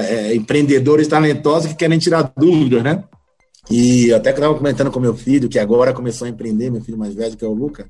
é, 0.09 0.35
empreendedores 0.35 1.09
talentosos 1.09 1.71
que 1.71 1.77
querem 1.77 1.99
tirar 1.99 2.33
dúvidas, 2.37 2.83
né? 2.83 3.03
E 3.71 4.13
até 4.13 4.33
que 4.33 4.39
eu 4.39 4.43
estava 4.43 4.59
comentando 4.59 4.91
com 4.91 4.99
meu 4.99 5.15
filho, 5.15 5.49
que 5.49 5.59
agora 5.59 5.93
começou 5.93 6.27
a 6.27 6.29
empreender, 6.29 6.71
meu 6.71 6.81
filho 6.81 6.99
mais 6.99 7.15
velho, 7.15 7.37
que 7.37 7.45
é 7.45 7.49
o 7.49 7.55
Luca, 7.55 7.89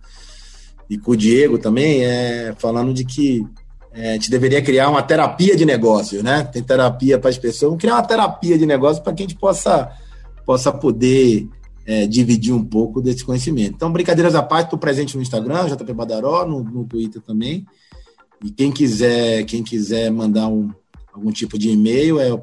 e 0.90 0.98
com 0.98 1.12
o 1.12 1.16
Diego 1.16 1.58
também, 1.58 2.04
é, 2.04 2.54
falando 2.58 2.92
de 2.92 3.04
que 3.04 3.46
é, 3.92 4.10
a 4.10 4.12
gente 4.12 4.30
deveria 4.30 4.60
criar 4.60 4.90
uma 4.90 5.02
terapia 5.02 5.56
de 5.56 5.64
negócio, 5.64 6.22
né? 6.22 6.44
Tem 6.44 6.62
terapia 6.62 7.18
para 7.18 7.30
as 7.30 7.38
pessoas, 7.38 7.70
vamos 7.70 7.80
criar 7.80 7.94
uma 7.94 8.02
terapia 8.02 8.58
de 8.58 8.66
negócio 8.66 9.02
para 9.02 9.14
que 9.14 9.22
a 9.22 9.26
gente 9.26 9.38
possa, 9.38 9.90
possa 10.44 10.70
poder 10.70 11.48
é, 11.86 12.06
dividir 12.06 12.52
um 12.52 12.64
pouco 12.64 13.00
desse 13.00 13.24
conhecimento. 13.24 13.74
Então, 13.74 13.90
brincadeiras 13.90 14.34
à 14.34 14.42
parte, 14.42 14.66
estou 14.66 14.78
presente 14.78 15.16
no 15.16 15.22
Instagram, 15.22 15.66
JP 15.66 15.92
Badaró, 15.94 16.46
no, 16.46 16.62
no 16.62 16.84
Twitter 16.84 17.22
também. 17.22 17.66
E 18.44 18.50
quem 18.50 18.70
quiser, 18.70 19.44
quem 19.44 19.62
quiser 19.62 20.10
mandar 20.10 20.48
um, 20.48 20.70
algum 21.12 21.30
tipo 21.30 21.58
de 21.58 21.70
e-mail 21.70 22.20
é 22.20 22.32
o 22.32 22.38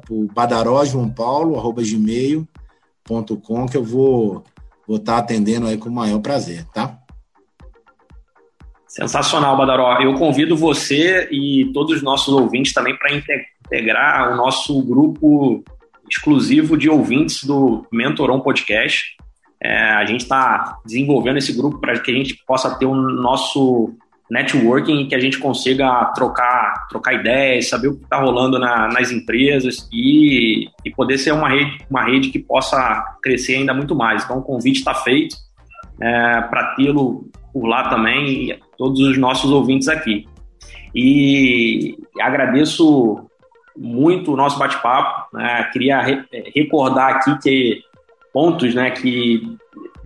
que 3.70 3.76
eu 3.76 3.84
vou 3.84 4.44
vou 4.86 4.96
estar 4.96 5.14
tá 5.14 5.18
atendendo 5.18 5.66
aí 5.66 5.76
com 5.76 5.88
o 5.88 5.92
maior 5.92 6.18
prazer, 6.20 6.64
tá? 6.72 6.98
Sensacional, 8.88 9.56
Badaró. 9.56 10.00
Eu 10.00 10.14
convido 10.14 10.56
você 10.56 11.28
e 11.30 11.70
todos 11.74 11.96
os 11.96 12.02
nossos 12.02 12.32
ouvintes 12.32 12.72
também 12.72 12.96
para 12.96 13.14
integrar 13.14 14.32
o 14.32 14.36
nosso 14.36 14.82
grupo 14.82 15.62
exclusivo 16.10 16.76
de 16.76 16.88
ouvintes 16.88 17.44
do 17.44 17.86
Mentoron 17.92 18.40
Podcast. 18.40 19.14
É, 19.62 19.90
a 19.90 20.06
gente 20.06 20.22
está 20.22 20.78
desenvolvendo 20.86 21.36
esse 21.36 21.52
grupo 21.52 21.78
para 21.78 21.98
que 22.00 22.10
a 22.10 22.14
gente 22.14 22.34
possa 22.46 22.74
ter 22.78 22.86
o 22.86 22.94
nosso 22.94 23.92
networking 24.30 25.06
que 25.08 25.14
a 25.14 25.20
gente 25.20 25.38
consiga 25.38 26.04
trocar, 26.14 26.86
trocar 26.88 27.14
ideias, 27.14 27.68
saber 27.68 27.88
o 27.88 27.96
que 27.96 28.04
está 28.04 28.18
rolando 28.18 28.58
na, 28.58 28.88
nas 28.88 29.10
empresas 29.10 29.88
e, 29.92 30.68
e 30.84 30.90
poder 30.90 31.18
ser 31.18 31.32
uma 31.32 31.48
rede, 31.48 31.78
uma 31.90 32.04
rede 32.04 32.30
que 32.30 32.38
possa 32.38 33.16
crescer 33.22 33.56
ainda 33.56 33.72
muito 33.72 33.94
mais. 33.94 34.24
Então, 34.24 34.38
o 34.38 34.42
convite 34.42 34.78
está 34.78 34.94
feito 34.94 35.36
é, 36.00 36.40
para 36.42 36.74
tê-lo 36.74 37.30
por 37.52 37.66
lá 37.66 37.88
também 37.88 38.50
e 38.50 38.60
todos 38.76 39.00
os 39.00 39.16
nossos 39.16 39.50
ouvintes 39.50 39.88
aqui. 39.88 40.26
E 40.94 41.96
agradeço 42.20 43.28
muito 43.76 44.32
o 44.32 44.36
nosso 44.36 44.58
bate-papo. 44.58 45.36
Né? 45.36 45.70
Queria 45.72 46.00
re 46.02 46.22
recordar 46.54 47.16
aqui 47.16 47.38
que 47.38 47.82
pontos 48.32 48.74
né, 48.74 48.90
que 48.90 49.56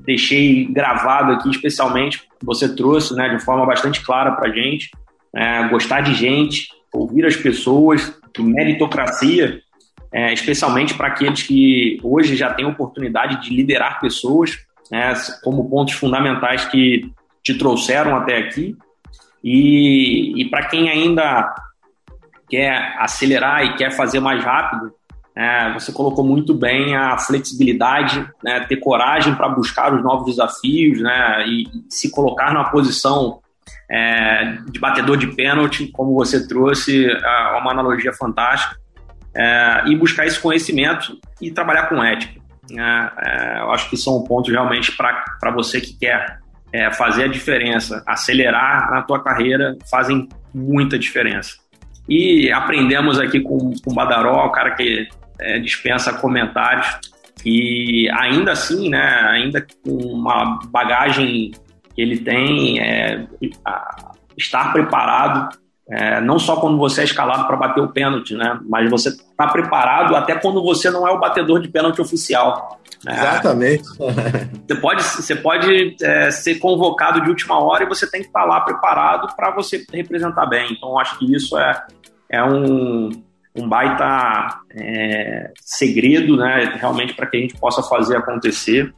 deixei 0.04 0.66
gravado 0.66 1.32
aqui, 1.32 1.50
especialmente, 1.50 2.22
você 2.42 2.74
trouxe 2.74 3.14
né, 3.14 3.28
de 3.28 3.42
forma 3.42 3.64
bastante 3.64 4.04
clara 4.04 4.32
para 4.32 4.52
gente. 4.52 4.90
É, 5.34 5.68
gostar 5.68 6.02
de 6.02 6.14
gente, 6.14 6.68
ouvir 6.92 7.24
as 7.24 7.36
pessoas, 7.36 8.14
meritocracia, 8.38 9.60
é, 10.12 10.32
especialmente 10.32 10.94
para 10.94 11.08
aqueles 11.08 11.42
que 11.42 11.98
hoje 12.02 12.36
já 12.36 12.52
têm 12.52 12.66
oportunidade 12.66 13.42
de 13.42 13.54
liderar 13.54 14.00
pessoas, 14.00 14.58
né, 14.90 15.14
como 15.42 15.70
pontos 15.70 15.94
fundamentais 15.94 16.66
que 16.66 17.10
te 17.42 17.56
trouxeram 17.56 18.14
até 18.14 18.36
aqui. 18.36 18.76
E, 19.42 20.40
e 20.40 20.50
para 20.50 20.66
quem 20.66 20.90
ainda 20.90 21.54
quer 22.48 22.94
acelerar 22.98 23.64
e 23.64 23.76
quer 23.76 23.90
fazer 23.90 24.20
mais 24.20 24.44
rápido, 24.44 24.92
é, 25.34 25.72
você 25.72 25.92
colocou 25.92 26.24
muito 26.24 26.52
bem 26.54 26.94
a 26.94 27.16
flexibilidade, 27.16 28.28
né, 28.44 28.60
ter 28.60 28.76
coragem 28.76 29.34
para 29.34 29.48
buscar 29.48 29.94
os 29.94 30.02
novos 30.02 30.26
desafios 30.26 31.00
né, 31.00 31.44
e 31.46 31.66
se 31.88 32.10
colocar 32.10 32.52
numa 32.52 32.70
posição 32.70 33.40
é, 33.90 34.58
de 34.70 34.78
batedor 34.78 35.16
de 35.16 35.28
pênalti, 35.28 35.88
como 35.88 36.14
você 36.14 36.46
trouxe, 36.46 37.06
é 37.06 37.58
uma 37.58 37.72
analogia 37.72 38.12
fantástica, 38.12 38.76
é, 39.34 39.84
e 39.86 39.96
buscar 39.96 40.26
esse 40.26 40.38
conhecimento 40.38 41.18
e 41.40 41.50
trabalhar 41.50 41.88
com 41.88 42.02
ética. 42.02 42.40
Né. 42.70 43.10
É, 43.18 43.60
eu 43.60 43.70
acho 43.70 43.88
que 43.88 43.96
são 43.96 44.22
pontos 44.24 44.52
realmente 44.52 44.92
para 44.96 45.50
você 45.54 45.80
que 45.80 45.98
quer 45.98 46.40
é, 46.72 46.90
fazer 46.92 47.24
a 47.24 47.28
diferença, 47.28 48.02
acelerar 48.06 48.90
na 48.90 49.02
tua 49.02 49.22
carreira, 49.22 49.76
fazem 49.90 50.28
muita 50.54 50.98
diferença. 50.98 51.56
E 52.08 52.50
aprendemos 52.50 53.18
aqui 53.18 53.40
com, 53.40 53.58
com 53.58 53.90
o 53.90 53.94
Badaró, 53.94 54.46
o 54.46 54.50
cara 54.50 54.72
que 54.72 55.08
é, 55.42 55.58
dispensa 55.58 56.12
comentários. 56.12 56.86
E 57.44 58.08
ainda 58.10 58.52
assim, 58.52 58.88
né, 58.88 59.26
ainda 59.30 59.66
com 59.84 59.90
uma 59.90 60.60
bagagem 60.68 61.50
que 61.94 62.00
ele 62.00 62.18
tem, 62.18 62.80
é, 62.80 63.26
estar 64.36 64.72
preparado, 64.72 65.56
é, 65.90 66.20
não 66.20 66.38
só 66.38 66.56
quando 66.56 66.78
você 66.78 67.00
é 67.00 67.04
escalado 67.04 67.46
para 67.46 67.56
bater 67.56 67.82
o 67.82 67.88
pênalti, 67.88 68.34
né, 68.34 68.58
mas 68.68 68.88
você 68.88 69.08
está 69.08 69.48
preparado 69.48 70.14
até 70.14 70.34
quando 70.36 70.62
você 70.62 70.90
não 70.90 71.06
é 71.06 71.10
o 71.10 71.18
batedor 71.18 71.60
de 71.60 71.68
pênalti 71.68 72.00
oficial. 72.00 72.80
Né? 73.04 73.14
Exatamente. 73.14 73.82
Você 74.68 74.80
pode, 74.80 75.02
você 75.02 75.36
pode 75.36 75.96
é, 76.00 76.30
ser 76.30 76.54
convocado 76.60 77.20
de 77.20 77.28
última 77.28 77.58
hora 77.58 77.82
e 77.82 77.88
você 77.88 78.08
tem 78.08 78.20
que 78.20 78.28
estar 78.28 78.42
tá 78.42 78.46
lá 78.46 78.60
preparado 78.60 79.34
para 79.34 79.50
você 79.50 79.84
representar 79.92 80.46
bem. 80.46 80.72
Então, 80.72 80.98
acho 80.98 81.18
que 81.18 81.34
isso 81.34 81.58
é, 81.58 81.84
é 82.30 82.44
um, 82.44 83.10
um 83.54 83.68
baita 83.68 84.60
é, 84.70 85.50
segredo, 85.60 86.36
né, 86.36 86.76
realmente 86.76 87.14
para 87.14 87.26
que 87.26 87.36
a 87.36 87.40
gente 87.40 87.56
possa 87.58 87.82
fazer 87.82 88.16
acontecer. 88.16 88.92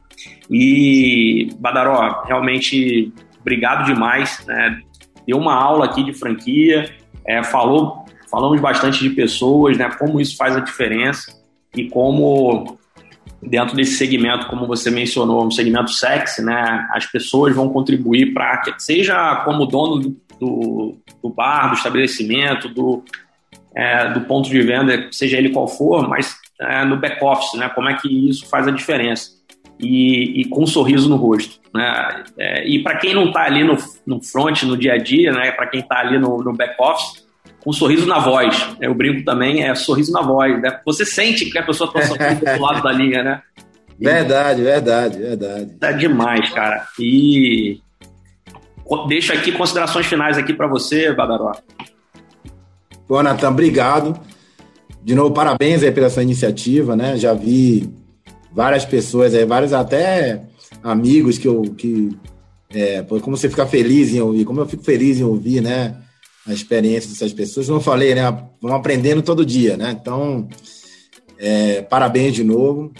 E 0.49 1.49
Badaró, 1.59 2.23
realmente 2.25 3.11
obrigado 3.41 3.85
demais, 3.85 4.43
né? 4.47 4.79
Deu 5.27 5.37
uma 5.37 5.53
aula 5.53 5.85
aqui 5.85 6.03
de 6.03 6.13
franquia, 6.13 6.89
é, 7.25 7.43
falou, 7.43 8.05
falamos 8.29 8.59
bastante 8.61 8.99
de 8.99 9.09
pessoas, 9.09 9.77
né? 9.77 9.89
Como 9.99 10.21
isso 10.21 10.37
faz 10.37 10.55
a 10.55 10.59
diferença 10.59 11.33
e 11.75 11.89
como 11.89 12.77
dentro 13.41 13.75
desse 13.75 13.97
segmento, 13.97 14.47
como 14.47 14.65
você 14.65 14.89
mencionou, 14.89 15.45
um 15.45 15.51
segmento 15.51 15.91
sexy, 15.91 16.41
né? 16.41 16.87
As 16.91 17.05
pessoas 17.05 17.55
vão 17.55 17.69
contribuir 17.69 18.33
para 18.33 18.57
que 18.57 18.73
seja 18.81 19.43
como 19.43 19.65
dono 19.65 19.99
do, 19.99 20.17
do, 20.39 20.97
do 21.21 21.29
bar, 21.29 21.69
do 21.69 21.75
estabelecimento, 21.75 22.69
do 22.69 23.03
é, 23.75 24.09
do 24.09 24.21
ponto 24.21 24.49
de 24.49 24.61
venda, 24.61 25.07
seja 25.11 25.37
ele 25.37 25.49
qual 25.49 25.67
for, 25.67 26.07
mas 26.07 26.37
é, 26.59 26.85
no 26.85 26.97
back-office, 26.97 27.59
né? 27.59 27.69
Como 27.69 27.89
é 27.89 27.95
que 27.95 28.29
isso 28.29 28.47
faz 28.47 28.67
a 28.67 28.71
diferença. 28.71 29.35
E, 29.77 30.41
e 30.41 30.45
com 30.45 30.63
um 30.63 30.67
sorriso 30.67 31.09
no 31.09 31.17
rosto. 31.17 31.59
Né? 31.73 32.23
É, 32.37 32.65
e 32.65 32.81
para 32.81 32.95
quem 32.95 33.13
não 33.13 33.25
está 33.25 33.43
ali 33.43 33.61
no, 33.61 33.77
no 34.07 34.23
front, 34.23 34.63
no 34.63 34.77
dia 34.77 34.93
a 34.93 34.97
dia, 34.97 35.33
né? 35.33 35.51
para 35.51 35.67
quem 35.67 35.81
está 35.81 35.99
ali 35.99 36.17
no, 36.17 36.37
no 36.37 36.53
back-office, 36.53 37.25
com 37.61 37.71
um 37.71 37.73
sorriso 37.73 38.07
na 38.07 38.19
voz. 38.19 38.55
Eu 38.79 38.93
brinco 38.93 39.25
também, 39.25 39.63
é 39.63 39.75
sorriso 39.75 40.13
na 40.13 40.21
voz. 40.21 40.61
Né? 40.61 40.79
Você 40.85 41.05
sente 41.05 41.49
que 41.49 41.57
a 41.57 41.63
pessoa 41.63 41.89
está 41.89 42.03
sorrindo 42.03 42.45
do 42.45 42.61
lado 42.61 42.81
da 42.81 42.91
linha, 42.93 43.21
né? 43.21 43.41
E, 43.99 44.05
verdade, 44.05 44.61
verdade, 44.61 45.17
verdade. 45.17 45.65
Tá 45.77 45.91
demais, 45.91 46.49
cara. 46.51 46.87
E 46.97 47.81
deixo 49.09 49.33
aqui 49.33 49.51
considerações 49.51 50.05
finais 50.05 50.37
aqui 50.37 50.53
para 50.53 50.67
você, 50.67 51.11
Badaró. 51.11 51.51
Bom, 53.07 53.21
Natan, 53.21 53.51
obrigado. 53.51 54.19
De 55.03 55.13
novo, 55.13 55.31
parabéns 55.31 55.83
aí 55.83 55.91
pela 55.91 56.09
sua 56.09 56.23
iniciativa, 56.23 56.95
né? 56.95 57.15
Já 57.17 57.33
vi 57.33 57.87
várias 58.51 58.83
pessoas 58.83 59.35
aí, 59.35 59.45
vários 59.45 59.73
até 59.73 60.41
amigos 60.81 61.37
que 61.37 61.47
eu. 61.47 61.61
Que, 61.77 62.09
é, 62.71 63.03
como 63.03 63.37
você 63.37 63.47
fica 63.47 63.67
feliz 63.67 64.11
em 64.11 64.21
ouvir, 64.21 64.43
como 64.43 64.59
eu 64.61 64.65
fico 64.65 64.83
feliz 64.83 65.19
em 65.19 65.23
ouvir, 65.23 65.61
né? 65.61 65.95
A 66.47 66.53
experiência 66.53 67.11
dessas 67.11 67.31
pessoas. 67.31 67.67
Como 67.67 67.77
eu 67.77 67.83
falei, 67.83 68.15
né? 68.15 68.23
Vamos 68.59 68.77
aprendendo 68.77 69.21
todo 69.21 69.45
dia, 69.45 69.77
né? 69.77 69.95
Então, 69.99 70.47
é, 71.37 71.83
parabéns 71.83 72.33
de 72.33 72.43
novo. 72.43 72.91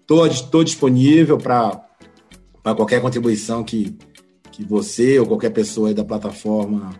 Estou 0.00 0.26
é, 0.26 0.64
disponível 0.64 1.38
para 1.38 1.80
qualquer 2.74 3.00
contribuição 3.00 3.62
que, 3.62 3.96
que 4.50 4.64
você 4.64 5.20
ou 5.20 5.26
qualquer 5.26 5.50
pessoa 5.50 5.94
da 5.94 6.04
plataforma 6.04 6.90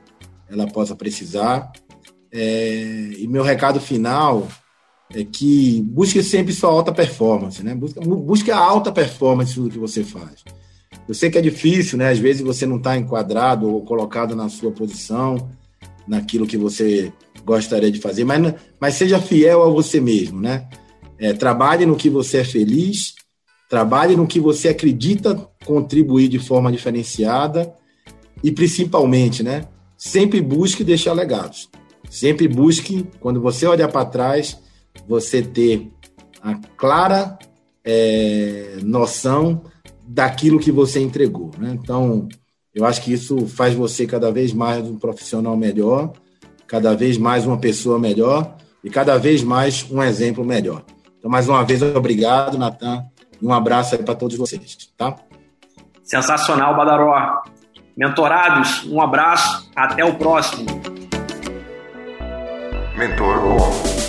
ela 0.52 0.66
possa 0.66 0.94
precisar. 0.94 1.72
É, 2.30 3.14
e 3.18 3.26
meu 3.26 3.42
recado 3.42 3.80
final 3.80 4.46
é 5.14 5.24
que 5.24 5.82
busque 5.82 6.22
sempre 6.22 6.52
sua 6.52 6.70
alta 6.70 6.92
performance, 6.92 7.62
né? 7.62 7.74
Busque, 7.74 8.50
a 8.50 8.58
alta 8.58 8.92
performance 8.92 9.58
do 9.58 9.70
que 9.70 9.78
você 9.78 10.04
faz. 10.04 10.44
Eu 11.08 11.14
sei 11.14 11.30
que 11.30 11.38
é 11.38 11.42
difícil, 11.42 11.98
né? 11.98 12.10
Às 12.10 12.18
vezes 12.18 12.42
você 12.42 12.66
não 12.66 12.76
está 12.76 12.96
enquadrado 12.96 13.68
ou 13.68 13.82
colocado 13.82 14.36
na 14.36 14.48
sua 14.48 14.70
posição, 14.70 15.50
naquilo 16.06 16.46
que 16.46 16.56
você 16.56 17.12
gostaria 17.44 17.90
de 17.90 18.00
fazer, 18.00 18.24
mas, 18.24 18.54
mas 18.80 18.94
seja 18.94 19.20
fiel 19.20 19.62
a 19.62 19.68
você 19.68 20.00
mesmo, 20.00 20.40
né? 20.40 20.68
É, 21.18 21.32
trabalhe 21.32 21.86
no 21.86 21.96
que 21.96 22.10
você 22.10 22.38
é 22.38 22.44
feliz, 22.44 23.14
trabalhe 23.68 24.16
no 24.16 24.26
que 24.26 24.40
você 24.40 24.68
acredita 24.68 25.48
contribuir 25.64 26.28
de 26.28 26.38
forma 26.38 26.70
diferenciada 26.70 27.72
e 28.42 28.50
principalmente, 28.50 29.42
né? 29.42 29.66
Sempre 30.02 30.40
busque 30.40 30.82
deixar 30.82 31.12
legados. 31.12 31.70
Sempre 32.10 32.48
busque, 32.48 33.08
quando 33.20 33.40
você 33.40 33.68
olhar 33.68 33.86
para 33.86 34.04
trás, 34.04 34.58
você 35.06 35.40
ter 35.40 35.92
a 36.42 36.54
clara 36.76 37.38
é, 37.84 38.78
noção 38.82 39.62
daquilo 40.04 40.58
que 40.58 40.72
você 40.72 41.00
entregou. 41.00 41.52
Né? 41.56 41.78
Então, 41.80 42.28
eu 42.74 42.84
acho 42.84 43.00
que 43.00 43.12
isso 43.12 43.46
faz 43.46 43.74
você 43.74 44.04
cada 44.04 44.32
vez 44.32 44.52
mais 44.52 44.84
um 44.84 44.98
profissional 44.98 45.56
melhor, 45.56 46.12
cada 46.66 46.94
vez 46.96 47.16
mais 47.16 47.46
uma 47.46 47.58
pessoa 47.58 47.96
melhor 47.96 48.56
e 48.82 48.90
cada 48.90 49.16
vez 49.18 49.44
mais 49.44 49.86
um 49.88 50.02
exemplo 50.02 50.44
melhor. 50.44 50.82
Então, 51.16 51.30
mais 51.30 51.48
uma 51.48 51.62
vez, 51.62 51.80
obrigado, 51.80 52.58
Natan, 52.58 53.06
um 53.40 53.52
abraço 53.52 53.94
aí 53.94 54.02
para 54.02 54.16
todos 54.16 54.36
vocês, 54.36 54.76
tá? 54.96 55.14
Sensacional, 56.02 56.76
Badaró. 56.76 57.44
Mentorados, 58.02 58.84
um 58.90 59.00
abraço, 59.00 59.70
até 59.76 60.04
o 60.04 60.14
próximo. 60.14 60.66
Mentor 62.96 64.01